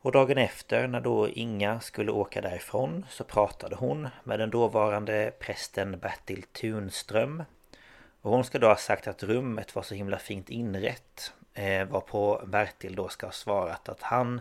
Och 0.01 0.13
dagen 0.13 0.39
efter 0.39 0.87
när 0.87 1.01
då 1.01 1.29
Inga 1.29 1.81
skulle 1.81 2.13
åka 2.13 2.41
därifrån 2.41 3.07
så 3.11 3.25
pratade 3.25 3.77
hon 3.77 4.09
med 4.25 4.39
den 4.39 4.51
dåvarande 4.51 5.33
prästen 5.39 5.99
Bertil 5.99 6.43
Tunström. 6.43 7.43
Och 8.23 8.31
hon 8.31 8.45
ska 8.45 8.59
då 8.59 8.67
ha 8.67 8.77
sagt 8.77 9.09
att 9.09 9.23
rummet 9.23 9.75
var 9.75 9.83
så 9.83 9.95
himla 9.95 10.19
fint 10.19 10.51
inrett. 10.51 11.33
Eh, 11.59 11.85
varpå 11.85 12.43
Bertil 12.47 12.95
då 12.95 13.09
ska 13.09 13.27
ha 13.27 13.33
svarat 13.33 13.89
att 13.89 14.03
han 14.03 14.41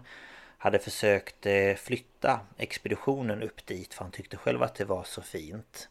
hade 0.57 0.79
försökt 0.79 1.45
eh, 1.45 1.75
flytta 1.75 2.39
expeditionen 2.57 3.43
upp 3.43 3.65
dit 3.65 3.93
för 3.93 4.03
han 4.03 4.11
tyckte 4.11 4.37
själv 4.37 4.63
att 4.63 4.75
det 4.75 4.85
var 4.85 5.03
så 5.03 5.21
fint. 5.21 5.89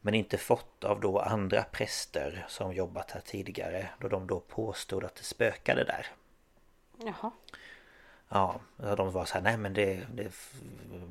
Men 0.00 0.14
inte 0.14 0.38
fått 0.38 0.84
av 0.84 1.00
då 1.00 1.18
andra 1.18 1.62
präster 1.62 2.46
som 2.48 2.72
jobbat 2.72 3.10
här 3.10 3.20
tidigare 3.20 3.88
då 4.00 4.08
de 4.08 4.26
då 4.26 4.40
påstod 4.40 5.04
att 5.04 5.14
det 5.14 5.22
spökade 5.22 5.84
där. 5.84 6.06
Jaha. 7.04 7.30
Ja, 8.28 8.60
de 8.76 9.12
var 9.12 9.24
så 9.24 9.34
här, 9.34 9.42
nej 9.42 9.56
men 9.56 9.74
det, 9.74 10.06
det 10.14 10.32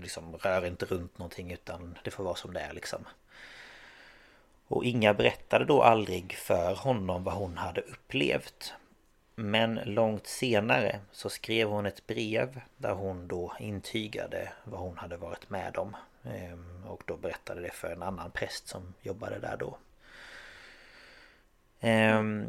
liksom 0.01 0.35
rör 0.35 0.65
inte 0.65 0.85
runt 0.85 1.17
någonting 1.17 1.51
utan 1.51 1.97
det 2.03 2.11
får 2.11 2.23
vara 2.23 2.35
som 2.35 2.53
det 2.53 2.59
är 2.59 2.73
liksom. 2.73 3.05
Och 4.67 4.85
Inga 4.85 5.13
berättade 5.13 5.65
då 5.65 5.83
aldrig 5.83 6.33
för 6.33 6.75
honom 6.75 7.23
vad 7.23 7.33
hon 7.33 7.57
hade 7.57 7.81
upplevt. 7.81 8.73
Men 9.35 9.79
långt 9.85 10.27
senare 10.27 10.99
så 11.11 11.29
skrev 11.29 11.69
hon 11.69 11.85
ett 11.85 12.07
brev 12.07 12.61
där 12.77 12.93
hon 12.93 13.27
då 13.27 13.53
intygade 13.59 14.51
vad 14.63 14.79
hon 14.79 14.97
hade 14.97 15.17
varit 15.17 15.49
med 15.49 15.77
om. 15.77 15.95
Ehm, 16.23 16.83
och 16.87 17.03
då 17.05 17.17
berättade 17.17 17.61
det 17.61 17.73
för 17.73 17.91
en 17.91 18.03
annan 18.03 18.31
präst 18.31 18.67
som 18.67 18.93
jobbade 19.01 19.39
där 19.39 19.57
då. 19.57 19.77
Ehm, 21.79 22.45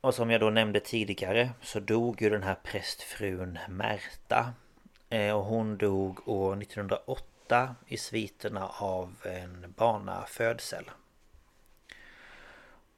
och 0.00 0.14
som 0.14 0.30
jag 0.30 0.40
då 0.40 0.50
nämnde 0.50 0.80
tidigare 0.80 1.50
så 1.62 1.80
dog 1.80 2.22
ju 2.22 2.30
den 2.30 2.42
här 2.42 2.56
prästfrun 2.62 3.58
Märta. 3.68 4.52
Ehm, 5.10 5.36
och 5.36 5.44
hon 5.44 5.76
dog 5.76 6.28
år 6.28 6.56
1908 6.56 7.74
i 7.86 7.96
sviterna 7.96 8.68
av 8.68 9.14
en 9.24 9.74
barnafödsel. 9.76 10.90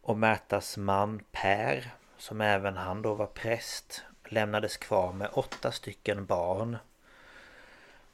Och 0.01 0.19
Märtas 0.19 0.77
man 0.77 1.21
Per, 1.33 1.95
som 2.19 2.41
även 2.41 2.77
han 2.77 3.03
då 3.03 3.15
var 3.15 3.27
präst, 3.27 4.03
lämnades 4.25 4.77
kvar 4.77 5.13
med 5.13 5.31
åtta 5.33 5.73
stycken 5.73 6.27
barn. 6.27 6.77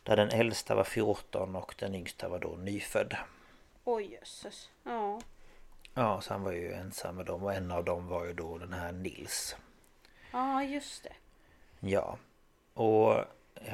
Där 0.03 0.16
den 0.16 0.28
äldsta 0.28 0.74
var 0.74 0.84
14 0.84 1.57
och 1.57 1.74
den 1.78 1.94
yngsta 1.94 2.28
var 2.28 2.38
då 2.38 2.48
nyfödd. 2.48 3.16
Oj 3.84 4.12
jösses. 4.12 4.70
Ja. 4.84 5.20
Ja, 5.94 6.20
så 6.20 6.32
han 6.32 6.42
var 6.42 6.53
ju 6.53 6.72
ensam 6.72 7.16
med 7.16 7.26
dem 7.26 7.42
och 7.42 7.55
en 7.55 7.70
av 7.70 7.84
dem 7.84 8.07
var 8.07 8.24
ju 8.24 8.32
då 8.32 8.59
den 8.59 8.72
här 8.72 8.92
Nils. 8.92 9.57
Ja 10.32 10.64
just 10.64 11.03
det. 11.03 11.14
Ja. 11.88 12.18
Och 12.74 13.24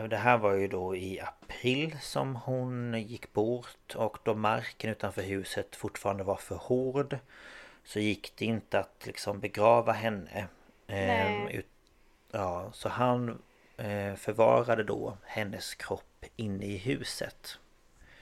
det 0.08 0.16
här 0.16 0.38
var 0.38 0.52
ju 0.52 0.68
då 0.68 0.96
i 0.96 1.20
april 1.20 1.98
som 2.00 2.36
hon 2.36 2.94
gick 3.02 3.32
bort 3.32 3.94
och 3.94 4.18
då 4.22 4.34
marken 4.34 4.90
utanför 4.90 5.22
huset 5.22 5.76
fortfarande 5.76 6.24
var 6.24 6.36
för 6.36 6.56
hård 6.56 7.18
så 7.88 8.00
gick 8.00 8.36
det 8.36 8.44
inte 8.44 8.78
att 8.78 9.06
liksom 9.06 9.40
begrava 9.40 9.92
henne. 9.92 10.48
Ehm, 10.86 11.44
Nej. 11.44 11.56
ut, 11.56 11.66
ja, 12.30 12.70
så 12.72 12.88
han 12.88 13.42
eh, 13.76 14.14
förvarade 14.14 14.84
då 14.84 15.16
hennes 15.24 15.74
kropp 15.74 16.24
inne 16.36 16.66
i 16.66 16.76
huset. 16.76 17.58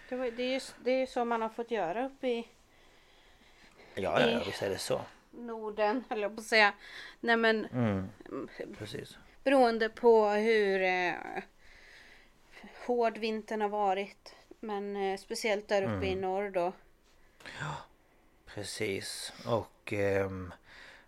Det, 0.09 0.17
var, 0.17 0.31
det, 0.31 0.43
är 0.43 0.55
ju, 0.55 0.61
det 0.85 0.91
är 0.91 1.07
så 1.07 1.25
man 1.25 1.43
har 1.43 1.49
fått 1.49 1.71
göra 1.71 2.07
uppe 2.07 2.29
i 2.29 2.49
Ja, 3.95 4.21
ja, 4.21 4.29
ja 4.31 4.43
visst 4.47 4.63
är 4.63 4.71
det 4.71 4.79
så. 4.79 5.01
Norden, 5.31 6.05
höll 6.09 6.21
jag 6.21 6.35
på 6.37 6.41
att 6.41 6.47
säga. 6.47 6.75
Nej 7.21 7.37
men 7.37 7.65
Mm, 7.67 8.09
precis. 8.79 9.19
beroende 9.45 9.89
på 9.89 10.29
hur 10.29 10.83
eh, 10.83 11.13
hård 12.87 13.19
vintern 13.19 13.61
har 13.61 13.69
varit. 13.69 14.35
Men 14.61 14.97
eh, 14.97 15.19
speciellt 15.19 15.69
där 15.69 15.83
uppe 15.83 16.07
i 16.07 16.15
norr 16.15 16.51
då. 16.51 16.73
Precis. 18.57 19.33
Och 19.47 19.93
ehm, 19.93 20.55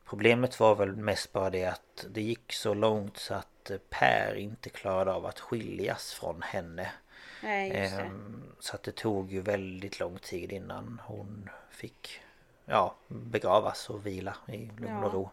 problemet 0.04 0.60
var 0.60 0.74
väl 0.74 0.96
mest 0.96 1.32
bara 1.32 1.50
det 1.50 1.64
att 1.64 2.06
det 2.10 2.20
gick 2.20 2.52
så 2.52 2.74
långt 2.74 3.16
så 3.16 3.34
att 3.34 3.70
eh, 3.70 3.78
Per 3.90 4.34
inte 4.34 4.70
klarade 4.70 5.12
av 5.12 5.26
att 5.26 5.40
skiljas 5.40 6.14
från 6.14 6.42
henne. 6.42 6.90
Nej 7.42 7.68
just 7.82 7.96
det. 7.96 8.02
Ehm, 8.02 8.42
så 8.60 8.74
att 8.74 8.82
det 8.82 8.92
tog 8.96 9.32
ju 9.32 9.40
väldigt 9.40 10.00
lång 10.00 10.18
tid 10.18 10.52
innan 10.52 11.00
hon 11.04 11.50
fick 11.70 12.20
ja, 12.64 12.94
begravas 13.08 13.90
och 13.90 14.06
vila 14.06 14.36
i 14.46 14.70
lugn 14.78 14.96
och 14.96 15.08
Ja. 15.08 15.12
ro. 15.12 15.30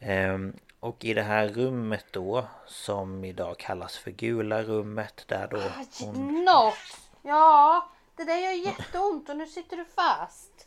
Ehm, 0.00 0.56
och 0.80 1.04
i 1.04 1.14
det 1.14 1.22
här 1.22 1.48
rummet 1.48 2.04
då 2.10 2.48
som 2.66 3.24
idag 3.24 3.58
kallas 3.58 3.96
för 3.98 4.10
gula 4.10 4.62
rummet 4.62 5.24
där 5.28 5.48
då 5.50 5.62
hon... 6.00 6.44
Något! 6.44 7.00
Ja, 7.22 7.88
det 8.16 8.24
där 8.24 8.36
gör 8.36 8.66
jätteont 8.66 9.28
och 9.28 9.36
nu 9.36 9.46
sitter 9.46 9.76
du 9.76 9.84
fast. 9.84 10.63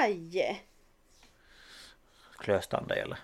Aj! 0.00 0.62
Klöste 2.38 2.76
han 2.76 2.86
dig 2.86 3.00
eller? 3.00 3.18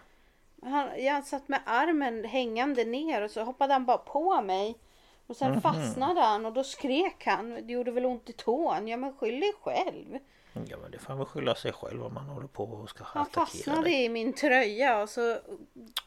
Han, 0.62 1.04
jag 1.04 1.24
satt 1.24 1.48
med 1.48 1.60
armen 1.66 2.24
hängande 2.24 2.84
ner 2.84 3.22
och 3.22 3.30
så 3.30 3.42
hoppade 3.44 3.72
han 3.72 3.84
bara 3.86 3.98
på 3.98 4.42
mig. 4.42 4.78
Och 5.26 5.36
sen 5.36 5.60
fastnade 5.60 6.20
han 6.20 6.46
och 6.46 6.52
då 6.52 6.64
skrek 6.64 7.26
han. 7.26 7.66
Det 7.66 7.72
gjorde 7.72 7.90
väl 7.90 8.06
ont 8.06 8.30
i 8.30 8.32
tån. 8.32 8.88
Ja 8.88 8.96
men 8.96 9.16
skyll 9.16 9.40
dig 9.40 9.52
själv. 9.60 10.18
Ja 10.52 10.76
men 10.82 10.90
det 10.90 10.98
får 10.98 11.08
han 11.08 11.18
väl 11.18 11.26
skylla 11.26 11.54
sig 11.54 11.72
själv 11.72 12.04
om 12.04 12.14
man 12.14 12.24
håller 12.28 12.46
på 12.48 12.64
och 12.64 12.88
ska 12.90 13.04
Han 13.04 13.22
attackera 13.22 13.46
fastnade 13.46 13.82
dig. 13.82 14.04
i 14.04 14.08
min 14.08 14.32
tröja 14.32 15.02
och 15.02 15.08
så 15.08 15.38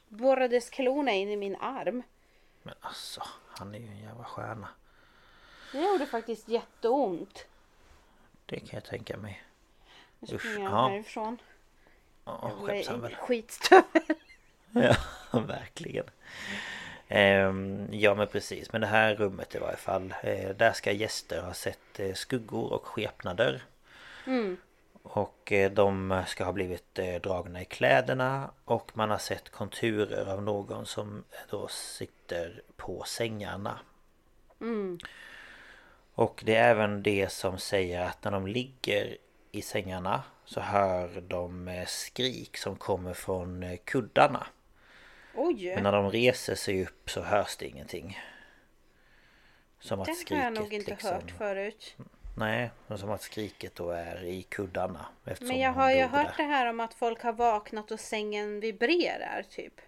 borrades 0.07 0.69
klorna 0.69 1.11
in 1.11 1.29
i 1.29 1.37
min 1.37 1.55
arm. 1.55 2.03
Men 2.63 2.75
alltså, 2.81 3.23
han 3.47 3.75
är 3.75 3.79
ju 3.79 3.87
en 3.87 3.97
jävla 3.99 4.23
stjärna. 4.23 4.67
Det 5.71 5.81
gjorde 5.81 6.05
faktiskt 6.05 6.47
jätteont. 6.47 7.45
Det 8.45 8.59
kan 8.59 8.69
jag 8.71 8.85
tänka 8.85 9.17
mig. 9.17 9.43
Usch, 10.33 10.41
springer 10.41 10.69
jag 10.69 10.71
ja. 10.71 10.87
härifrån. 10.87 11.37
Ja, 12.25 12.51
Jag 12.87 12.97
väl. 12.97 13.15
skitstövel. 13.15 13.83
Ja, 15.31 15.39
verkligen. 15.39 16.05
Ehm, 17.07 17.87
ja 17.91 18.15
men 18.15 18.27
precis, 18.27 18.71
men 18.71 18.81
det 18.81 18.87
här 18.87 19.15
rummet 19.15 19.55
i 19.55 19.57
varje 19.57 19.77
fall. 19.77 20.13
Eh, 20.23 20.49
där 20.49 20.73
ska 20.73 20.91
gäster 20.91 21.41
ha 21.41 21.53
sett 21.53 21.99
eh, 21.99 22.13
skuggor 22.13 22.73
och 22.73 22.85
skepnader. 22.85 23.63
Mm. 24.27 24.57
Och 25.03 25.51
eh, 25.51 25.71
de 25.71 26.23
ska 26.27 26.45
ha 26.45 26.51
blivit 26.51 26.99
dragna 27.21 27.61
i 27.61 27.65
kläderna 27.65 28.51
och 28.65 28.91
man 28.93 29.09
har 29.09 29.17
sett 29.17 29.49
konturer 29.49 30.25
av 30.25 30.43
någon 30.43 30.85
som 30.85 31.23
då 31.49 31.67
sitter 31.67 32.61
på 32.75 33.03
sängarna. 33.03 33.79
Mm. 34.61 34.99
Och 36.15 36.41
det 36.45 36.55
är 36.55 36.71
även 36.71 37.03
det 37.03 37.31
som 37.31 37.57
säger 37.57 38.01
att 38.01 38.23
när 38.23 38.31
de 38.31 38.47
ligger 38.47 39.17
i 39.55 39.61
sängarna 39.61 40.23
så 40.45 40.59
hör 40.59 41.21
de 41.21 41.67
eh, 41.67 41.85
skrik 41.85 42.57
som 42.57 42.75
kommer 42.75 43.13
från 43.13 43.63
eh, 43.63 43.77
kuddarna. 43.83 44.47
Oj! 45.35 45.71
Men 45.75 45.83
när 45.83 45.91
de 45.91 46.11
reser 46.11 46.55
sig 46.55 46.83
upp 46.83 47.09
så 47.09 47.21
hörs 47.21 47.57
det 47.57 47.67
ingenting. 47.67 48.19
Som 49.79 50.01
att 50.01 50.15
skriket 50.15 50.37
har 50.37 50.43
jag 50.43 50.53
nog 50.53 50.73
inte 50.73 50.91
liksom... 50.91 51.09
hört 51.09 51.31
förut. 51.31 51.95
Nej, 52.37 52.71
men 52.87 52.97
som 52.97 53.11
att 53.11 53.21
skriket 53.21 53.75
då 53.75 53.89
är 53.89 54.23
i 54.23 54.43
kuddarna. 54.43 55.05
Men 55.39 55.59
jag 55.59 55.71
har 55.71 55.91
ju 55.91 56.03
hört 56.03 56.37
det 56.37 56.43
här 56.43 56.69
om 56.69 56.79
att 56.79 56.93
folk 56.93 57.23
har 57.23 57.33
vaknat 57.33 57.91
och 57.91 57.99
sängen 57.99 58.59
vibrerar 58.59 59.43
typ. 59.49 59.81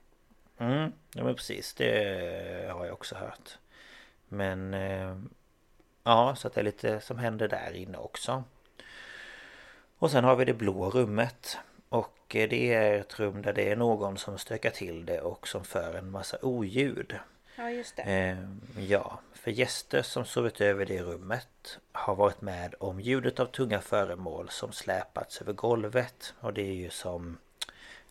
Mm, 0.58 0.92
ja 1.14 1.24
men 1.24 1.36
precis. 1.36 1.74
Det 1.74 2.72
har 2.74 2.86
jag 2.86 2.94
också 2.94 3.16
hört. 3.16 3.58
Men... 4.28 4.74
Eh, 4.74 5.18
ja, 6.04 6.36
så 6.36 6.48
att 6.48 6.54
det 6.54 6.62
är 6.62 6.66
lite 6.66 7.00
som 7.00 7.18
händer 7.18 7.48
där 7.48 7.76
inne 7.76 7.98
också. 7.98 8.44
Och 10.00 10.12
sen 10.12 10.24
har 10.24 10.36
vi 10.36 10.46
det 10.46 10.54
blå 10.54 10.90
rummet. 10.90 11.58
Och 11.90 12.36
eh, 12.36 12.50
det 12.50 12.74
är 12.74 13.00
ett 13.00 13.20
rum 13.20 13.42
där 13.42 13.54
det 13.54 13.72
är 13.72 13.76
någon 13.76 14.18
som 14.18 14.38
stökar 14.38 14.70
till 14.70 15.06
det 15.06 15.22
och 15.22 15.48
som 15.48 15.64
för 15.64 15.94
en 15.94 16.12
massa 16.12 16.38
oljud. 16.42 17.16
Ja 17.56 17.70
just 17.70 17.96
det. 17.96 18.02
Eh, 18.04 18.38
ja, 18.84 19.20
för 19.34 19.52
gäster 19.52 20.02
som 20.02 20.26
sovit 20.26 20.62
över 20.62 20.86
det 20.86 21.02
rummet 21.02 21.80
har 21.92 22.16
varit 22.16 22.42
med 22.42 22.76
om 22.80 23.00
ljudet 23.00 23.40
av 23.40 23.46
tunga 23.46 23.82
föremål 23.82 24.50
som 24.50 24.72
släpats 24.72 25.42
över 25.42 25.54
golvet. 25.54 26.34
Och 26.40 26.54
det 26.54 26.62
är 26.62 26.74
ju 26.74 26.90
som 26.90 27.38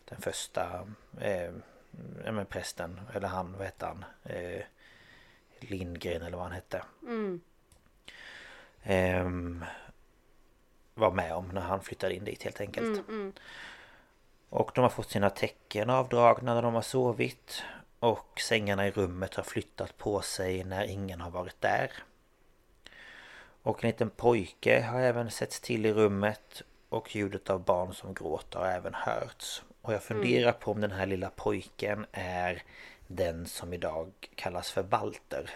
den 0.05 0.21
första 0.21 0.87
eh, 1.21 1.51
men 2.31 2.45
prästen, 2.45 3.01
eller 3.13 3.27
han, 3.27 3.53
vad 3.53 3.65
hette 3.65 3.85
han? 3.85 4.05
Eh, 4.23 4.61
Lindgren 5.59 6.21
eller 6.21 6.37
vad 6.37 6.45
han 6.45 6.55
hette. 6.55 6.83
Mm. 7.03 7.41
Ehm, 8.83 9.65
var 10.97 11.11
med 11.11 11.33
om 11.33 11.47
när 11.47 11.61
han 11.61 11.81
flyttade 11.81 12.15
in 12.15 12.23
dit 12.23 12.43
helt 12.43 12.61
enkelt. 12.61 12.87
Mm, 12.87 13.05
mm. 13.09 13.33
Och 14.49 14.71
de 14.75 14.81
har 14.81 14.89
fått 14.89 15.09
sina 15.09 15.29
täcken 15.29 15.89
avdragna 15.89 16.53
när 16.53 16.61
de 16.61 16.73
har 16.73 16.81
sovit. 16.81 17.63
Och 17.99 18.39
sängarna 18.39 18.87
i 18.87 18.91
rummet 18.91 19.35
har 19.35 19.43
flyttat 19.43 19.97
på 19.97 20.21
sig 20.21 20.63
när 20.63 20.83
ingen 20.83 21.21
har 21.21 21.29
varit 21.31 21.61
där. 21.61 21.91
Och 23.61 23.83
en 23.83 23.87
liten 23.89 24.09
pojke 24.09 24.81
har 24.81 25.01
även 25.01 25.31
setts 25.31 25.59
till 25.59 25.85
i 25.85 25.93
rummet. 25.93 26.61
Och 26.89 27.15
ljudet 27.15 27.49
av 27.49 27.63
barn 27.63 27.93
som 27.93 28.13
gråter 28.13 28.59
har 28.59 28.67
även 28.67 28.93
hörts. 28.93 29.63
Och 29.81 29.93
jag 29.93 30.03
funderar 30.03 30.51
på 30.51 30.71
om 30.71 30.81
den 30.81 30.91
här 30.91 31.05
lilla 31.05 31.29
pojken 31.29 32.05
är 32.11 32.63
den 33.07 33.45
som 33.45 33.73
idag 33.73 34.11
kallas 34.35 34.71
för 34.71 34.83
Walter. 34.83 35.49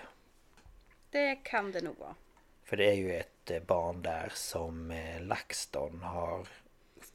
Det 1.10 1.36
kan 1.36 1.72
det 1.72 1.82
nog 1.82 1.98
vara. 2.00 2.16
För 2.64 2.78
det 2.78 2.89
är 2.89 2.96
ju 2.96 3.16
ett 3.16 3.31
barn 3.68 4.02
där 4.02 4.32
som 4.34 4.92
eh, 4.92 5.22
LaxTon 5.22 6.02
har 6.02 6.48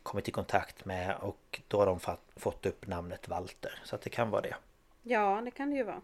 kommit 0.02 0.28
i 0.28 0.30
kontakt 0.30 0.84
med 0.84 1.16
och 1.16 1.60
då 1.68 1.78
har 1.78 1.86
de 1.86 2.00
fått 2.36 2.66
upp 2.66 2.86
namnet 2.86 3.28
Walter. 3.28 3.82
Så 3.84 3.94
att 3.94 4.02
det 4.02 4.10
kan 4.10 4.30
vara 4.30 4.42
det. 4.42 4.56
Ja, 5.02 5.40
det 5.44 5.50
kan 5.50 5.70
det 5.70 5.76
ju 5.76 5.82
vara. 5.82 6.00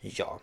Ja. 0.00 0.40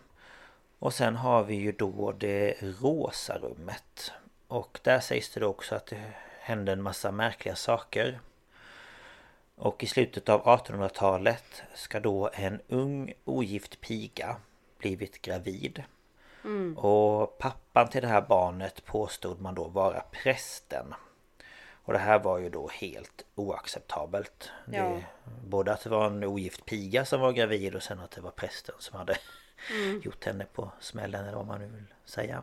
Och 0.78 0.94
sen 0.94 1.16
har 1.16 1.44
vi 1.44 1.54
ju 1.54 1.72
då 1.72 2.12
det 2.12 2.54
rosa 2.62 3.38
rummet. 3.38 4.12
Och 4.48 4.80
där 4.82 5.00
sägs 5.00 5.30
det 5.30 5.40
då 5.40 5.46
också 5.46 5.74
att 5.74 5.86
det 5.86 6.12
hände 6.40 6.72
en 6.72 6.82
massa 6.82 7.12
märkliga 7.12 7.56
saker. 7.56 8.20
Och 9.56 9.84
i 9.84 9.86
slutet 9.86 10.28
av 10.28 10.44
1800-talet 10.44 11.62
ska 11.74 12.00
då 12.00 12.30
en 12.32 12.60
ung 12.68 13.12
ogift 13.24 13.80
piga 13.80 14.36
blivit 14.78 15.22
gravid. 15.22 15.82
Och 16.76 17.38
pappan 17.38 17.88
till 17.88 18.02
det 18.02 18.08
här 18.08 18.22
barnet 18.22 18.84
påstod 18.84 19.40
man 19.40 19.54
då 19.54 19.68
vara 19.68 20.00
prästen. 20.00 20.94
Och 21.86 21.92
det 21.92 21.98
här 21.98 22.18
var 22.18 22.38
ju 22.38 22.48
då 22.48 22.68
helt 22.68 23.24
oacceptabelt. 23.34 24.50
Ja. 24.72 24.82
Det, 24.82 25.04
både 25.46 25.72
att 25.72 25.84
det 25.84 25.90
var 25.90 26.06
en 26.06 26.24
ogift 26.24 26.64
piga 26.64 27.04
som 27.04 27.20
var 27.20 27.32
gravid 27.32 27.74
och 27.74 27.82
sen 27.82 28.00
att 28.00 28.10
det 28.10 28.20
var 28.20 28.30
prästen 28.30 28.74
som 28.78 28.98
hade 28.98 29.16
gjort 30.02 30.24
henne 30.24 30.46
på 30.52 30.70
smällen 30.80 31.24
eller 31.24 31.36
vad 31.36 31.46
man 31.46 31.60
nu 31.60 31.66
vill 31.66 31.94
säga. 32.04 32.42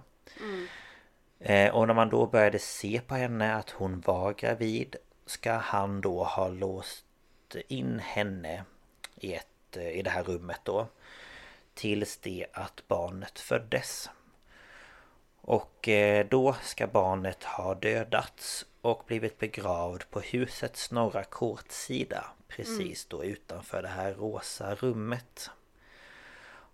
Eh, 1.39 1.75
och 1.75 1.87
när 1.87 1.93
man 1.93 2.09
då 2.09 2.25
började 2.25 2.59
se 2.59 3.01
på 3.07 3.15
henne 3.15 3.55
att 3.55 3.69
hon 3.69 4.01
var 4.01 4.33
gravid 4.33 4.95
ska 5.25 5.53
han 5.53 6.01
då 6.01 6.23
ha 6.23 6.47
låst 6.47 7.05
in 7.67 7.99
henne 7.99 8.63
i, 9.15 9.33
ett, 9.33 9.77
eh, 9.77 9.89
i 9.89 10.01
det 10.01 10.09
här 10.09 10.23
rummet 10.23 10.59
då. 10.63 10.87
Tills 11.73 12.17
det 12.17 12.45
att 12.53 12.83
barnet 12.87 13.39
föddes. 13.39 14.09
Och 15.41 15.89
eh, 15.89 16.27
då 16.27 16.55
ska 16.63 16.87
barnet 16.87 17.43
ha 17.43 17.75
dödats 17.75 18.65
och 18.81 19.03
blivit 19.07 19.37
begravd 19.37 20.03
på 20.09 20.19
husets 20.19 20.91
norra 20.91 21.23
kortsida. 21.23 22.25
Precis 22.47 23.05
då 23.05 23.23
utanför 23.23 23.81
det 23.81 23.87
här 23.87 24.13
rosa 24.13 24.75
rummet. 24.75 25.49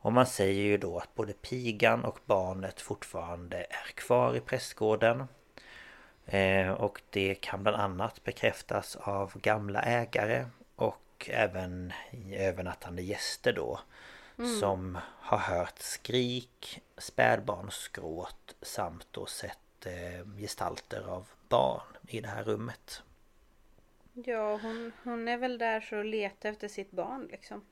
Och 0.02 0.14
man 0.14 0.26
säger 0.26 0.64
ju 0.64 0.78
då 0.78 0.98
att 0.98 1.16
både 1.16 1.34
pigan 1.34 2.06
och 2.06 2.20
barnet 2.26 2.82
fortfarande 2.82 3.58
är 3.58 3.92
kvar 3.96 4.36
i 4.36 4.40
prästgården. 4.40 5.28
Eh, 6.26 6.72
och 6.72 7.02
det 7.10 7.36
kan 7.36 7.64
bland 7.64 7.78
annat 7.78 8.24
bekräftas 8.24 8.96
av 8.96 9.40
gamla 9.40 9.82
ägare 9.82 10.46
och 10.76 11.30
även 11.30 11.94
övernattande 12.34 13.02
gäster 13.02 13.54
då. 13.54 13.80
Som 14.46 14.98
har 15.06 15.38
hört 15.38 15.80
skrik, 15.80 16.82
spädbarnsgråt 16.98 18.56
samt 18.62 19.08
då 19.12 19.26
sett 19.26 19.86
eh, 19.86 20.40
gestalter 20.40 21.02
av 21.02 21.28
barn 21.50 21.98
i 22.08 22.22
det 22.22 22.28
här 22.28 22.44
rummet. 22.44 23.04
Ja, 24.14 24.60
hon, 24.62 24.92
hon 25.04 25.28
är 25.28 25.38
väl 25.38 25.58
där 25.58 25.80
för 25.80 26.00
att 26.00 26.06
leta 26.06 26.50
efter 26.50 26.68
sitt 26.68 26.92
barn 26.92 27.28
liksom. 27.32 27.66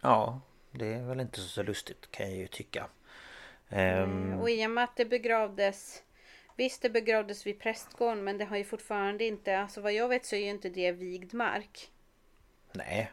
Ja, 0.00 0.40
det 0.70 0.86
är 0.94 1.02
väl 1.02 1.20
inte 1.20 1.40
så 1.40 1.62
lustigt 1.62 2.10
kan 2.10 2.28
jag 2.28 2.38
ju 2.38 2.46
tycka. 2.46 2.86
Eh, 3.68 4.40
Och 4.40 4.50
i 4.50 4.66
och 4.66 4.70
med 4.70 4.84
att 4.84 4.96
det 4.96 5.04
begravdes 5.04 6.02
Visst 6.56 6.82
det 6.82 6.90
begravdes 6.90 7.46
vid 7.46 7.60
prästgården 7.60 8.24
men 8.24 8.38
det 8.38 8.44
har 8.44 8.56
ju 8.56 8.64
fortfarande 8.64 9.24
inte, 9.24 9.58
alltså 9.58 9.80
vad 9.80 9.92
jag 9.92 10.08
vet 10.08 10.26
så 10.26 10.36
är 10.36 10.40
ju 10.40 10.50
inte 10.50 10.68
det 10.68 10.92
vigd 10.92 11.34
mark. 11.34 11.90
nej, 12.72 13.10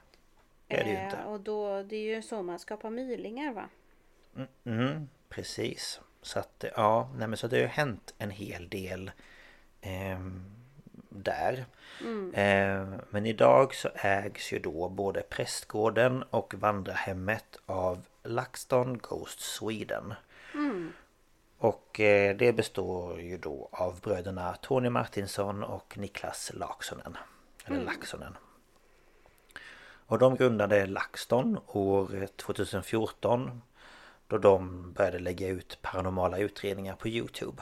är 0.70 0.84
det 0.84 0.90
ju 0.90 0.96
Eh, 0.96 1.04
inte. 1.06 1.24
Och 1.24 1.40
då, 1.40 1.84
det 1.84 1.96
är 1.96 2.16
ju 2.16 2.22
så 2.22 2.44
man 2.44 2.60
skapar 2.60 2.90
mylingar 2.90 3.54
va? 3.54 3.70
Mm, 4.64 5.10
precis. 5.30 6.02
Så 6.22 6.40
att 6.40 6.66
ja, 6.76 7.10
nej 7.18 7.28
men 7.28 7.38
så 7.38 7.48
det 7.48 7.56
har 7.56 7.62
ju 7.62 7.68
hänt 7.68 8.14
en 8.18 8.32
hel 8.32 8.70
del 8.70 9.12
ehm, 9.82 10.44
där. 11.10 11.66
Ehm, 12.34 13.02
men 13.10 13.26
idag 13.26 13.76
så 13.76 13.90
ägs 13.96 14.54
ju 14.54 14.60
då 14.60 14.90
både 14.90 15.22
prästgården 15.22 16.24
och 16.24 16.54
vandrarhemmet 16.54 17.58
av 17.66 18.06
LaxTon 18.24 18.98
Ghost 18.98 19.40
Sweden. 19.40 20.14
Och 21.58 22.00
eh, 22.00 22.36
det 22.38 22.54
består 22.54 23.22
ju 23.22 23.38
då 23.38 23.70
av 23.72 24.00
bröderna 24.02 24.56
Tony 24.62 24.90
Martinsson 24.90 25.64
och 25.64 25.98
Niklas 25.98 26.52
Laksonen. 26.54 27.18
Eller 27.66 27.84
Laxonen. 27.84 28.38
Och 30.10 30.20
de 30.20 30.36
grundade 30.36 30.86
LaxTon 30.86 31.60
år 31.68 32.28
2014 32.36 33.62
då 34.28 34.38
de 34.38 34.92
började 34.94 35.20
lägga 35.20 35.48
ut 35.48 35.78
paranormala 35.82 36.38
utredningar 36.38 36.96
på 36.96 37.08
Youtube. 37.08 37.62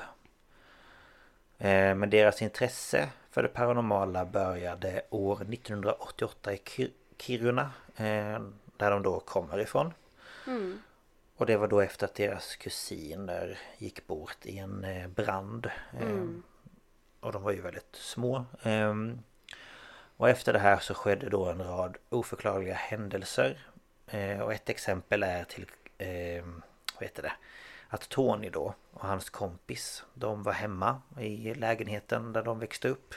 Eh, 1.58 1.96
Men 1.96 2.10
deras 2.10 2.42
intresse 2.42 3.10
för 3.32 3.44
det 3.44 3.50
paranormala 3.50 4.26
började 4.26 5.02
år 5.10 5.36
1988 5.54 6.54
i 6.54 6.58
Ki- 6.58 6.92
Kiruna 7.18 7.72
eh, 7.96 8.40
Där 8.78 8.92
de 8.92 9.04
då 9.04 9.20
kommer 9.20 9.60
ifrån. 9.60 9.94
Och 11.38 11.46
det 11.46 11.58
var 11.58 11.68
då 11.68 11.80
efter 11.82 12.06
att 12.06 12.16
deras 12.16 12.56
kusiner 12.56 13.60
gick 13.78 14.08
bort 14.08 14.38
i 14.46 14.58
en 14.58 14.84
eh, 14.84 15.08
brand. 15.08 15.66
Eh, 16.00 16.08
Och 17.20 17.32
de 17.32 17.44
var 17.44 17.52
ju 17.52 17.62
väldigt 17.62 17.96
små. 17.96 18.46
Och 20.18 20.30
efter 20.30 20.54
det 20.54 20.60
här 20.60 20.78
så 20.80 20.94
skedde 20.94 21.30
då 21.30 21.46
en 21.46 21.64
rad 21.64 21.98
oförklarliga 22.10 22.74
händelser. 22.74 23.58
Eh, 24.08 24.40
Och 24.40 24.54
ett 24.54 24.70
exempel 24.70 25.24
är 25.24 25.44
till, 25.44 25.66
eh, 25.98 26.46
vad 26.96 27.04
heter 27.04 27.24
det? 27.24 27.34
Att 27.90 28.10
Tony 28.10 28.50
då 28.50 28.74
och 28.92 29.08
hans 29.08 29.30
kompis, 29.30 30.04
de 30.14 30.44
var 30.44 30.54
hemma 30.54 31.02
i 31.20 31.54
lägenheten 31.54 32.34
där 32.34 32.44
de 32.44 32.60
växte 32.60 32.88
upp. 32.90 33.14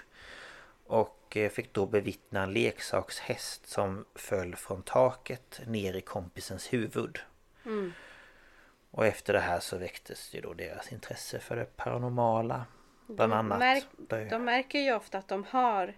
Och 0.87 1.37
eh, 1.37 1.51
fick 1.51 1.73
då 1.73 1.87
bevittna 1.87 2.43
en 2.43 2.53
leksakshäst 2.53 3.69
som 3.69 4.05
föll 4.15 4.57
från 4.57 4.83
taket 4.83 5.61
ner 5.67 5.95
i 5.97 6.01
kompisens 6.01 6.73
huvud. 6.73 7.19
Och 8.91 9.07
efter 9.07 9.33
det 9.33 9.41
här 9.41 9.61
så 9.61 9.77
väcktes 9.79 10.35
ju 10.35 10.41
då 10.41 10.53
deras 10.53 10.93
intresse 10.93 11.39
för 11.39 11.57
det 11.57 11.77
paranormala. 11.77 12.65
Bland 13.07 13.33
annat. 13.33 13.59
Märk, 13.59 13.85
de 14.31 14.45
märker 14.45 14.79
ju 14.79 14.95
ofta 14.95 15.19
att 15.19 15.29
de 15.29 15.45
har 15.45 15.95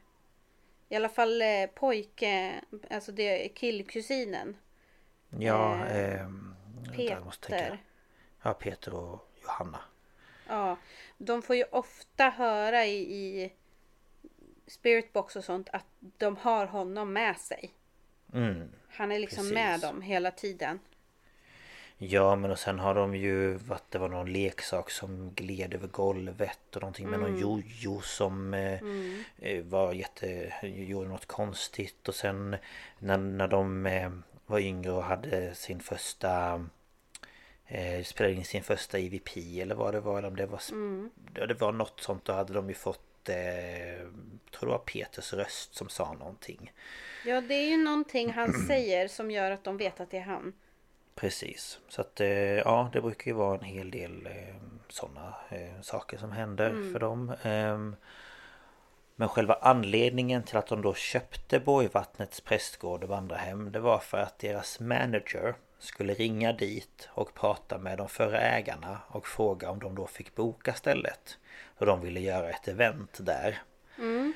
i 0.93 0.97
alla 0.97 1.09
fall 1.09 1.43
eh, 1.43 1.67
pojke, 1.75 2.61
alltså 2.91 3.13
det 3.13 3.45
är 3.45 3.49
killkusinen. 3.49 4.57
Ja, 5.39 5.87
eh, 5.87 6.29
tänka. 6.97 7.21
Peter. 7.41 7.83
Ja, 8.43 8.55
Peter 8.55 8.95
och 8.95 9.31
Johanna. 9.43 9.81
Ja, 10.49 10.77
de 11.19 11.43
får 11.43 11.57
ju 11.57 11.65
ofta 11.65 12.31
höra 12.31 12.85
i, 12.87 12.97
i 12.97 13.53
spiritbox 14.67 15.37
och 15.37 15.45
sånt 15.45 15.69
att 15.73 15.87
de 16.01 16.37
har 16.37 16.67
honom 16.67 17.13
med 17.13 17.37
sig. 17.37 17.75
Mm. 18.33 18.69
Han 18.89 19.13
är 19.13 19.19
liksom 19.19 19.43
Precis. 19.43 19.55
med 19.55 19.81
dem 19.81 20.03
hela 20.03 20.31
tiden. 20.31 20.81
Ja 22.05 22.37
men 22.37 22.51
och 22.51 22.59
sen 22.59 22.79
har 22.79 22.95
de 22.95 23.15
ju 23.15 23.55
varit 23.55 23.91
det 23.91 23.99
var 23.99 24.09
någon 24.09 24.33
leksak 24.33 24.91
som 24.91 25.33
gled 25.35 25.75
över 25.75 25.89
golvet 25.89 26.77
och 26.77 26.83
någonting 26.83 27.11
med 27.11 27.21
någon 27.21 27.39
jojo 27.39 28.01
som 28.01 28.55
eh, 28.55 28.81
eh, 29.39 29.65
var 29.65 29.93
jätte... 29.93 30.53
gjorde 30.63 31.09
något 31.09 31.27
konstigt. 31.27 32.09
Och 32.09 32.15
sen 32.15 32.57
när, 32.99 33.19
när 33.19 33.49
de 33.49 33.87
eh, 33.87 34.11
var 34.47 34.59
yngre 34.59 34.93
och 34.93 35.05
hade 35.05 35.55
sin 35.55 35.81
första 35.81 36.65
eh, 37.67 38.03
spelade 38.05 38.35
in 38.35 38.45
sin 38.45 38.63
första 38.63 38.99
EVP 38.99 39.37
eller 39.37 39.75
vad 39.75 39.95
det 39.95 40.01
var 40.01 40.19
eller 40.19 40.29
om 40.29 40.37
det 40.37 40.47
var 40.47 40.61
ja, 41.35 41.47
det 41.47 41.55
var 41.55 41.73
något 41.73 42.01
sånt 42.01 42.25
då 42.25 42.33
hade 42.33 42.53
de 42.53 42.69
ju 42.69 42.75
fått 42.75 43.29
eh, 43.29 44.07
tror 44.51 44.67
det 44.67 44.73
var 44.73 44.79
Peters 44.79 45.33
röst 45.33 45.75
som 45.75 45.89
sa 45.89 46.13
någonting. 46.13 46.73
Ja, 47.27 47.41
det 47.41 47.55
är 47.55 47.71
ju 47.71 47.77
någonting 47.77 48.33
han 48.33 48.53
säger 48.67 49.09
som 49.09 49.31
gör 49.31 49.51
att 49.51 49.65
de 49.65 49.77
vet 49.77 50.01
att 50.01 50.11
det 50.11 50.19
är 50.19 50.23
han. 50.23 50.53
Precis. 51.15 51.79
Så 51.89 52.01
att 52.01 52.21
eh, 52.21 52.29
ja, 52.59 52.91
det 52.93 53.01
brukar 53.01 53.31
ju 53.31 53.37
vara 53.37 53.59
en 53.59 53.65
hel 53.65 53.91
del 53.91 54.27
eh, 54.27 54.55
sådana 54.89 55.35
eh, 55.49 55.81
saker 55.83 56.19
som 56.19 56.33
händer 56.33 56.93
för 56.93 56.99
dem. 57.01 57.33
Ehm, 57.43 57.97
Men 59.17 59.29
själva 59.29 59.55
anledningen 59.61 60.43
till 60.43 60.57
att 60.57 60.67
de 60.67 60.83
då 60.83 60.95
köpte 60.95 61.61
Borgvattnets 61.61 62.41
prästgård 62.41 63.03
och 63.03 63.09
vandrarhem 63.09 63.73
Det 63.73 63.81
var 63.81 63.99
för 63.99 64.19
att 64.19 64.39
deras 64.39 64.81
manager 64.81 65.55
skulle 65.79 66.15
ringa 66.15 66.53
dit 66.53 67.09
och 67.11 67.35
prata 67.35 67.79
med 67.79 67.99
de 67.99 68.09
förra 68.09 68.41
ägarna 68.41 68.99
och 69.09 69.27
fråga 69.27 69.71
om 69.71 69.79
de 69.79 69.95
då 69.95 70.07
fick 70.07 70.35
boka 70.35 70.75
stället. 70.75 71.39
Och 71.79 71.87
de 71.87 72.01
ville 72.01 72.21
göra 72.21 72.51
ett 72.51 72.69
event 72.69 73.19
där. 73.21 73.63
Eh, 73.99 74.31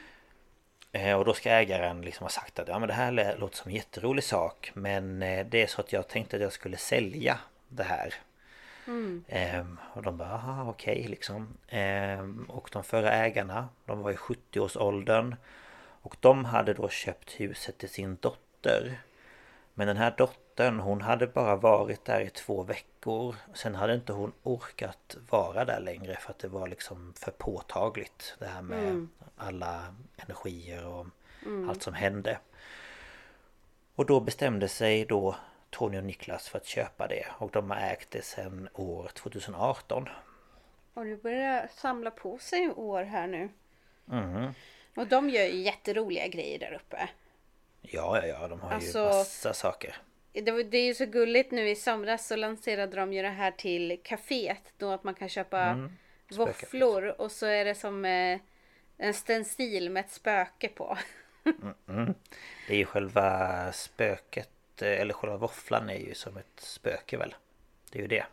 Och 1.16 1.24
då 1.24 1.34
ska 1.34 1.50
ägaren 1.50 2.00
liksom 2.00 2.24
ha 2.24 2.28
sagt 2.28 2.58
att 2.58 2.68
ja 2.68 2.78
men 2.78 2.88
det 2.88 2.94
här 2.94 3.36
låter 3.38 3.56
som 3.56 3.68
en 3.68 3.74
jätterolig 3.74 4.24
sak 4.24 4.70
men 4.74 5.22
eh, 5.22 5.46
det 5.46 5.62
är 5.62 5.66
så 5.66 5.80
att 5.80 5.92
jag 5.92 6.08
tänkte 6.08 6.36
att 6.36 6.42
jag 6.42 6.52
skulle 6.52 6.76
sälja 6.76 7.38
det 7.68 7.82
här. 7.82 8.14
Ehm, 9.28 9.78
och 9.94 10.02
de 10.02 10.16
bara 10.16 10.28
aha 10.28 10.70
okej 10.70 11.06
liksom. 11.08 11.48
Ehm, 11.68 12.46
och 12.48 12.68
de 12.72 12.84
förra 12.84 13.12
ägarna 13.12 13.68
de 13.84 14.02
var 14.02 14.10
i 14.10 14.16
70-årsåldern. 14.16 15.36
Och 16.02 16.16
de 16.20 16.44
hade 16.44 16.74
då 16.74 16.88
köpt 16.88 17.40
huset 17.40 17.78
till 17.78 17.88
sin 17.88 18.16
dotter. 18.20 19.00
Men 19.74 19.86
den 19.86 19.96
här 19.96 20.14
dottern 20.18 20.80
hon 20.80 21.00
hade 21.00 21.26
bara 21.26 21.56
varit 21.56 22.04
där 22.04 22.20
i 22.20 22.30
två 22.30 22.62
veckor. 22.62 23.36
Sen 23.54 23.74
hade 23.74 23.94
inte 23.94 24.12
hon 24.12 24.32
orkat 24.42 25.16
vara 25.30 25.64
där 25.64 25.80
längre 25.80 26.16
för 26.16 26.30
att 26.30 26.38
det 26.38 26.48
var 26.48 26.68
liksom 26.68 27.12
för 27.16 27.30
påtagligt. 27.30 28.36
Det 28.38 28.46
här 28.46 28.62
med 28.62 29.06
alla 29.36 29.94
energier 30.16 30.86
och 30.86 31.06
allt 31.68 31.82
som 31.82 31.94
hände. 31.94 32.38
Och 33.94 34.06
då 34.06 34.20
bestämde 34.20 34.68
sig 34.68 35.04
då 35.04 35.36
Tony 35.70 35.98
och 35.98 36.04
Niklas 36.04 36.48
för 36.48 36.58
att 36.58 36.66
köpa 36.66 37.06
det. 37.06 37.26
Och 37.38 37.50
de 37.50 37.70
har 37.70 37.76
ägt 37.76 38.10
det 38.10 38.24
sedan 38.24 38.68
år 38.72 39.08
2018. 39.14 40.08
Och 40.94 41.04
det 41.04 41.22
börjar 41.22 41.68
samla 41.74 42.10
på 42.10 42.38
sig 42.38 42.70
år 42.70 43.02
här 43.02 43.26
nu. 43.26 43.48
Mhm. 44.04 44.54
Och 44.96 45.06
de 45.06 45.30
gör 45.30 45.44
ju 45.44 45.56
jätteroliga 45.62 46.26
grejer 46.26 46.58
där 46.58 46.72
uppe. 46.72 47.08
Ja, 47.80 48.18
ja, 48.22 48.26
ja, 48.26 48.48
de 48.48 48.60
har 48.60 48.70
Alltså- 48.70 48.98
ju 48.98 49.04
massa 49.04 49.54
saker. 49.54 49.96
Det, 50.32 50.62
det 50.62 50.78
är 50.78 50.84
ju 50.84 50.94
så 50.94 51.06
gulligt 51.06 51.50
nu 51.52 51.68
i 51.70 51.76
somras 51.76 52.26
så 52.26 52.36
lanserade 52.36 52.96
de 52.96 53.12
ju 53.12 53.22
det 53.22 53.28
här 53.28 53.50
till 53.50 54.00
kaféet. 54.04 54.62
Då 54.78 54.90
att 54.90 55.04
man 55.04 55.14
kan 55.14 55.28
köpa 55.28 55.60
Mm. 55.62 55.92
våfflor 56.30 57.20
och 57.20 57.32
så 57.32 57.46
är 57.46 57.64
det 57.64 57.74
som 57.74 58.04
eh, 58.04 58.38
en 58.96 59.14
stencil 59.14 59.90
med 59.90 60.04
ett 60.04 60.10
spöke 60.10 60.68
på. 60.68 60.98
Det 62.66 62.74
är 62.74 62.76
ju 62.76 62.84
själva 62.84 63.72
spöket, 63.72 64.82
eller 64.82 65.14
själva 65.14 65.36
våfflan 65.36 65.90
är 65.90 65.98
ju 65.98 66.14
som 66.14 66.36
ett 66.36 66.60
spöke 66.60 67.16
väl? 67.16 67.34
Det 67.92 67.98
är 67.98 68.02
ju 68.02 68.08
det. 68.08 68.24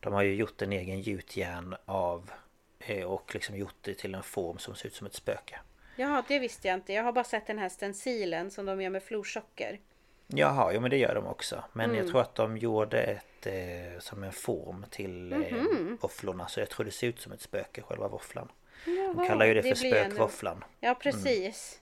De 0.00 0.12
har 0.12 0.22
ju 0.22 0.34
gjort 0.34 0.62
en 0.62 0.72
egen 0.72 1.00
gjutjärn 1.00 1.76
av 1.84 2.30
eh, 2.78 3.04
och 3.04 3.34
liksom 3.34 3.56
gjort 3.56 3.74
det 3.80 3.94
till 3.94 4.14
en 4.14 4.22
form 4.22 4.58
som 4.58 4.74
ser 4.74 4.86
ut 4.86 4.94
som 4.94 5.06
ett 5.06 5.14
spöke. 5.14 5.60
Ja, 5.96 6.24
det 6.28 6.38
visste 6.38 6.68
jag 6.68 6.74
inte. 6.74 6.92
Jag 6.92 7.02
har 7.04 7.12
bara 7.12 7.24
sett 7.24 7.46
den 7.46 7.58
här 7.58 7.68
stencilen 7.68 8.50
som 8.50 8.66
de 8.66 8.82
gör 8.82 8.90
med 8.90 9.02
florsocker. 9.02 9.80
Jaha, 10.26 10.72
jo 10.74 10.80
men 10.80 10.90
det 10.90 10.96
gör 10.96 11.14
de 11.14 11.26
också. 11.26 11.64
Men 11.72 11.94
jag 11.94 12.08
tror 12.08 12.20
att 12.20 12.34
de 12.34 12.56
gjorde 12.56 13.02
ett 13.02 13.46
eh, 13.46 14.00
som 14.00 14.22
en 14.22 14.32
form 14.32 14.86
till 14.90 15.32
eh, 15.32 15.56
våfflorna. 16.00 16.48
Så 16.48 16.60
jag 16.60 16.70
tror 16.70 16.84
det 16.84 16.90
ser 16.90 17.06
ut 17.06 17.20
som 17.20 17.32
ett 17.32 17.40
spöke, 17.40 17.82
själva 17.82 18.08
våfflan. 18.08 18.48
De 18.84 18.92
Jaha, 19.16 19.26
kallar 19.26 19.46
ju 19.46 19.54
det, 19.54 19.60
det 19.62 19.68
för 19.68 19.74
spökvåfflan. 19.88 20.64
Ja, 20.80 20.94
precis. 20.94 21.80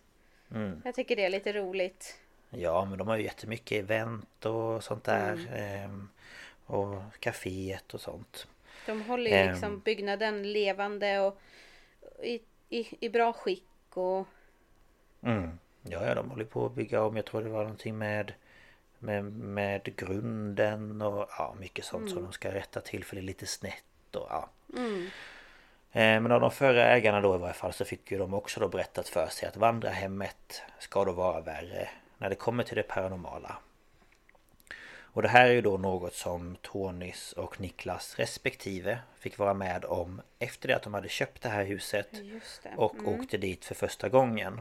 Mm. 0.54 0.82
Jag 0.84 0.94
tycker 0.94 1.16
det 1.16 1.24
är 1.24 1.30
lite 1.30 1.52
roligt. 1.52 2.18
Ja 2.50 2.84
men 2.84 2.98
de 2.98 3.08
har 3.08 3.16
ju 3.16 3.22
jättemycket 3.24 3.78
event 3.84 4.46
och 4.46 4.84
sånt 4.84 5.04
där. 5.04 5.48
ehm, 5.54 6.08
och 6.66 7.02
kaféet 7.20 7.94
och 7.94 8.00
sånt. 8.00 8.46
De 8.86 9.02
håller 9.02 9.30
ju 9.30 9.36
Ehm. 9.36 9.50
liksom 9.52 9.80
byggnaden 9.80 10.52
levande 10.52 11.20
och 11.20 11.40
i, 12.22 12.40
i, 12.68 12.88
i 13.06 13.08
bra 13.08 13.32
skick 13.32 13.64
och 13.90 14.26
Mm. 15.22 15.58
Ja, 15.82 16.06
ja, 16.06 16.14
de 16.14 16.30
håller 16.30 16.44
på 16.44 16.66
att 16.66 16.74
bygga 16.74 17.02
om. 17.02 17.16
Jag 17.16 17.24
tror 17.26 17.42
det 17.42 17.48
var 17.48 17.62
någonting 17.62 17.98
med 17.98 18.32
med, 18.98 19.24
med 19.32 19.96
grunden 19.96 21.02
och 21.02 21.26
ja, 21.38 21.54
mycket 21.60 21.84
sånt 21.84 22.10
som 22.10 22.22
de 22.22 22.32
ska 22.32 22.54
rätta 22.54 22.80
till 22.80 23.04
för 23.04 23.16
det 23.16 23.20
är 23.20 23.24
lite 23.24 23.46
snett 23.46 23.84
och 24.16 24.26
ja. 24.30 24.50
Eh, 24.76 25.08
Men 25.92 26.32
av 26.32 26.40
de 26.40 26.50
förra 26.50 26.88
ägarna 26.88 27.20
då 27.20 27.34
i 27.34 27.38
varje 27.38 27.54
fall 27.54 27.72
så 27.72 27.84
fick 27.84 28.10
ju 28.10 28.18
de 28.18 28.34
också 28.34 28.60
då 28.60 28.68
berättat 28.68 29.08
för 29.08 29.26
sig 29.26 29.48
att 29.48 29.56
vandrarhemmet 29.56 30.62
ska 30.78 31.04
då 31.04 31.12
vara 31.12 31.40
värre 31.40 31.88
när 32.18 32.28
det 32.28 32.34
kommer 32.34 32.64
till 32.64 32.76
det 32.76 32.82
paranormala. 32.82 33.56
Och 35.14 35.22
det 35.22 35.28
här 35.28 35.46
är 35.46 35.52
ju 35.52 35.60
då 35.60 35.76
något 35.78 36.14
som 36.14 36.56
Tonys 36.62 37.32
och 37.32 37.60
Niklas 37.60 38.18
respektive 38.18 38.98
fick 39.18 39.38
vara 39.38 39.54
med 39.54 39.84
om 39.84 40.22
efter 40.38 40.68
det 40.68 40.76
att 40.76 40.82
de 40.82 40.94
hade 40.94 41.08
köpt 41.08 41.42
det 41.42 41.48
här 41.48 41.64
huset 41.64 42.08
det. 42.12 42.76
och 42.76 42.94
åkte 43.04 43.38
dit 43.38 43.64
för 43.64 43.74
första 43.74 44.08
gången. 44.08 44.60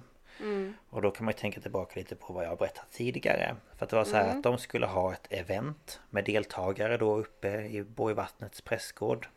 Och 0.89 1.01
då 1.01 1.11
kan 1.11 1.25
man 1.25 1.31
ju 1.31 1.39
tänka 1.39 1.61
tillbaka 1.61 1.99
lite 1.99 2.15
på 2.15 2.33
vad 2.33 2.43
jag 2.43 2.49
har 2.49 2.57
berättat 2.57 2.91
tidigare. 2.91 3.55
För 3.77 3.85
att 3.85 3.89
det 3.89 3.95
var 3.95 4.03
så 4.03 4.15
här 4.15 4.29
att 4.29 4.43
de 4.43 4.57
skulle 4.57 4.85
ha 4.85 5.13
ett 5.13 5.27
event 5.29 5.99
med 6.09 6.25
deltagare 6.25 6.97
då 6.97 7.17
uppe 7.17 7.61
i 7.61 7.83
Borgvattnets 7.83 8.61
prästgård. 8.61 9.27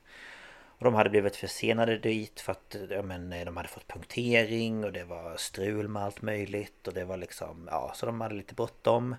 Och 0.78 0.84
de 0.84 0.94
hade 0.94 1.10
blivit 1.10 1.36
försenade 1.36 1.98
dit 1.98 2.40
för 2.40 2.52
att 2.52 2.76
ja, 2.90 3.02
men, 3.02 3.30
de 3.30 3.56
hade 3.56 3.68
fått 3.68 3.88
punktering 3.88 4.84
och 4.84 4.92
det 4.92 5.04
var 5.04 5.36
strul 5.36 5.88
med 5.88 6.02
allt 6.02 6.22
möjligt 6.22 6.88
och 6.88 6.94
det 6.94 7.04
var 7.04 7.16
liksom, 7.16 7.68
ja, 7.70 7.92
så 7.94 8.06
de 8.06 8.20
hade 8.20 8.34
lite 8.34 8.54
bråttom. 8.54 9.16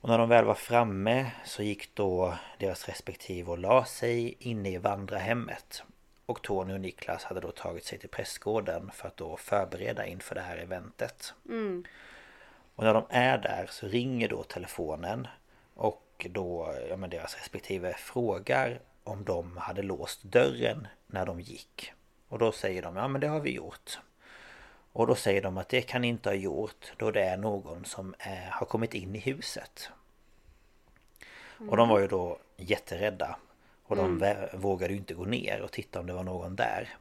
Och 0.00 0.08
när 0.08 0.18
de 0.18 0.28
väl 0.28 0.44
var 0.44 0.54
framme 0.54 1.30
så 1.44 1.62
gick 1.62 1.94
då 1.94 2.34
deras 2.58 2.88
respektive 2.88 3.50
och 3.50 3.58
la 3.58 3.84
sig 3.84 4.36
inne 4.38 4.70
i 4.70 4.78
vandrarhemmet. 4.78 5.82
Och 6.26 6.42
Tony 6.42 6.74
och 6.74 6.80
Niklas 6.80 7.24
hade 7.24 7.40
då 7.40 7.50
tagit 7.50 7.84
sig 7.84 7.98
till 7.98 8.08
prästgården 8.08 8.90
för 8.94 9.08
att 9.08 9.16
då 9.16 9.36
förbereda 9.36 10.06
inför 10.06 10.34
det 10.34 10.40
här 10.40 10.56
eventet. 10.56 11.34
Och 12.74 12.84
när 12.84 12.94
de 12.94 13.04
är 13.10 13.38
där 13.38 13.66
så 13.70 13.86
ringer 13.86 14.28
då 14.28 14.42
telefonen 14.42 15.26
och 15.74 16.26
då 16.30 16.74
ja, 16.88 16.96
men 16.96 17.10
deras 17.10 17.36
respektive 17.36 17.94
frågar 17.94 18.80
om 19.04 19.24
de 19.24 19.56
hade 19.56 19.82
låst 19.82 20.22
dörren 20.22 20.86
när 21.06 21.26
de 21.26 21.40
gick. 21.40 21.92
Och 22.28 22.38
då 22.38 22.52
säger 22.52 22.82
de 22.82 22.96
ja 22.96 23.08
men 23.08 23.20
det 23.20 23.26
har 23.28 23.40
vi 23.40 23.50
gjort. 23.54 23.98
Och 24.92 25.06
då 25.06 25.14
säger 25.14 25.42
de 25.42 25.58
att 25.58 25.68
det 25.68 25.82
kan 25.82 26.04
inte 26.04 26.28
ha 26.28 26.34
gjort 26.34 26.92
då 26.96 27.10
det 27.10 27.22
är 27.22 27.36
någon 27.36 27.84
som 27.84 28.14
är, 28.18 28.50
har 28.50 28.66
kommit 28.66 28.94
in 28.94 29.14
i 29.14 29.18
huset. 29.18 29.88
Och 31.70 31.76
de 31.76 31.88
var 31.88 31.98
ju 32.00 32.06
då 32.08 32.38
jätterädda. 32.56 33.36
Och 33.86 33.96
de 33.96 34.18
vä- 34.22 34.56
vågade 34.56 34.92
ju 34.92 34.98
inte 34.98 35.14
gå 35.14 35.24
ner 35.24 35.60
och 35.60 35.72
titta 35.72 36.00
om 36.00 36.06
det 36.06 36.12
var 36.12 36.22
någon 36.22 36.56
där. 36.56 36.96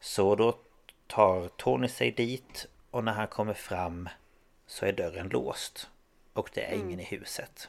Så 0.00 0.34
då 0.34 0.58
tar 1.06 1.48
Tony 1.48 1.88
sig 1.88 2.10
dit 2.10 2.66
och 2.90 3.04
när 3.04 3.12
han 3.12 3.26
kommer 3.28 3.54
fram 3.54 4.08
så 4.66 4.86
är 4.86 4.92
dörren 4.92 5.28
låst. 5.28 5.88
Och 6.32 6.50
det 6.54 6.64
är 6.64 6.74
ingen 6.74 7.00
i 7.00 7.04
huset. 7.04 7.68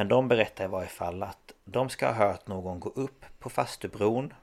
Men 0.00 0.08
de 0.08 0.28
berättar 0.28 0.64
i 0.64 0.68
varje 0.68 0.88
fall 0.88 1.22
att 1.22 1.52
de 1.64 1.88
ska 1.88 2.06
ha 2.06 2.12
hört 2.12 2.46
någon 2.46 2.80
gå 2.80 2.88
upp 2.90 3.24
på 3.38 3.50
fastubron. 3.50 4.34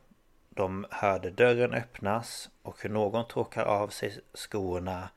De 0.49 0.85
hörde 0.91 1.29
dörren 1.29 1.73
öppnas 1.73 2.49
och 2.61 2.83
hur 2.83 2.89
någon 2.89 3.27
tråkar 3.27 3.65
av 3.65 3.87
sig 3.87 4.19
skorna 4.33 5.09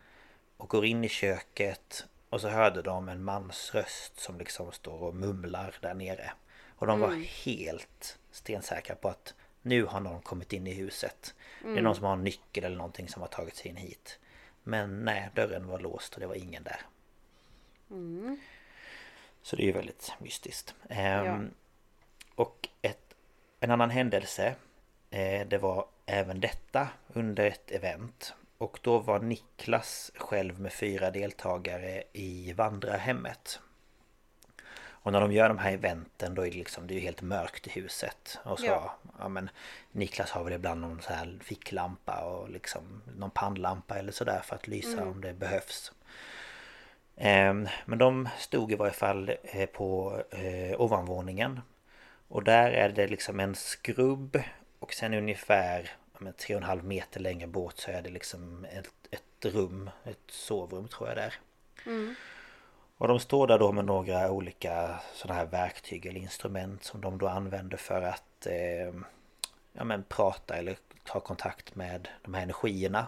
och 0.57 0.69
går 0.69 0.85
in 0.85 1.05
i 1.05 1.09
köket 1.09 2.07
och 2.31 2.41
så 2.41 2.49
hörde 2.49 2.83
de 2.83 3.09
en 3.09 3.25
mans 3.25 3.75
röst 3.75 4.21
som 4.21 4.39
liksom 4.39 4.73
står 4.73 5.03
och 5.03 5.15
mumlar 5.15 5.75
där 5.81 5.95
nere. 5.95 6.33
Och 6.77 6.87
de 6.87 7.01
var 7.01 7.45
helt 7.45 8.19
stensäkra 8.31 8.97
på 8.97 9.09
att 9.09 9.35
nu 9.63 9.85
har 9.85 10.01
någon 10.01 10.23
kommit 10.23 10.53
in 10.53 10.67
i 10.67 10.75
huset. 10.75 11.35
Det 11.63 11.79
är 11.79 11.83
någon 11.83 11.97
som 11.97 12.05
har 12.05 12.13
en 12.13 12.25
nyckel 12.25 12.65
eller 12.65 12.77
någonting 12.77 13.09
som 13.09 13.23
har 13.23 13.29
tagit 13.29 13.57
sig 13.57 13.69
in 13.69 13.77
hit. 13.77 14.19
Men 14.63 15.05
nej, 15.05 15.31
dörren 15.35 15.67
var 15.67 15.79
låst 15.79 16.15
och 16.15 16.21
det 16.21 16.27
var 16.27 16.35
ingen 16.35 16.63
där. 16.63 16.81
Så 19.43 19.57
det 19.57 19.63
är 19.63 19.67
ju 19.67 19.73
väldigt 19.73 20.13
mystiskt. 20.19 20.75
Ehm, 20.89 21.25
Ja. 21.25 21.41
Och 22.35 22.69
ett, 22.83 23.15
en 23.61 23.71
annan 23.71 23.91
händelse 23.91 24.55
eh, 25.11 25.47
Det 25.49 25.59
var 25.59 25.87
även 26.07 26.41
detta 26.41 26.89
under 27.09 27.47
ett 27.47 27.71
event 27.71 28.35
Och 28.59 28.79
då 28.83 28.99
var 28.99 29.19
Niklas 29.19 30.11
själv 30.15 30.61
med 30.61 30.73
fyra 30.73 31.11
deltagare 31.11 32.03
i 32.13 32.53
vandrarhemmet 32.53 33.61
Och 35.03 35.13
när 35.13 35.21
de 35.21 35.33
gör 35.33 35.49
de 35.49 35.59
här 35.59 35.73
eventen 35.73 36.35
då 36.35 36.43
är 36.43 36.51
det 36.51 36.57
liksom 36.57 36.87
Det 36.87 36.95
är 36.95 37.01
helt 37.01 37.23
mörkt 37.23 37.67
i 37.67 37.71
huset 37.71 38.39
Och 38.45 38.59
så 38.59 38.67
Ja. 38.67 38.99
ja. 39.19 39.29
men 39.29 39.51
Niklas 39.93 40.31
har 40.31 40.45
väl 40.45 40.53
ibland 40.53 40.81
någon 40.81 41.03
så 41.03 41.13
här 41.13 41.39
ficklampa 41.43 42.25
och 42.25 42.51
liksom 42.51 43.03
Någon 43.17 43.31
pannlampa 43.31 43.99
eller 43.99 44.13
sådär 44.13 44.41
för 44.45 44.55
att 44.57 44.69
lysa 44.69 45.05
om 45.05 45.21
det 45.21 45.33
behövs 45.33 45.93
Men 47.85 47.99
de 47.99 48.29
stod 48.39 48.73
i 48.73 48.75
varje 48.75 48.93
fall 48.93 49.33
eh, 49.43 49.67
på 49.67 50.21
eh, 50.31 50.81
ovanvåningen. 50.81 51.61
Och 52.29 52.45
där 52.45 52.71
är 52.71 52.89
det 52.89 53.07
liksom 53.07 53.41
en 53.41 53.55
skrubb 53.55 54.43
Och 54.79 54.93
sen 54.93 55.15
ungefär 55.15 55.91
ja, 56.13 56.19
men, 56.19 56.33
tre 56.33 56.55
och 56.55 56.61
en 56.61 56.67
halv 56.69 56.85
meter 56.85 57.21
längre 57.21 57.47
bort 57.47 57.79
så 57.79 57.91
är 57.91 58.03
det 58.03 58.11
liksom 58.11 58.65
ett, 58.65 58.95
ett 59.11 59.45
rum 59.45 59.91
Ett 60.05 60.31
sovrum 60.31 60.89
tror 60.89 61.09
jag 61.09 61.17
det 61.17 61.23
är. 61.23 61.35
Och 62.99 63.09
de 63.09 63.21
står 63.21 63.47
där 63.47 63.59
då 63.59 63.73
med 63.73 63.85
några 63.85 64.31
olika 64.31 65.01
sådana 65.15 65.41
här 65.41 65.47
verktyg 65.47 66.07
eller 66.07 66.21
instrument 66.21 66.85
som 66.85 67.01
de 67.01 67.19
då 67.19 67.29
använder 67.29 67.77
för 67.77 68.03
att 68.03 68.47
eh, 68.47 68.95
ja, 69.73 69.85
men 69.85 70.05
prata 70.09 70.55
eller 70.55 70.77
ta 71.05 71.21
kontakt 71.21 71.75
med 71.75 72.09
de 72.23 72.35
här 72.35 72.43
energierna 72.43 73.07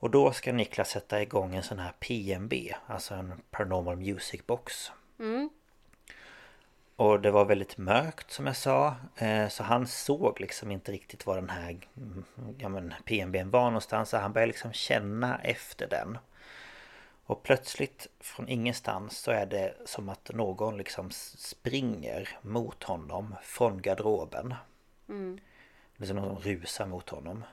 Och 0.00 0.10
då 0.10 0.32
ska 0.32 0.52
Niklas 0.52 0.90
sätta 0.90 1.22
igång 1.22 1.54
en 1.54 1.62
sån 1.62 1.78
här 1.78 1.92
PMB, 2.00 2.52
alltså 2.86 3.14
en 3.14 3.40
Paranormal 3.50 3.96
Music 3.96 4.46
Box. 4.46 4.92
Och 6.96 7.20
det 7.20 7.30
var 7.30 7.44
väldigt 7.44 7.78
mörkt 7.78 8.30
som 8.30 8.46
jag 8.46 8.56
sa 8.56 8.96
eh, 9.16 9.48
Så 9.48 9.62
han 9.62 9.86
såg 9.86 10.40
liksom 10.40 10.70
inte 10.70 10.92
riktigt 10.92 11.26
var 11.26 11.36
den 11.36 11.50
här 11.50 11.78
mm, 11.96 12.24
ja, 12.58 12.68
men 12.68 12.94
PNBn 13.04 13.50
var 13.50 13.64
någonstans 13.64 14.08
Så 14.08 14.16
han 14.16 14.32
började 14.32 14.52
liksom 14.52 14.72
känna 14.72 15.38
efter 15.38 15.88
den. 15.88 16.18
Och 17.24 17.42
plötsligt 17.42 18.06
från 18.20 18.48
ingenstans 18.48 19.18
så 19.18 19.30
är 19.30 19.46
det 19.46 19.74
som 19.84 20.08
att 20.08 20.30
någon 20.34 20.76
liksom 20.76 21.10
springer 21.10 22.28
mot 22.42 22.82
honom 22.82 23.34
från 23.42 23.82
garderoben. 23.82 24.54
Det 25.96 26.04
är 26.04 26.06
som 26.06 26.16
någon 26.16 26.42
rusar 26.42 26.86
mot 26.86 27.08
honom 27.08 27.44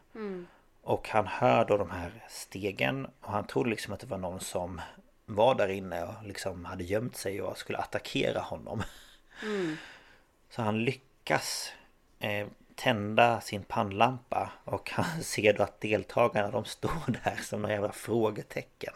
Och 0.87 1.09
han 1.09 1.27
hör 1.27 1.65
då 1.65 1.77
de 1.77 1.91
här 1.91 2.11
stegen 2.29 3.07
Och 3.21 3.31
han 3.31 3.47
trodde 3.47 3.69
liksom 3.69 3.93
att 3.93 3.99
det 3.99 4.07
var 4.07 4.17
någon 4.17 4.39
som 4.39 4.81
var 5.25 5.55
där 5.55 5.67
inne 5.67 6.03
och 6.03 6.23
liksom 6.23 6.65
hade 6.65 6.83
gömt 6.83 7.15
sig 7.15 7.41
och 7.41 7.57
skulle 7.57 7.77
attackera 7.77 8.39
honom 8.39 8.83
så 10.49 10.61
han 10.61 10.83
lyckas 10.83 11.71
eh, 12.19 12.47
tända 12.75 13.41
sin 13.41 13.63
pannlampa 13.63 14.51
och 14.63 14.91
han 14.91 15.21
ser 15.23 15.53
då 15.53 15.63
att 15.63 15.81
deltagarna 15.81 16.51
de 16.51 16.65
står 16.65 17.21
där 17.23 17.35
som 17.35 17.61
några 17.61 17.75
jävla 17.75 17.91
frågetecken. 17.91 18.93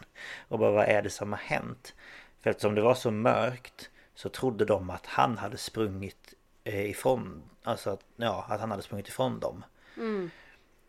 Och 0.48 0.58
bara 0.58 0.70
vad 0.70 0.84
är 0.84 1.02
det 1.02 1.10
som 1.10 1.32
har 1.32 1.40
hänt? 1.40 1.94
För 2.40 2.50
eftersom 2.50 2.74
det 2.74 2.82
var 2.82 2.94
så 2.94 3.10
mörkt 3.10 3.90
så 4.14 4.28
trodde 4.28 4.64
de 4.64 4.90
att 4.90 5.06
han 5.06 5.38
hade 5.38 5.56
sprungit 5.56 6.34
eh, 6.64 6.90
ifrån, 6.90 7.42
alltså 7.62 7.90
att, 7.90 8.04
ja, 8.16 8.46
att 8.48 8.60
han 8.60 8.70
hade 8.70 8.82
sprungit 8.82 9.08
ifrån 9.08 9.40
dem. 9.40 9.64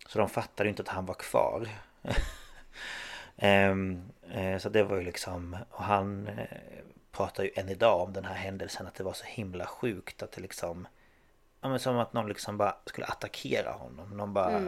Så 0.08 0.20
de 0.20 0.30
fattade 0.30 0.70
inte 0.70 0.82
att 0.82 0.88
han 0.88 1.06
var 1.06 1.16
kvar. 1.16 1.68
Ehm, 3.38 4.02
eh, 4.32 4.58
så 4.58 4.70
det 4.70 4.84
var 4.84 4.98
ju 4.98 5.04
liksom, 5.04 5.58
och 5.72 5.84
han 5.84 6.28
eh, 6.28 6.46
pratar 7.12 7.44
ju 7.44 7.52
än 7.56 7.70
idag 7.70 8.02
om 8.02 8.14
den 8.14 8.26
här 8.26 8.36
händelsen 8.36 8.88
att 8.88 8.96
det 8.96 9.04
var 9.04 9.14
så 9.14 9.26
himla 9.26 9.66
sjukt 9.66 10.24
att 10.24 10.32
det 10.32 10.42
liksom 10.42 10.88
Ja 11.62 11.70
men 11.70 11.80
som 11.80 11.98
att 11.98 12.14
någon 12.14 12.28
liksom 12.28 12.58
bara 12.58 12.76
skulle 12.86 13.06
attackera 13.08 13.72
honom. 13.72 14.18
Någon 14.18 14.34
bara 14.34 14.62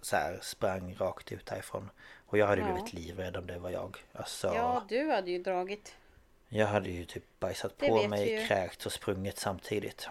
så 0.00 0.16
här 0.16 0.38
sprang 0.42 0.94
rakt 0.94 1.32
ut 1.32 1.48
härifrån. 1.50 1.90
Och 2.26 2.38
jag 2.38 2.46
hade 2.46 2.60
Ja. 2.62 2.72
blivit 2.72 2.92
livrädd 2.92 3.36
om 3.36 3.46
det 3.46 3.58
var 3.58 3.70
jag. 3.70 3.96
Alltså, 4.12 4.46
Ja, 4.54 4.84
du 4.88 5.10
hade 5.10 5.30
ju 5.30 5.42
dragit. 5.42 5.96
jag 6.48 6.66
hade 6.66 6.90
ju 6.90 7.04
typ 7.04 7.24
bajsat 7.40 7.74
Det 7.78 7.88
på 7.88 8.08
mig, 8.08 8.32
ju. 8.40 8.46
kräkts 8.46 8.86
och 8.86 8.92
sprungit 8.92 9.38
samtidigt. 9.38 10.08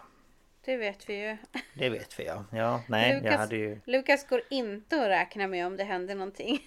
Det 0.67 0.77
vet 0.77 1.09
vi 1.09 1.13
ju. 1.13 1.37
Det 1.73 1.89
vet 1.89 2.19
vi 2.19 2.25
ja. 2.25 2.45
Ja, 2.51 2.81
nej 2.87 3.09
jag 3.09 3.23
Lukas, 3.23 3.39
hade 3.39 3.55
ju... 3.55 3.79
Lukas 3.85 4.27
går 4.27 4.41
inte 4.49 5.01
att 5.01 5.07
räkna 5.07 5.47
med 5.47 5.67
om 5.67 5.77
det 5.77 5.83
händer 5.83 6.15
någonting. 6.15 6.59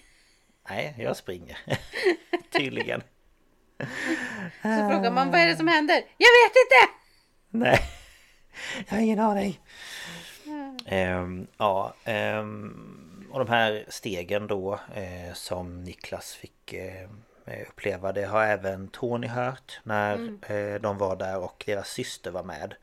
Nej, 0.69 0.95
jag 0.97 1.17
springer. 1.17 1.57
Tydligen. 2.51 3.01
Så 4.61 4.89
frågar 4.91 5.11
man 5.11 5.31
vad 5.31 5.39
är 5.39 5.47
det 5.47 5.55
som 5.55 5.67
händer? 5.67 5.95
Jag 5.95 6.29
vet 6.29 6.55
inte! 6.55 6.93
Nej, 7.49 7.79
jag 8.87 8.95
har 8.95 9.03
ingen 9.03 9.19
aning. 9.19 9.59
Ehm, 10.85 11.47
ja, 11.57 11.93
ehm, 12.03 13.27
och 13.31 13.39
de 13.39 13.47
här 13.47 13.85
stegen 13.87 14.47
då 14.47 14.73
eh, 14.95 15.33
som 15.33 15.83
Niklas 15.83 16.33
fick 16.33 16.73
eh, 16.73 17.09
uppleva 17.69 18.11
det 18.11 18.25
har 18.25 18.43
även 18.43 18.87
Tony 18.87 19.27
hört 19.27 19.79
när 19.83 20.13
eh, 20.51 20.81
de 20.81 20.97
var 20.97 21.15
där 21.15 21.39
och 21.39 21.63
deras 21.65 21.89
syster 21.89 22.31
var 22.31 22.43
med. 22.43 22.75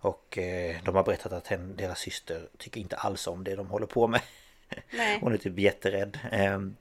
Och 0.00 0.38
eh, 0.38 0.76
de 0.84 0.94
har 0.94 1.02
berättat 1.02 1.32
att 1.32 1.46
hen, 1.46 1.76
deras 1.76 1.98
syster 1.98 2.48
tycker 2.58 2.80
inte 2.80 2.96
alls 2.96 3.26
om 3.26 3.44
det 3.44 3.56
de 3.56 3.66
håller 3.66 3.86
på 3.86 4.06
med. 4.06 4.20
Nej. 4.90 5.18
Hon 5.22 5.32
är 5.32 5.36
typ 5.36 5.58
jätterädd. 5.58 6.18
Ehm, 6.32 6.76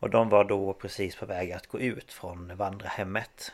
och 0.00 0.10
de 0.10 0.28
var 0.28 0.44
då 0.44 0.72
precis 0.72 1.16
på 1.16 1.26
väg 1.26 1.52
att 1.52 1.66
gå 1.66 1.80
ut 1.80 2.12
från 2.12 2.56
vandrarhemmet. 2.56 3.52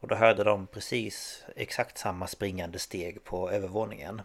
Och 0.00 0.08
då 0.08 0.14
hörde 0.14 0.44
de 0.44 0.66
precis 0.66 1.44
exakt 1.56 1.98
samma 1.98 2.26
springande 2.26 2.78
steg 2.78 3.24
på 3.24 3.50
övervåningen. 3.50 4.22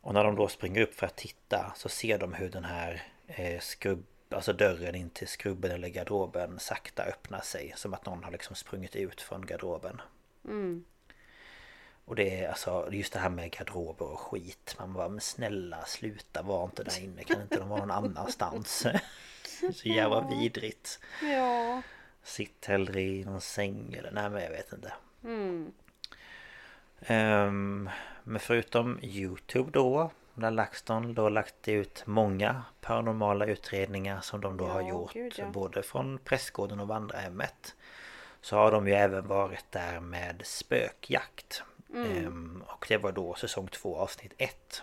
Och 0.00 0.14
när 0.14 0.24
de 0.24 0.36
då 0.36 0.48
springer 0.48 0.80
upp 0.82 0.94
för 0.94 1.06
att 1.06 1.16
titta 1.16 1.72
så 1.76 1.88
ser 1.88 2.18
de 2.18 2.34
hur 2.34 2.48
den 2.48 2.64
här 2.64 3.02
eh, 3.26 3.60
skrubb, 3.60 4.04
alltså 4.30 4.52
dörren 4.52 4.94
in 4.94 5.10
till 5.10 5.28
skrubben 5.28 5.70
eller 5.70 5.88
garderoben 5.88 6.58
sakta 6.58 7.02
öppnar 7.02 7.40
sig. 7.40 7.72
Som 7.76 7.94
att 7.94 8.06
någon 8.06 8.24
har 8.24 8.30
liksom 8.30 8.56
sprungit 8.56 8.96
ut 8.96 9.20
från 9.20 9.46
garderoben. 9.46 10.00
Och 12.10 12.16
det 12.16 12.40
är 12.40 12.48
alltså 12.48 12.88
just 12.92 13.12
det 13.12 13.18
här 13.18 13.30
med 13.30 13.50
garderober 13.50 14.06
och 14.12 14.20
skit. 14.20 14.76
Man 14.78 14.92
bara 14.92 15.08
men 15.08 15.20
snälla 15.20 15.84
sluta 15.84 16.42
var 16.42 16.64
inte 16.64 16.84
där 16.84 17.02
inne. 17.02 17.24
Kan 17.24 17.42
inte 17.42 17.58
de 17.58 17.68
vara 17.68 17.80
någon 17.80 17.90
annanstans? 17.90 18.86
Så 19.74 19.88
jävla 19.88 20.28
vidrigt. 20.28 21.00
Ja. 21.22 21.82
Sitt 22.22 22.66
hellre 22.66 23.00
i 23.00 23.24
någon 23.24 23.40
säng 23.40 23.94
eller 23.98 24.10
nej 24.10 24.30
men 24.30 24.42
jag 24.42 24.50
vet 24.50 24.72
inte. 24.72 24.92
Mm. 25.24 25.72
Ehm, 27.00 27.90
men 28.24 28.40
förutom 28.40 28.98
Youtube 29.02 29.70
då 29.70 30.10
där 30.34 30.50
LaxTon 30.50 31.14
då 31.14 31.28
lagt 31.28 31.68
ut 31.68 32.02
många 32.06 32.62
paranormala 32.80 33.46
utredningar 33.46 34.20
som 34.20 34.40
de 34.40 34.56
då 34.56 34.64
Ja, 34.64 34.72
har 34.72 34.88
gjort 34.88 35.12
gud, 35.12 35.34
ja. 35.36 35.46
både 35.46 35.82
från 35.82 36.18
Prästgården 36.18 36.80
och 36.80 36.88
Vandrarhemmet. 36.88 37.74
Så 38.40 38.56
har 38.56 38.72
de 38.72 38.88
ju 38.88 38.94
även 38.94 39.26
varit 39.26 39.64
där 39.70 40.00
med 40.00 40.42
spökjakt. 40.44 41.62
Mm. 41.94 42.26
Ehm, 42.26 42.64
och 42.66 42.86
det 42.88 42.96
var 42.96 43.12
då 43.12 43.34
säsong 43.34 43.68
2 43.68 43.96
avsnitt 43.96 44.32
1. 44.38 44.82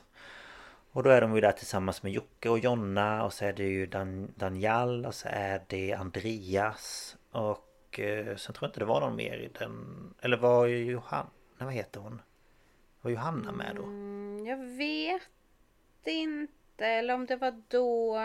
Och 0.91 1.03
då 1.03 1.09
är 1.09 1.21
de 1.21 1.35
ju 1.35 1.41
där 1.41 1.51
tillsammans 1.51 2.03
med 2.03 2.11
Jocke 2.11 2.49
och 2.49 2.59
Jonna 2.59 3.23
och 3.23 3.33
så 3.33 3.45
är 3.45 3.53
det 3.53 3.63
ju 3.63 3.85
Dan 3.85 4.33
Daniel 4.35 5.05
och 5.05 5.15
så 5.15 5.27
är 5.31 5.61
det 5.67 5.93
Andreas 5.93 7.15
och 7.31 7.99
eh, 7.99 8.35
sen 8.35 8.55
tror 8.55 8.63
jag 8.63 8.69
inte 8.69 8.79
det 8.79 8.85
var 8.85 9.01
någon 9.01 9.15
mer 9.15 9.33
i 9.37 9.49
den... 9.59 10.13
Eller 10.21 10.37
var 10.37 10.65
ju 10.65 10.91
Johanna... 10.91 11.29
Vad 11.57 11.73
heter 11.73 11.99
hon? 11.99 12.21
Var 13.01 13.11
Johanna 13.11 13.51
med 13.51 13.75
då? 13.75 13.83
Mm, 13.83 14.45
jag 14.45 14.57
vet 14.57 15.21
inte. 16.05 16.85
Eller 16.85 17.13
om 17.13 17.25
det 17.25 17.35
var 17.35 17.63
då. 17.67 18.17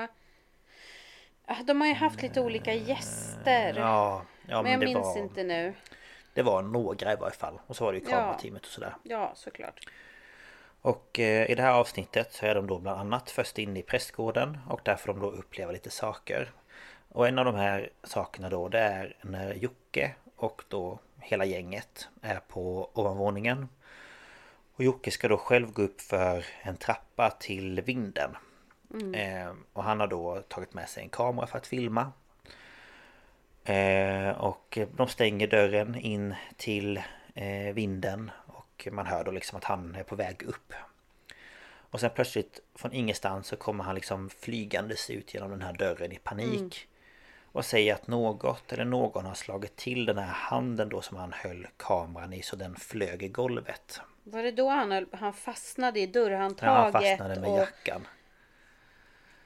Ah, 1.46 1.62
De 1.62 1.80
har 1.80 1.88
ju 1.88 1.94
haft 1.94 2.22
lite 2.22 2.40
olika 2.40 2.74
gäster. 2.74 3.74
Ja, 3.76 4.22
ja 4.48 4.62
men 4.62 4.72
jag 4.72 4.80
det 4.80 4.86
minns 4.86 4.98
var, 4.98 5.18
inte 5.18 5.44
nu. 5.44 5.74
Det 6.34 6.42
var 6.42 6.62
några 6.62 7.12
i 7.12 7.16
varje 7.16 7.36
fall. 7.36 7.60
Och 7.66 7.76
så 7.76 7.84
var 7.84 7.92
det 7.92 7.98
ju 7.98 8.04
kamerateamet 8.04 8.62
och 8.62 8.72
sådär. 8.72 8.94
Ja, 9.02 9.32
såklart. 9.34 9.86
Och 10.82 11.20
eh, 11.20 11.50
i 11.50 11.54
det 11.54 11.62
här 11.62 11.72
avsnittet 11.72 12.32
så 12.32 12.46
är 12.46 12.54
de 12.54 12.66
då 12.66 12.78
bland 12.78 13.00
annat 13.00 13.30
först 13.30 13.58
inne 13.58 13.78
i 13.78 13.82
prästgården 13.82 14.58
och 14.68 14.80
där 14.84 14.96
får 14.96 15.12
de 15.12 15.20
då 15.20 15.30
uppleva 15.30 15.72
lite 15.72 15.90
saker. 15.90 16.50
Och 17.08 17.28
en 17.28 17.38
av 17.38 17.44
de 17.44 17.54
här 17.54 17.90
sakerna 18.02 18.48
då 18.48 18.68
det 18.68 18.78
är 18.78 19.16
när 19.20 19.54
Jocke 19.54 20.14
och 20.36 20.62
då 20.68 20.98
hela 21.20 21.44
gänget 21.44 22.08
är 22.22 22.40
på 22.48 22.90
ovanvåningen. 22.92 23.68
Och 24.74 24.84
Jocke 24.84 25.10
ska 25.10 25.28
då 25.28 25.36
själv 25.36 25.72
gå 25.72 25.82
upp 25.82 26.00
för 26.00 26.44
en 26.62 26.76
trappa 26.76 27.30
till 27.30 27.80
vinden. 27.80 28.36
Eh, 29.14 29.52
och 29.72 29.84
han 29.84 30.00
har 30.00 30.06
då 30.06 30.42
tagit 30.48 30.74
med 30.74 30.88
sig 30.88 31.02
en 31.02 31.08
kamera 31.08 31.46
för 31.46 31.58
att 31.58 31.66
filma. 31.66 32.12
Eh, 33.64 34.28
och 34.30 34.78
de 34.96 35.08
stänger 35.08 35.46
dörren 35.46 35.94
in 35.94 36.34
till 36.56 36.96
eh, 37.34 37.74
vinden 37.74 38.30
och 38.46 38.88
man 38.92 39.06
hör 39.06 39.24
då 39.24 39.30
liksom 39.30 39.58
att 39.58 39.64
han 39.64 39.94
är 39.94 40.02
på 40.02 40.16
väg 40.16 40.42
upp. 40.42 40.72
Och 41.90 42.00
sen 42.00 42.10
plötsligt 42.14 42.60
från 42.74 42.92
ingenstans 42.92 43.46
så 43.46 43.56
kommer 43.56 43.84
han 43.84 43.94
liksom 43.94 44.30
flygandes 44.30 45.10
ut 45.10 45.34
genom 45.34 45.50
den 45.50 45.62
här 45.62 45.72
dörren 45.72 46.12
i 46.12 46.16
panik. 46.18 46.86
Och 47.54 47.64
säger 47.64 47.94
att 47.94 48.06
något 48.06 48.72
eller 48.72 48.84
någon 48.84 49.24
har 49.26 49.34
slagit 49.34 49.76
till 49.76 50.06
den 50.06 50.18
här 50.18 50.32
handen 50.32 50.88
då 50.88 51.00
som 51.00 51.16
han 51.16 51.32
höll 51.32 51.66
kameran 51.76 52.32
i 52.32 52.42
så 52.42 52.56
den 52.56 52.76
flög 52.76 53.22
i 53.22 53.28
golvet. 53.28 54.00
Var 54.24 54.42
det 54.42 54.50
då 54.50 54.68
han, 54.68 54.92
höll- 54.92 55.06
han 55.12 55.32
fastnade 55.32 56.00
i 56.00 56.04
Ja, 56.04 56.10
dörrhandtaget? 56.12 56.74
han 56.74 56.92
fastnade 56.92 57.40
med 57.40 57.50
och, 57.50 57.58
jackan. 57.58 58.06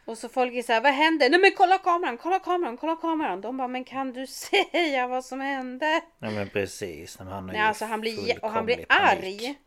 Och 0.06 0.18
så 0.18 0.28
folk 0.28 0.54
är 0.54 0.62
så 0.62 0.72
här, 0.72 0.80
vad 0.80 0.92
hände? 0.92 1.28
Nej 1.28 1.40
men 1.40 1.50
kolla 1.56 1.78
kameran, 1.78 2.18
kolla 2.18 2.38
kameran, 2.38 2.76
kolla 2.76 2.96
kameran. 2.96 3.40
De 3.40 3.56
bara, 3.56 3.68
men 3.68 3.84
kan 3.84 4.12
du 4.12 4.26
säga 4.72 5.06
vad 5.06 5.24
som 5.24 5.40
hände? 5.40 6.00
Ja 6.18 6.30
men 6.30 6.48
precis. 6.48 7.18
Nej, 7.18 7.24
men 7.26 7.34
han, 7.34 7.48
är 7.48 7.52
Nej 7.52 7.62
alltså 7.62 7.84
han 7.84 8.00
blir, 8.00 8.44
och 8.44 8.50
han 8.50 8.64
blir 8.64 8.76
panik. 8.76 8.88
arg. 8.90 9.58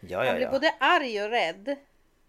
Ja, 0.00 0.24
ja, 0.24 0.24
Han 0.24 0.34
blir 0.36 0.46
ja. 0.46 0.50
både 0.50 0.74
arg 0.80 1.22
och 1.22 1.30
rädd. 1.30 1.76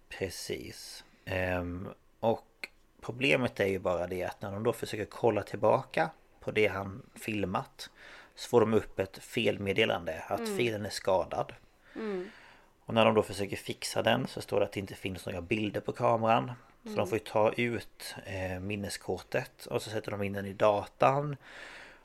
Precis. 0.09 1.03
Ehm, 1.25 1.87
och 2.19 2.69
problemet 3.01 3.59
är 3.59 3.65
ju 3.67 3.79
bara 3.79 4.07
det 4.07 4.23
att 4.23 4.41
när 4.41 4.51
de 4.51 4.63
då 4.63 4.73
försöker 4.73 5.05
kolla 5.05 5.43
tillbaka 5.43 6.09
på 6.39 6.51
det 6.51 6.67
han 6.67 7.01
filmat 7.15 7.89
så 8.35 8.49
får 8.49 8.61
de 8.61 8.73
upp 8.73 8.99
ett 8.99 9.17
felmeddelande 9.17 10.23
att 10.27 10.55
filen 10.57 10.85
är 10.85 10.89
skadad. 10.89 11.53
Och 12.85 12.93
när 12.93 13.05
de 13.05 13.13
då 13.13 13.23
försöker 13.23 13.57
fixa 13.57 14.01
den 14.01 14.27
så 14.27 14.41
står 14.41 14.59
det 14.59 14.65
att 14.65 14.71
det 14.71 14.79
inte 14.79 14.95
finns 14.95 15.25
några 15.25 15.41
bilder 15.41 15.81
på 15.81 15.91
kameran. 15.91 16.51
Så 16.83 16.89
de 16.89 17.07
får 17.07 17.17
ju 17.17 17.23
ta 17.23 17.53
ut 17.53 18.15
eh, 18.25 18.59
minneskortet 18.59 19.65
och 19.65 19.81
så 19.81 19.89
sätter 19.89 20.11
de 20.11 20.23
in 20.23 20.33
den 20.33 20.45
i 20.45 20.53
datan. 20.53 21.37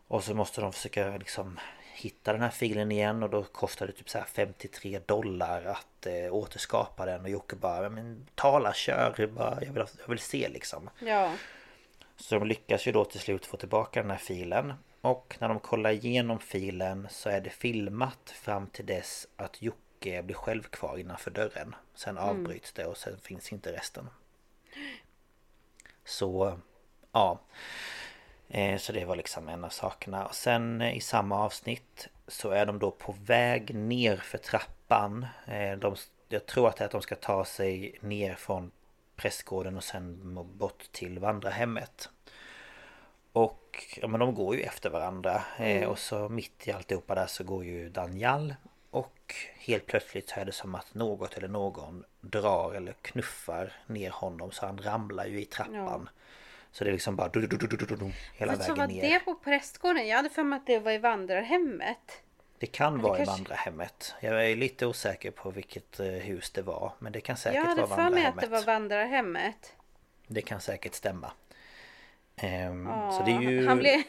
Och 0.08 0.24
så 0.24 0.34
måste 0.34 0.60
de 0.60 0.72
försöka 0.72 1.16
liksom 1.16 1.58
hitta 1.94 2.32
den 2.32 2.42
här 2.42 2.50
filen 2.50 2.92
igen 2.92 3.22
och 3.22 3.30
då 3.30 3.42
kostar 3.42 3.86
det 3.86 3.92
typ 3.92 4.10
så 4.10 4.18
här 4.18 4.24
53 4.24 5.00
dollar 5.06 5.64
att 5.64 6.06
eh, 6.06 6.34
återskapa 6.34 7.06
den 7.06 7.20
och 7.20 7.30
Jocke 7.30 7.56
bara 7.56 7.88
men 7.88 8.26
tala, 8.34 8.74
kör, 8.74 9.26
bara, 9.26 9.58
jag, 9.64 9.72
vill, 9.72 9.84
jag 10.00 10.08
vill 10.08 10.18
se 10.18 10.48
liksom. 10.48 10.90
Ja. 10.98 11.32
Så 12.16 12.38
de 12.38 12.46
lyckas 12.46 12.86
ju 12.86 12.92
då 12.92 13.04
till 13.04 13.20
slut 13.20 13.46
få 13.46 13.56
tillbaka 13.56 14.02
den 14.02 14.10
här 14.10 14.18
filen. 14.18 14.74
Och 15.00 15.36
när 15.40 15.48
de 15.48 15.60
kollar 15.60 15.90
igenom 15.90 16.38
filen 16.38 17.08
så 17.10 17.28
är 17.28 17.40
det 17.40 17.50
filmat 17.50 18.30
fram 18.30 18.66
till 18.66 18.86
dess 18.86 19.26
att 19.36 19.62
Jocke 19.62 20.22
blir 20.22 20.36
själv 20.36 20.62
kvar 20.62 20.98
innanför 20.98 21.30
dörren. 21.30 21.74
Sen 21.94 22.18
avbryts 22.18 22.72
det 22.72 22.86
och 22.86 22.96
sen 22.96 23.18
finns 23.22 23.52
inte 23.52 23.72
resten. 23.72 24.08
Så 26.06 26.58
ja. 27.12 27.38
Eh, 28.48 28.78
Så 28.78 28.92
det 28.92 29.04
var 29.04 29.16
liksom 29.16 29.48
en 29.48 29.64
av 29.64 29.68
sakerna. 29.68 30.26
Och 30.26 30.34
sen 30.34 30.80
eh, 30.80 30.96
i 30.96 31.00
samma 31.00 31.44
avsnitt 31.44 32.08
så 32.26 32.50
är 32.50 32.66
de 32.66 32.78
då 32.78 32.90
på 32.90 33.14
väg 33.24 33.74
ner 33.74 34.16
för 34.16 34.38
trappan. 34.38 35.26
Eh, 35.46 35.78
De, 35.78 35.96
jag 36.28 36.46
tror 36.46 36.68
att 36.68 36.76
det 36.76 36.84
är 36.84 36.86
att 36.86 36.92
de 36.92 37.02
ska 37.02 37.14
ta 37.14 37.44
sig 37.44 37.98
ner 38.00 38.34
från 38.34 38.70
prästgården 39.16 39.76
och 39.76 39.84
sen 39.84 40.34
bort 40.58 40.92
till 40.92 41.18
vandrarhemmet. 41.18 42.08
Och 43.32 43.84
ja, 43.96 44.08
men 44.08 44.20
de 44.20 44.34
går 44.34 44.56
ju 44.56 44.62
efter 44.62 44.90
varandra. 44.90 45.42
Eh, 45.58 45.88
och 45.88 45.98
så 45.98 46.28
mitt 46.28 46.68
i 46.68 46.72
alltihopa 46.72 47.14
där 47.14 47.26
så 47.26 47.44
går 47.44 47.64
ju 47.64 47.88
Daniel. 47.88 48.54
Och 48.96 49.34
helt 49.58 49.86
plötsligt 49.86 50.28
så 50.28 50.40
är 50.40 50.44
det 50.44 50.52
som 50.52 50.74
att 50.74 50.94
något 50.94 51.36
eller 51.36 51.48
någon 51.48 52.04
drar 52.20 52.74
eller 52.74 52.92
knuffar 52.92 53.72
ner 53.86 54.10
honom 54.10 54.50
så 54.50 54.66
han 54.66 54.78
ramlar 54.78 55.26
ju 55.26 55.40
i 55.40 55.44
trappan. 55.44 56.08
Så 56.72 56.84
det 56.84 56.90
är 56.90 56.92
liksom 56.92 57.16
bara 57.16 57.28
du, 57.28 57.46
du, 57.46 57.56
du, 57.56 57.66
du, 57.66 57.76
du, 57.76 57.96
du, 57.96 58.12
hela 58.34 58.52
Men 58.52 58.60
så 58.62 58.74
vägen 58.74 58.76
var 58.78 58.86
ner. 58.86 59.02
det 59.02 59.20
på 59.20 59.34
prästgården? 59.34 60.06
Jag 60.08 60.16
hade 60.16 60.30
för 60.30 60.42
mig 60.42 60.56
att 60.56 60.66
det 60.66 60.78
var 60.78 60.92
i 60.92 60.98
vandrarhemmet. 60.98 62.22
Det 62.58 62.66
kan 62.66 63.00
vara 63.00 63.16
kanske- 63.16 63.32
i 63.34 63.36
vandrarhemmet. 63.36 64.14
Jag 64.20 64.50
är 64.50 64.56
lite 64.56 64.86
osäker 64.86 65.30
på 65.30 65.50
vilket 65.50 66.00
hus 66.00 66.50
det 66.50 66.62
var. 66.62 66.92
Men 66.98 67.12
det 67.12 67.20
kan 67.20 67.36
säkert 67.36 67.56
Jag 67.56 67.64
hade 67.64 67.82
vara 67.82 67.88
för 67.88 67.96
mig 67.96 68.06
att 68.06 68.12
vandrarhemmet. 68.12 68.44
det 68.44 68.50
var 68.50 68.62
vandrarhemmet. 68.64 69.72
Det 70.26 70.42
kan 70.42 70.60
säkert 70.60 70.94
stämma. 70.94 71.32
Ja, 72.40 73.12
så 73.18 73.22
det 73.26 73.32
är 73.32 73.40
ju... 73.50 73.66
Han 73.66 73.78
blev... 73.78 74.02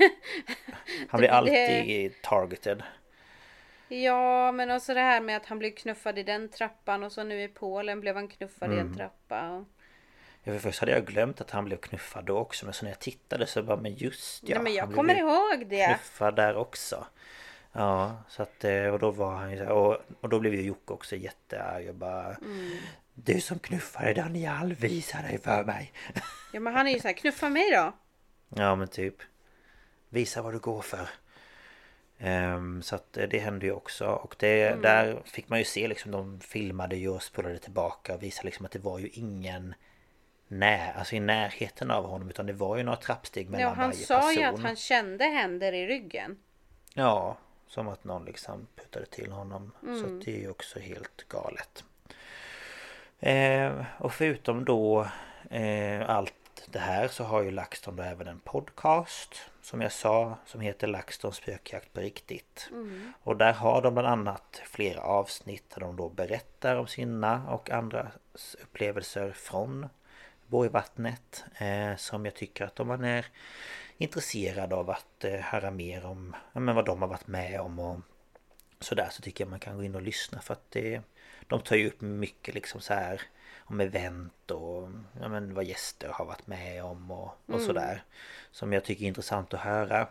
han 1.10 1.18
blir 1.20 1.30
det- 1.30 1.34
alltid 1.36 2.22
targeted. 2.22 2.84
Ja, 3.88 4.52
men 4.52 4.72
också 4.72 4.94
det 4.94 5.00
här 5.00 5.22
med 5.22 5.38
att 5.38 5.46
han 5.46 5.60
blev 5.60 5.72
knuffad 5.72 6.20
i 6.20 6.24
den 6.24 6.50
trappan 6.50 7.04
och 7.04 7.12
så 7.12 7.24
nu 7.24 7.42
i 7.44 7.48
Polen 7.48 8.00
blev 8.02 8.16
han 8.16 8.28
knuffad 8.28 8.72
i 8.72 8.74
Mm. 8.74 8.88
en 8.88 8.96
trappa. 8.98 9.66
Ja, 10.44 10.54
för 10.54 10.60
först 10.60 10.80
hade 10.80 10.92
jag 10.92 11.06
glömt 11.06 11.42
att 11.42 11.52
han 11.52 11.66
blev 11.66 11.78
knuffad 11.78 12.26
då 12.26 12.38
också. 12.38 12.66
Men 12.66 12.74
så 12.74 12.86
när 12.86 12.92
jag 12.92 13.00
tittade 13.00 13.48
så 13.48 13.64
bara, 13.64 13.78
men 13.78 13.94
just 13.96 14.44
ja. 14.50 14.56
Nej, 14.56 14.64
men 14.64 14.74
jag 14.74 14.94
kommer 14.94 15.16
ihåg 15.16 15.68
det. 15.68 15.86
Knuffad 15.86 16.36
där 16.36 16.56
också. 16.56 17.06
Ja, 17.72 18.18
så 18.30 18.42
att 18.44 18.64
eh, 18.64 18.86
och 18.88 19.00
då 19.00 19.12
var 19.12 19.36
han 19.36 19.52
ju 19.52 19.66
och, 19.70 19.98
och 20.22 20.30
då 20.30 20.40
blev 20.40 20.54
ju 20.54 20.62
Jocke 20.62 20.94
också 20.94 21.16
jättearg 21.16 21.90
och 21.90 21.96
bara 21.96 22.26
Mm. 22.36 22.78
Du 23.14 23.42
som 23.42 23.60
knuffade 23.60 24.14
Daniel, 24.14 24.74
visa 24.74 25.22
dig 25.22 25.38
för 25.42 25.64
mig. 25.64 25.92
Ja, 26.54 26.60
men 26.60 26.74
han 26.74 26.88
är 26.88 26.92
ju 26.92 27.00
så 27.00 27.08
här, 27.08 27.16
knuffa 27.16 27.50
mig 27.50 27.72
då. 27.72 27.92
Ja 28.62 28.76
men 28.76 28.88
typ 28.88 29.16
Visa 30.10 30.42
vad 30.42 30.54
du 30.54 30.60
går 30.60 30.82
för 30.82 31.10
Så 32.84 32.96
att 32.96 33.18
eh, 33.18 33.28
det 33.30 33.40
hände 33.40 33.66
ju 33.66 33.72
också 33.72 34.08
och 34.08 34.36
det, 34.40 34.68
Mm. 34.68 34.82
där 34.82 35.22
fick 35.26 35.50
man 35.50 35.60
ju 35.60 35.66
se 35.66 35.88
liksom 35.88 36.12
De 36.12 36.40
filmade 36.40 36.96
ju 36.96 37.10
och 37.10 37.24
spolade 37.24 37.60
tillbaka 37.60 38.16
och 38.16 38.24
visade 38.24 38.46
liksom 38.46 38.66
att 38.66 38.72
det 38.72 38.80
var 38.80 39.00
ju 39.00 39.08
ingen 39.10 39.74
När, 40.48 40.94
alltså 40.94 41.16
i 41.16 41.20
närheten 41.20 41.92
av 41.92 42.06
honom 42.06 42.30
utan 42.30 42.46
det 42.46 42.54
var 42.54 42.78
ju 42.78 42.84
några 42.84 42.98
trappsteg 42.98 43.50
mellan 43.50 43.62
Ja, 43.68 43.74
han 43.76 43.90
varje 43.90 44.06
sa 44.06 44.20
person 44.20 44.34
ju 44.34 44.44
att 44.44 44.60
han 44.60 44.76
kände 44.76 45.24
händer 45.26 45.74
i 45.74 45.88
ryggen. 45.88 46.38
Ja, 46.94 47.38
som 47.68 47.88
att 47.88 48.04
någon 48.04 48.26
liksom 48.26 48.68
puttade 48.76 49.06
till 49.06 49.32
honom. 49.32 49.72
Så 49.82 49.88
Mm. 49.88 50.18
att 50.20 50.26
det 50.26 50.36
är 50.36 50.40
ju 50.40 50.50
också 50.50 50.80
helt 50.80 51.26
galet. 51.30 51.84
Eh, 53.20 53.72
och 54.00 54.14
förutom 54.14 54.66
då 54.66 55.08
eh, 55.50 56.10
allt 56.10 56.34
det 56.72 56.80
här 56.80 57.08
så 57.08 57.24
har 57.24 57.44
ju 57.44 57.52
LaxTon 57.52 57.96
då 57.96 58.04
även 58.04 58.28
en 58.28 58.40
podcast. 58.40 59.42
Som 59.62 59.82
jag 59.82 59.92
sa, 59.92 60.38
som 60.46 60.62
heter 60.62 60.88
LaxTons 60.88 61.36
spökjakt 61.36 61.94
på 61.94 62.00
riktigt. 62.00 62.70
Och 63.24 63.38
där 63.38 63.54
har 63.54 63.82
de 63.82 63.94
bland 63.94 64.08
annat 64.08 64.62
flera 64.66 65.02
avsnitt 65.02 65.70
där 65.74 65.80
de 65.80 65.96
då 65.96 66.10
berättar 66.10 66.76
om 66.76 66.88
sina 66.88 67.50
och 67.50 67.72
andras 67.72 68.56
upplevelser 68.64 69.32
från 69.32 69.90
Borgvattnet. 70.48 71.44
Eh, 71.58 71.96
som 71.96 72.26
jag 72.26 72.36
tycker 72.36 72.66
att 72.66 72.80
om 72.80 72.88
man 72.88 73.04
är 73.04 73.26
intresserad 73.98 74.74
av 74.74 74.90
att 74.90 75.24
eh, 75.24 75.40
höra 75.40 75.72
mer 75.72 76.06
om 76.06 76.36
ja, 76.54 76.60
men 76.60 76.76
vad 76.76 76.86
de 76.86 77.02
har 77.02 77.10
varit 77.10 77.28
med 77.28 77.62
om 77.62 77.80
och 77.80 78.00
sådär 78.80 79.08
så 79.12 79.22
tycker 79.22 79.44
jag 79.44 79.50
man 79.50 79.60
kan 79.60 79.78
gå 79.78 79.84
in 79.84 79.96
och 79.96 80.02
lyssna 80.02 80.42
för 80.42 80.54
att 80.54 80.72
det, 80.72 81.02
de 81.48 81.62
tar 81.62 81.76
ju 81.76 81.88
upp 81.88 82.02
mycket 82.02 82.56
liksom 82.56 82.82
så 82.82 82.94
här 82.94 83.22
om 83.68 83.80
event 83.80 84.52
och 84.52 84.90
ja, 85.22 85.28
men 85.30 85.54
vad 85.54 85.66
gäster 85.66 86.10
har 86.10 86.26
varit 86.26 86.48
med 86.48 86.84
om 86.84 87.12
och, 87.12 87.38
och 87.46 87.62
sådär. 87.62 88.04
Som 88.52 88.74
jag 88.74 88.84
tycker 88.84 89.04
är 89.04 89.08
intressant 89.08 89.54
att 89.54 89.60
höra. 89.60 90.08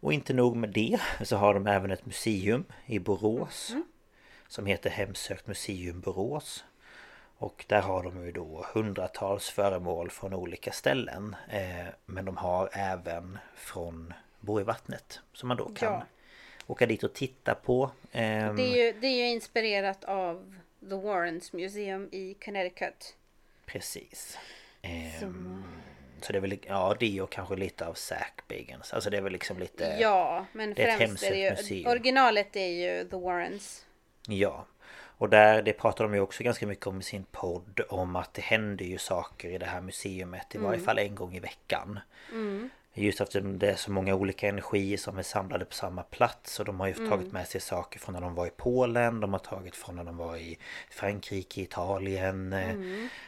Och 0.00 0.12
inte 0.12 0.32
nog 0.34 0.56
med 0.56 0.70
det 0.70 1.00
så 1.24 1.36
har 1.36 1.54
de 1.54 1.66
även 1.66 1.90
ett 1.90 2.06
museum 2.06 2.64
i 2.86 2.98
Borås. 2.98 3.72
Som 4.48 4.66
heter 4.66 4.90
Hemsökt 4.90 5.46
Museum 5.46 6.00
Borås. 6.00 6.64
Och 7.36 7.64
där 7.68 7.80
har 7.82 8.02
de 8.02 8.24
ju 8.26 8.32
då 8.32 8.66
hundratals 8.74 9.50
föremål 9.50 10.10
från 10.10 10.34
olika 10.34 10.72
ställen. 10.72 11.36
Eh, 11.48 11.86
men 12.06 12.24
de 12.24 12.36
har 12.36 12.68
även 12.72 13.38
från 13.54 14.14
Borgvattnet. 14.40 15.20
Som 15.32 15.48
man 15.48 15.56
då 15.56 15.64
kan 15.74 15.92
Ja. 15.92 16.02
åka 16.66 16.86
dit 16.86 17.02
och 17.02 17.12
titta 17.14 17.54
på. 17.54 17.90
Ehm, 18.12 18.56
Det 18.56 18.62
är, 18.62 18.86
ju, 18.86 19.00
det 19.00 19.06
är 19.06 19.16
ju 19.16 19.28
inspirerat 19.28 20.04
av 20.04 20.54
The 20.88 20.94
Warrens 20.94 21.52
Museum 21.52 22.08
i 22.12 22.34
Connecticut. 22.44 23.16
Precis. 23.66 24.38
Ehm, 24.82 25.64
så 26.20 26.32
det 26.32 26.38
är 26.38 26.40
väl, 26.40 26.58
ja 26.66 26.96
det 27.00 27.20
och 27.20 27.30
kanske 27.30 27.56
lite 27.56 27.86
av 27.86 27.94
Zack 27.94 28.42
Bagans. 28.48 28.92
Alltså 28.92 29.10
det 29.10 29.16
är 29.16 29.22
väl 29.22 29.32
liksom 29.32 29.58
lite... 29.58 29.96
Ja, 30.00 30.46
men 30.52 30.74
det 30.74 30.96
främst 30.96 31.22
är 31.22 31.30
det 31.30 31.38
ju... 31.38 31.50
museum. 31.50 31.90
Originalet 31.90 32.56
är 32.56 32.66
ju 32.66 33.08
The 33.08 33.16
Warrens. 33.16 33.86
Ja. 34.28 34.66
Och 35.18 35.28
där, 35.28 35.62
det 35.62 35.72
pratar 35.72 36.04
de 36.04 36.14
ju 36.14 36.20
också 36.20 36.42
ganska 36.42 36.66
mycket 36.66 36.86
om 36.86 37.00
i 37.00 37.02
sin 37.02 37.24
podd 37.24 37.80
om 37.88 38.16
att 38.16 38.34
det 38.34 38.42
händer 38.42 38.84
ju 38.84 38.98
saker 38.98 39.48
i 39.50 39.58
det 39.58 39.66
här 39.66 39.80
museumet 39.80 40.54
i 40.54 40.58
varje 40.58 40.80
fall 40.80 40.98
en 40.98 41.14
gång 41.14 41.36
i 41.36 41.40
veckan. 41.40 42.00
Just 42.94 43.20
eftersom 43.20 43.58
det 43.58 43.70
är 43.70 43.76
så 43.76 43.90
många 43.90 44.14
olika 44.14 44.48
energier 44.48 44.96
som 44.96 45.18
är 45.18 45.22
samlade 45.22 45.64
på 45.64 45.74
samma 45.74 46.02
plats 46.02 46.60
och 46.60 46.66
de 46.66 46.80
har 46.80 46.86
ju 46.86 47.08
tagit 47.08 47.32
med 47.32 47.48
sig 47.48 47.60
saker 47.60 47.98
från 48.00 48.12
när 48.12 48.20
de 48.20 48.34
var 48.34 48.46
i 48.46 48.50
Polen, 48.56 49.20
de 49.20 49.32
har 49.32 49.40
tagit 49.40 49.76
från 49.76 49.96
när 49.96 50.04
de 50.04 50.16
var 50.16 50.36
i 50.36 50.58
Frankrike, 50.90 51.60
Italien, 51.60 52.52
eh, 52.52 52.74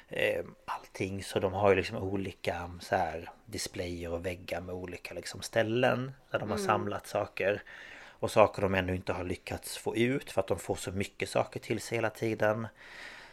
eh, 0.08 0.44
allting. 0.64 1.22
Så 1.22 1.40
de 1.40 1.52
har 1.52 1.70
ju 1.70 1.76
liksom 1.76 1.96
olika 1.96 2.70
så 2.80 2.96
här 2.96 3.30
displayer 3.46 4.12
och 4.12 4.26
väggar 4.26 4.60
med 4.60 4.74
olika 4.74 5.14
liksom 5.14 5.42
ställen 5.42 6.12
där 6.30 6.38
de 6.38 6.50
har 6.50 6.58
samlat 6.58 7.06
saker. 7.06 7.62
Och 8.06 8.30
saker 8.30 8.62
de 8.62 8.74
ännu 8.74 8.94
inte 8.94 9.12
har 9.12 9.24
lyckats 9.24 9.78
få 9.78 9.96
ut 9.96 10.30
för 10.30 10.40
att 10.40 10.46
de 10.46 10.58
får 10.58 10.74
så 10.74 10.92
mycket 10.92 11.28
saker 11.28 11.60
till 11.60 11.80
sig 11.80 11.98
hela 11.98 12.10
tiden. 12.10 12.66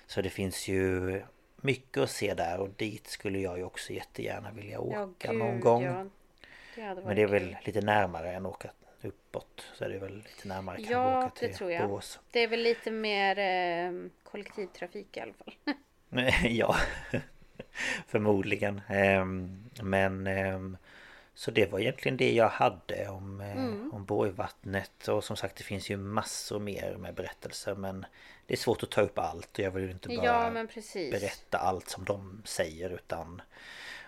Så 0.07 0.21
det 0.21 0.29
finns 0.29 0.67
ju 0.67 1.21
mycket 1.55 2.03
att 2.03 2.09
se 2.09 2.33
där 2.33 2.59
och 2.59 2.69
dit 2.69 3.07
skulle 3.07 3.39
jag 3.39 3.57
ju 3.57 3.63
också 3.63 3.93
jättegärna 3.93 4.51
vilja 4.51 4.79
åka 4.79 5.31
någon 5.31 5.59
gång. 5.59 5.83
ja. 5.83 6.05
Det 6.89 7.01
Men 7.05 7.15
det 7.15 7.21
är 7.21 7.27
väl 7.27 7.57
lite 7.65 7.81
närmare 7.81 8.31
än 8.31 8.45
att 8.45 8.51
åka 8.51 8.71
uppåt. 9.01 9.65
Så 9.73 9.83
är 9.83 9.89
det 9.89 9.99
väl 9.99 10.15
lite 10.15 10.47
närmare 10.47 10.77
Ja, 10.81 11.17
åka 11.17 11.31
det 11.39 11.47
till 11.47 11.57
tror 11.57 11.71
jag. 11.71 11.87
Borås. 11.89 12.19
Det 12.31 12.39
är 12.39 12.47
väl 12.47 12.61
lite 12.61 12.91
mer 12.91 13.39
eh, 13.39 13.91
kollektivtrafik 14.23 15.17
i 15.17 15.19
alla 15.19 15.33
fall. 15.33 15.53
ja, 16.43 16.75
förmodligen. 18.07 18.81
Ehm, 18.89 19.63
Men 19.81 20.27
ehm, 20.27 20.77
så 21.33 21.51
det 21.51 21.71
var 21.71 21.79
egentligen 21.79 22.17
det 22.17 22.33
jag 22.33 22.49
hade 22.49 23.07
om, 23.09 23.41
eh, 23.41 23.51
Mm. 23.51 23.93
om 23.93 24.05
Borgvattnet. 24.05 25.07
Och 25.07 25.23
som 25.23 25.35
sagt 25.35 25.55
det 25.55 25.63
finns 25.63 25.89
ju 25.89 25.97
massor 25.97 26.59
mer 26.59 26.95
med 26.97 27.13
berättelser 27.13 27.75
men 27.75 28.05
det 28.45 28.53
är 28.53 28.57
svårt 28.57 28.83
att 28.83 28.91
ta 28.91 29.01
upp 29.01 29.19
allt 29.19 29.59
och 29.59 29.65
jag 29.65 29.71
vill 29.71 29.83
ju 29.83 29.91
inte 29.91 30.09
bara 30.09 30.25
ja, 30.25 30.65
berätta 31.11 31.57
allt 31.57 31.89
som 31.89 32.05
de 32.05 32.41
säger 32.45 32.89
utan 32.89 33.41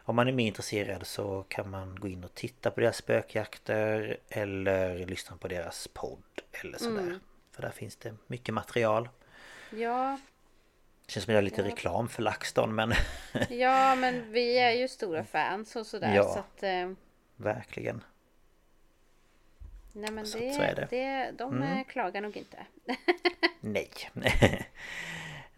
om 0.05 0.15
man 0.15 0.27
är 0.27 0.31
mer 0.31 0.47
intresserad 0.47 1.07
så 1.07 1.43
kan 1.47 1.69
man 1.69 1.95
gå 1.95 2.07
in 2.07 2.23
och 2.23 2.33
titta 2.35 2.71
på 2.71 2.79
deras 2.79 2.97
spökjakter 2.97 4.17
eller 4.29 5.05
lyssna 5.05 5.37
på 5.37 5.47
deras 5.47 5.87
podd 5.87 6.23
eller 6.51 6.77
sådär. 6.77 7.01
Mm. 7.01 7.19
För 7.51 7.61
där 7.61 7.69
finns 7.69 7.95
det 7.95 8.15
mycket 8.27 8.53
material. 8.53 9.09
Ja, 9.69 10.19
Det 11.05 11.11
känns 11.11 11.23
som 11.25 11.31
att 11.31 11.35
jag 11.35 11.43
lite 11.43 11.63
reklam 11.63 12.09
för 12.09 12.21
LaxTon 12.23 12.75
men 12.75 12.93
ja, 13.49 13.95
men 13.95 14.31
vi 14.31 14.57
är 14.59 14.71
ju 14.71 14.87
stora 14.87 15.23
fans 15.23 15.75
och 15.75 15.85
sådär. 15.85 16.15
Ja. 16.15 16.23
Så 16.33 16.39
att, 16.39 16.63
eh, 16.63 16.91
verkligen. 17.35 18.03
nej 19.91 20.11
men 20.11 20.25
Så 20.27 20.37
det, 20.37 20.53
så 20.53 20.61
är 20.61 20.75
det. 20.75 20.87
det. 20.89 21.31
de 21.37 21.53
Mm. 21.57 21.77
eh, 21.77 21.83
klagar 21.83 22.21
nog 22.21 22.37
inte. 22.37 22.65
Nej. 23.59 23.89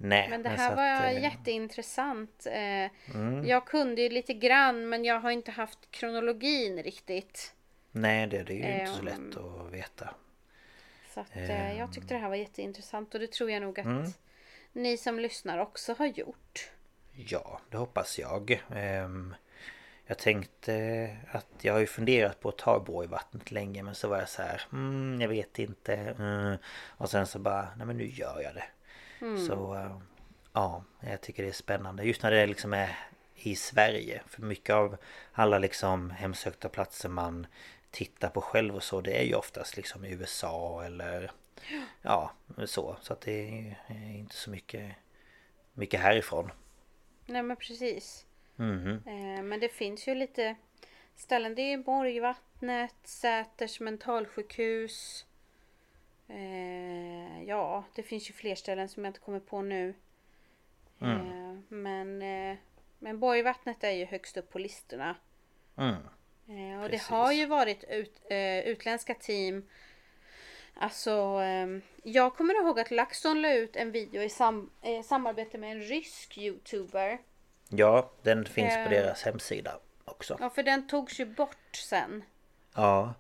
Nej. 0.10 0.30
Men 0.30 0.44
det 0.44 0.50
här 0.50 0.72
att, 0.72 0.78
var 0.78 1.08
eh, 1.08 1.24
jätteintressant. 1.24 2.46
Eh, 2.46 2.92
Mm. 3.16 3.46
Jag 3.48 3.68
kunde 3.68 4.02
ju 4.02 4.10
lite 4.10 4.34
grann 4.34 4.90
men 4.90 5.06
jag 5.06 5.20
har 5.20 5.32
inte 5.32 5.52
haft 5.52 5.92
kronologin 5.92 6.84
riktigt. 6.84 7.54
Nej 7.92 8.28
det, 8.28 8.44
det 8.44 8.54
är 8.64 8.74
ju 8.76 8.80
inte 8.80 8.92
så 8.94 9.00
Ehm, 9.00 9.06
lätt 9.06 9.38
att 9.38 9.72
veta. 9.74 10.10
Så 11.14 11.20
att, 11.20 11.36
eh, 11.36 11.78
jag 11.78 11.94
tyckte 11.94 12.14
det 12.14 12.20
här 12.20 12.30
var 12.30 12.36
jätteintressant 12.36 13.14
och 13.14 13.20
det 13.20 13.32
tror 13.32 13.52
jag 13.52 13.62
nog 13.62 13.80
att 13.80 13.86
Mm. 13.86 14.12
ni 14.74 14.98
som 14.98 15.20
lyssnar 15.20 15.58
också 15.58 15.94
har 15.98 16.06
gjort. 16.06 16.70
Ja, 17.14 17.60
det 17.70 17.78
hoppas 17.78 18.20
jag. 18.20 18.64
Ehm, 18.76 19.36
Jag 20.08 20.18
tänkte 20.18 21.18
att 21.32 21.48
jag 21.62 21.74
har 21.74 21.80
ju 21.80 21.86
funderat 21.88 22.40
på 22.40 22.50
att 22.50 22.58
ta 22.58 22.80
Borgvattnet 22.80 23.52
länge 23.52 23.84
men 23.84 23.96
så 23.96 24.08
var 24.08 24.20
jag 24.20 24.30
så 24.30 24.42
här, 24.42 24.62
mm, 24.72 25.22
jag 25.22 25.30
vet 25.30 25.60
inte. 25.60 25.96
Mm. 25.96 26.58
Och 26.98 27.10
sen 27.10 27.28
så 27.28 27.40
bara, 27.40 27.68
nej 27.78 27.88
men 27.88 27.98
nu 27.98 28.08
gör 28.08 28.42
jag 28.42 28.56
det. 28.56 28.64
Mm. 29.22 29.46
Så 29.46 29.76
uh, 29.76 29.98
ja, 30.54 30.84
jag 31.00 31.22
tycker 31.22 31.44
det 31.44 31.50
är 31.50 31.54
spännande. 31.54 32.04
Just 32.04 32.24
när 32.24 32.32
det 32.32 32.48
liksom 32.48 32.74
är 32.74 32.98
i 33.36 33.56
Sverige. 33.56 34.22
För 34.28 34.42
mycket 34.42 34.76
av 34.76 34.98
alla 35.32 35.60
liksom 35.60 36.12
hemsökta 36.12 36.70
platser 36.70 37.10
man 37.10 37.48
tittar 37.92 38.30
på 38.30 38.42
själv 38.42 38.76
och 38.76 38.84
så 38.84 39.02
det 39.02 39.20
är 39.22 39.24
ju 39.24 39.36
oftast 39.36 39.78
liksom 39.78 40.06
i 40.06 40.12
USA 40.12 40.84
eller 40.86 41.32
ja 42.02 42.32
så. 42.66 42.98
Så 43.02 43.14
att 43.14 43.22
det 43.22 43.32
är 43.32 44.18
inte 44.18 44.36
så 44.36 44.50
mycket, 44.50 44.92
mycket 45.74 46.00
härifrån. 46.00 46.52
Nej 47.26 47.44
men 47.44 47.58
precis. 47.58 48.26
Eh, 49.06 49.44
men 49.44 49.60
det 49.60 49.70
finns 49.70 50.08
ju 50.08 50.16
lite 50.16 50.56
ställen. 51.16 51.56
Det 51.56 51.62
är 51.62 51.78
Borgvattnet, 51.78 52.96
Säters 53.04 53.80
mentalsjukhus. 53.80 55.26
Eh, 56.28 57.44
ja, 57.44 57.84
det 57.96 58.04
finns 58.04 58.30
ju 58.30 58.34
fler 58.34 58.56
ställen 58.56 58.90
som 58.90 59.04
jag 59.06 59.10
inte 59.10 59.20
kommer 59.20 59.40
på 59.40 59.62
nu. 59.62 59.94
Mm. 61.02 61.20
Eh, 61.20 61.58
men, 61.70 62.22
eh, 62.22 62.58
men 63.00 63.20
Borgvattnet 63.20 63.84
är 63.84 63.92
ju 63.92 64.06
högst 64.06 64.38
upp 64.38 64.52
på 64.52 64.60
listorna. 64.60 65.16
Mm. 65.78 65.96
Eh, 66.48 66.84
och 66.84 66.90
Precis. 66.90 67.08
det 67.08 67.16
har 67.16 67.32
ju 67.32 67.46
varit 67.46 67.84
ut, 67.84 68.22
eh, 68.30 68.60
utländska 68.60 69.14
team. 69.14 69.70
Alltså, 70.74 71.42
eh, 71.42 71.68
jag 72.04 72.36
kommer 72.36 72.54
ihåg 72.54 72.80
att 72.80 72.92
LaxTon 72.92 73.42
la 73.42 73.54
ut 73.54 73.76
en 73.76 73.92
video 73.92 74.22
i 74.22 74.30
sam, 74.30 74.70
eh, 74.82 75.02
samarbete 75.04 75.58
med 75.58 75.72
en 75.72 75.82
rysk 75.82 76.38
youtuber. 76.38 77.20
Ja, 77.70 78.12
den 78.22 78.46
finns 78.46 78.74
på 78.74 78.80
Eh. 78.80 78.90
deras 78.90 79.24
hemsida 79.24 79.80
också. 80.06 80.38
Ja, 80.40 80.50
för 80.50 80.64
den 80.64 80.88
togs 80.88 81.20
ju 81.20 81.26
bort 81.26 81.76
sen. 81.76 82.24
Ja. 82.76 83.14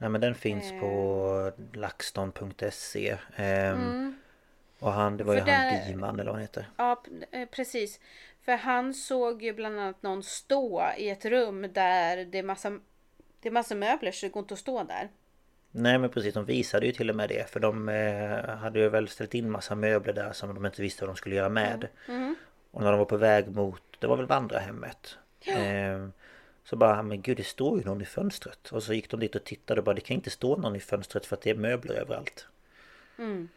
Nej 0.00 0.10
men 0.10 0.20
den 0.20 0.34
finns 0.34 0.72
Eh. 0.72 0.80
på 0.80 1.52
laxton.se. 1.72 3.16
Ehm, 3.36 4.14
Och 4.78 4.92
han, 4.92 5.16
det 5.16 5.24
var 5.24 5.34
ju 5.34 5.40
För 5.40 5.50
han 5.50 5.74
där- 5.74 5.86
Diman 5.88 6.14
eller 6.14 6.24
vad 6.24 6.34
han 6.34 6.42
heter. 6.42 6.68
Ja, 6.76 7.02
eh, 7.30 7.48
precis. 7.48 8.00
För 8.44 8.52
han 8.56 8.94
såg 8.94 9.42
ju 9.42 9.52
bland 9.52 9.80
annat 9.80 10.02
någon 10.02 10.22
stå 10.22 10.82
i 10.98 11.10
ett 11.10 11.24
rum 11.24 11.66
där 11.72 12.24
det 12.24 12.38
är 12.38 12.42
massa, 12.42 12.78
det 13.40 13.48
är 13.48 13.52
massa 13.52 13.74
möbler 13.74 14.12
så 14.12 14.26
det 14.26 14.32
går 14.32 14.40
inte 14.42 14.54
att 14.54 14.60
stå 14.60 14.82
där. 14.82 15.08
Nej 15.70 15.98
men 15.98 16.10
precis, 16.10 16.34
de 16.34 16.44
visade 16.44 16.86
ju 16.86 16.92
till 16.92 17.10
och 17.10 17.16
med 17.16 17.28
det. 17.28 17.50
För 17.50 17.60
de 17.60 17.88
eh, 17.88 18.56
hade 18.56 18.78
ju 18.78 18.88
väl 18.88 19.08
ställt 19.08 19.34
in 19.34 19.50
massa 19.50 19.74
möbler 19.74 20.12
där 20.12 20.32
som 20.32 20.54
de 20.54 20.66
inte 20.66 20.82
visste 20.82 21.02
vad 21.04 21.08
de 21.14 21.16
skulle 21.16 21.34
göra 21.36 21.48
med. 21.48 21.88
Mm. 22.08 22.34
Och 22.70 22.82
när 22.82 22.90
de 22.90 22.98
var 22.98 23.04
på 23.06 23.16
väg 23.16 23.48
mot, 23.56 23.82
det 23.98 24.06
var 24.06 24.16
väl 24.16 24.26
vandrarhemmet. 24.26 25.16
Eh, 25.46 26.08
så 26.70 26.76
bara, 26.76 27.02
men 27.02 27.22
gud 27.22 27.36
det 27.36 27.44
står 27.44 27.78
ju 27.78 27.84
någon 27.84 28.02
i 28.02 28.04
fönstret. 28.04 28.68
Och 28.72 28.82
så 28.82 28.94
gick 28.94 29.10
de 29.10 29.20
dit 29.20 29.34
och 29.34 29.44
tittade 29.44 29.80
och 29.80 29.84
bara, 29.84 29.94
det 29.94 30.00
kan 30.00 30.14
inte 30.14 30.30
stå 30.30 30.56
någon 30.56 30.76
i 30.76 30.80
fönstret 30.80 31.26
för 31.26 31.36
att 31.36 31.42
det 31.42 31.50
är 31.50 31.54
möbler 31.54 31.94
överallt. 31.94 32.46
Mm. 33.18 33.48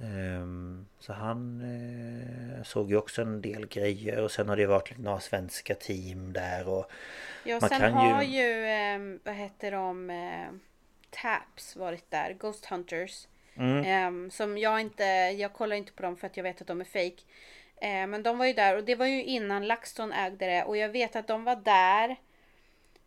Ehm, 0.00 0.86
Så 0.98 1.12
han 1.12 1.60
eh, 1.60 2.62
såg 2.62 2.90
ju 2.90 2.96
också 2.96 3.22
en 3.22 3.40
del 3.42 3.66
grejer 3.66 4.20
och 4.22 4.30
sen 4.30 4.48
har 4.48 4.56
det 4.56 4.66
varit 4.66 4.98
några 4.98 5.20
svenska 5.20 5.74
team 5.74 6.32
där 6.32 6.68
och 6.68 6.90
Ja, 7.44 7.58
Man 7.60 7.68
sen 7.68 7.80
kan 7.80 7.92
har 7.92 8.22
ju- 8.22 8.28
ju, 8.42 8.64
eh, 8.66 9.18
vad 9.24 9.34
heter 9.34 9.70
de, 9.72 10.10
eh, 10.10 10.48
Taps 11.10 11.76
varit 11.76 12.10
där, 12.10 12.32
Ghost 12.40 12.64
Hunters. 12.66 13.26
Mm. 13.54 14.24
Eh, 14.26 14.30
som 14.30 14.58
jag 14.58 14.80
inte, 14.80 15.04
jag 15.38 15.52
kollar 15.52 15.76
inte 15.76 15.92
på 15.92 16.02
dem 16.02 16.16
för 16.16 16.26
att 16.26 16.36
jag 16.36 16.44
vet 16.44 16.60
att 16.60 16.66
de 16.66 16.80
är 16.80 16.84
fake. 16.84 17.22
Eh, 17.84 18.06
men 18.06 18.22
de 18.22 18.38
var 18.38 18.46
ju 18.46 18.52
där 18.52 18.76
och 18.76 18.84
det 18.84 18.94
var 18.94 19.06
ju 19.06 19.24
innan 19.24 19.66
LaxTon 19.66 20.12
ägde 20.12 20.46
det 20.46 20.64
och 20.64 20.76
jag 20.76 20.88
vet 20.88 21.16
att 21.16 21.26
de 21.28 21.44
var 21.44 21.56
där. 21.56 22.16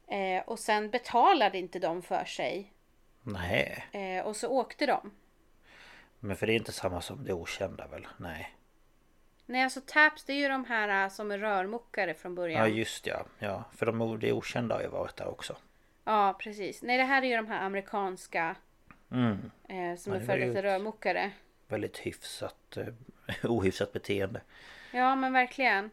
Eh, 0.08 0.44
och 0.46 0.60
sen 0.60 0.90
betalade 0.90 1.58
inte 1.58 1.80
de 1.80 2.02
för 2.02 2.26
sig. 2.26 2.74
Nej, 3.22 3.86
Eh, 3.92 4.26
och 4.26 4.36
så 4.36 4.48
åkte 4.50 4.86
de. 4.86 5.12
men 6.20 6.36
för 6.36 6.48
det 6.48 6.54
är 6.54 6.58
inte 6.58 6.72
samma 6.72 7.02
som 7.02 7.24
det 7.26 7.34
okända 7.34 7.88
väl? 7.88 8.08
Nej. 8.18 8.54
Nej 9.46 9.64
alltså 9.64 9.82
Taps 9.86 10.24
det 10.24 10.34
är 10.34 10.38
ju 10.38 10.48
de 10.48 10.66
här 10.66 11.04
äh, 11.04 11.10
som 11.10 11.32
är 11.32 11.38
rörmokare 11.38 12.14
från 12.14 12.36
början. 12.36 12.62
Ja 12.62 12.68
just 12.68 13.08
ja, 13.08 13.26
ja. 13.40 13.64
För 13.76 13.86
de, 13.86 14.20
det 14.20 14.32
okända 14.32 14.76
har 14.76 14.82
ju 14.82 14.88
varit 14.88 15.16
där 15.16 15.28
också. 15.28 15.56
Ja, 16.04 16.36
precis. 16.40 16.82
Nej 16.84 16.98
det 16.98 17.04
här 17.04 17.22
är 17.22 17.28
ju 17.28 17.36
de 17.36 17.48
här 17.48 17.66
amerikanska 17.66 18.56
Mm. 19.12 19.52
eh, 19.70 19.98
som 19.98 20.14
Ja, 20.14 20.20
är 20.20 20.26
före 20.26 20.46
detta 20.46 20.60
ett- 20.60 20.66
rörmokare. 20.66 21.32
Väldigt 21.68 21.98
hyfsat, 21.98 22.78
eh, 22.78 22.88
ohyfsat 23.52 23.94
beteende. 23.94 24.42
Ja 24.92 25.16
men 25.16 25.34
verkligen. 25.34 25.92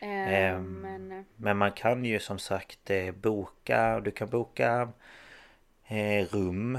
Eh, 0.00 0.34
Ehm, 0.34 0.80
men 0.80 1.12
eh, 1.12 1.22
Men 1.36 1.56
man 1.56 1.72
kan 1.72 2.04
ju 2.04 2.20
som 2.20 2.38
sagt 2.38 2.90
eh, 2.90 3.12
boka, 3.12 4.00
du 4.00 4.10
kan 4.10 4.28
boka 4.30 4.92
eh, 5.86 6.26
rum 6.26 6.78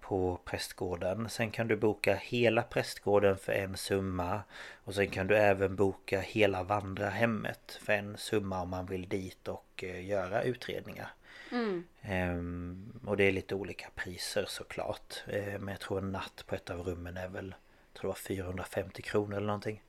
på 0.00 0.40
prästgården. 0.44 1.28
Sen 1.28 1.50
kan 1.50 1.68
du 1.68 1.76
boka 1.76 2.14
hela 2.14 2.62
prästgården 2.62 3.38
för 3.38 3.52
en 3.52 3.76
summa. 3.76 4.42
Och 4.84 4.94
sen 4.94 5.08
kan 5.08 5.26
du 5.26 5.36
även 5.36 5.76
boka 5.76 6.20
hela 6.20 6.62
vandrarhemmet 6.62 7.78
för 7.82 7.92
en 7.92 8.16
summa 8.16 8.62
om 8.62 8.70
man 8.70 8.86
vill 8.86 9.08
dit 9.08 9.48
och 9.48 9.84
göra 10.02 10.42
utredningar. 10.42 11.08
Mm, 11.52 11.84
Ehm, 12.02 13.00
och 13.06 13.16
det 13.16 13.24
är 13.24 13.32
lite 13.32 13.54
olika 13.54 13.90
priser 13.94 14.44
såklart. 14.48 15.14
Eh, 15.26 15.58
men 15.58 15.68
jag 15.68 15.80
tror 15.80 15.98
en 15.98 16.12
natt 16.12 16.44
på 16.46 16.54
ett 16.54 16.70
av 16.70 16.80
rummen 16.80 17.16
är 17.16 17.28
väl 17.28 17.54
jag 17.92 18.00
tror 18.00 18.08
det 18.08 18.12
var 18.12 18.14
450 18.14 19.02
kronor 19.02 19.36
eller 19.36 19.46
någonting. 19.46 19.82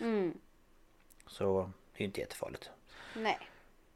mm, 0.00 0.38
Så 1.26 1.70
det 1.92 1.98
är 1.98 2.02
ju 2.02 2.06
inte 2.06 2.20
jättefarligt. 2.20 2.70
nej. 3.16 3.38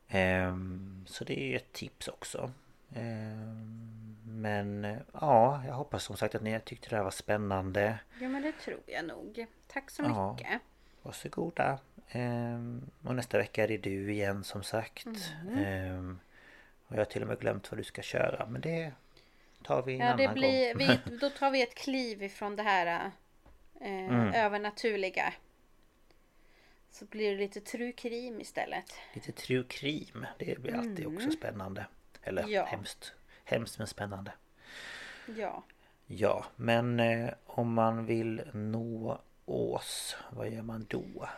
Ehm, 0.09 1.05
så 1.09 1.25
det 1.25 1.41
är 1.41 1.47
ju 1.47 1.57
ett 1.57 1.73
tips 1.73 2.09
också. 2.09 2.51
Ehm, 2.95 4.17
men 4.25 4.97
ja, 5.13 5.63
jag 5.67 5.75
hoppas 5.75 6.05
som 6.05 6.17
sagt 6.17 6.35
att 6.35 6.43
ni 6.43 6.61
tyckte 6.61 6.89
det 6.91 6.97
här 6.97 7.03
var 7.05 7.11
spännande. 7.11 7.99
Ja 8.21 8.29
men 8.29 8.43
det 8.43 8.53
tror 8.53 8.81
jag 8.87 9.05
nog. 9.05 9.47
Tack 9.67 9.91
så 9.91 10.03
Ja. 10.03 10.33
mycket. 10.33 10.61
Varsågoda. 11.03 11.79
Ehm, 12.09 12.91
och 13.05 13.15
nästa 13.15 13.39
vecka 13.39 13.65
är 13.65 13.69
det 13.69 13.79
du 13.79 14.13
igen 14.13 14.45
som 14.45 14.63
sagt. 14.63 15.07
Mm. 15.49 16.21
Och 16.89 16.95
jag 16.95 17.01
har 17.01 17.05
till 17.05 17.23
och 17.23 17.29
med 17.29 17.41
glömt 17.41 17.71
vad 17.71 17.79
du 17.81 17.85
ska 17.85 18.03
köra. 18.03 18.47
Men 18.47 18.61
det 18.61 18.93
tar 19.63 19.83
vi 19.83 19.93
en 19.95 19.99
Ja 20.01 20.05
annan 20.07 20.17
det 20.19 20.29
blir, 20.29 20.75
gång. 20.75 21.01
vi, 21.07 21.17
då 21.21 21.31
tar 21.31 21.51
vi 21.51 21.63
ett 21.63 21.75
kliv 21.75 22.23
ifrån 22.23 22.57
det 22.57 22.63
här 22.63 22.87
eh, 22.87 23.11
Mm. 23.81 24.35
övernaturliga. 24.35 25.33
Så 26.91 27.05
blir 27.05 27.31
det 27.31 27.37
lite 27.39 27.61
true 27.61 27.93
crime 27.93 28.41
istället. 28.43 28.93
Lite 29.15 29.33
true 29.33 29.65
crime. 29.69 30.27
Det 30.39 30.59
blir 30.63 30.75
alltid 30.75 31.07
också 31.07 31.31
spännande. 31.31 31.87
Eller 32.23 32.43
Mm. 32.43 32.55
Ja. 32.55 32.65
hemskt. 32.65 33.13
Hemskt 33.45 33.79
men 33.79 33.87
spännande. 33.87 34.33
Ja. 35.37 35.63
Ja, 36.07 36.45
men 36.57 37.01
eh, 37.01 37.31
om 37.47 37.75
man 37.75 38.07
vill 38.07 38.43
nå 38.53 39.21
oss, 39.45 40.17
vad 40.31 40.49
gör 40.51 40.63
man 40.63 40.87
då? 40.89 41.29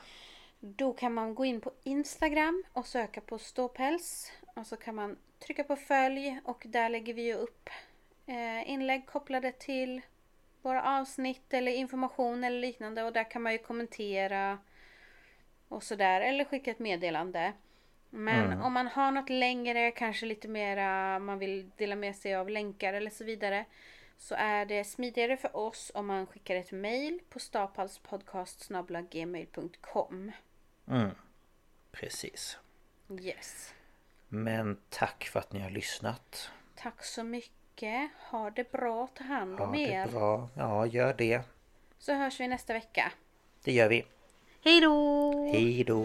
Då 0.60 0.92
kan 0.92 1.14
man 1.14 1.34
gå 1.34 1.44
in 1.44 1.60
på 1.60 1.72
Instagram 1.82 2.64
och 2.72 2.86
söka 2.86 3.20
på 3.20 3.38
ståpäls. 3.38 4.32
Och 4.54 4.66
så 4.66 4.76
kan 4.76 4.94
man 4.94 5.16
trycka 5.38 5.64
på 5.64 5.76
följ 5.76 6.40
och 6.44 6.62
där 6.66 6.88
lägger 6.88 7.14
vi 7.14 7.22
ju 7.22 7.34
upp 7.34 7.70
eh, 8.26 8.70
inlägg 8.70 9.06
kopplade 9.06 9.52
till 9.52 10.00
våra 10.62 10.98
avsnitt 10.98 11.54
eller 11.54 11.72
information 11.72 12.44
eller 12.44 12.60
liknande. 12.60 13.02
Och 13.02 13.12
där 13.12 13.30
kan 13.30 13.42
man 13.42 13.52
ju 13.52 13.58
kommentera 13.58 14.58
och 15.68 15.82
sådär. 15.82 16.20
Eller 16.20 16.44
skicka 16.44 16.70
ett 16.70 16.78
meddelande. 16.78 17.52
Men 18.10 18.60
om 18.60 18.72
man 18.72 18.86
har 18.86 19.10
något 19.10 19.30
längre, 19.30 19.90
kanske 19.90 20.26
lite 20.26 20.48
mera, 20.48 21.18
man 21.18 21.38
vill 21.38 21.70
dela 21.76 21.96
med 21.96 22.16
sig 22.16 22.34
av 22.34 22.50
länkar 22.50 22.92
eller 22.92 23.10
så 23.10 23.24
vidare. 23.24 23.64
Så 24.18 24.34
är 24.34 24.66
det 24.66 24.84
smidigare 24.84 25.36
för 25.36 25.56
oss 25.56 25.92
om 25.94 26.06
man 26.06 26.26
skickar 26.26 26.56
ett 26.56 26.72
mail 26.72 27.20
på 27.28 27.38
staphalspodcast.gmail.com 27.38 30.32
Mm, 30.88 31.10
precis. 31.92 32.58
Yes. 33.20 33.74
Men 34.32 34.76
tack 34.88 35.24
för 35.24 35.40
att 35.40 35.52
ni 35.52 35.60
har 35.60 35.70
lyssnat. 35.70 36.50
Tack 36.76 37.04
så 37.04 37.24
mycket. 37.24 38.10
Ha 38.30 38.50
det 38.50 38.72
bra. 38.72 39.08
Ta 39.14 39.24
hand 39.24 39.58
Ha 39.58 39.66
om 39.66 39.72
det 39.72 39.78
er. 39.92 40.06
bra. 40.06 40.48
Ja, 40.54 40.86
gör 40.86 41.14
det. 41.18 41.42
Så 41.98 42.14
hörs 42.14 42.40
vi 42.40 42.48
nästa 42.48 42.72
vecka. 42.72 43.12
Det 43.64 43.72
gör 43.72 43.88
vi. 43.88 44.04
Hej 44.64 44.80
då! 44.80 45.32
Hej 45.52 45.84
då! 45.84 46.04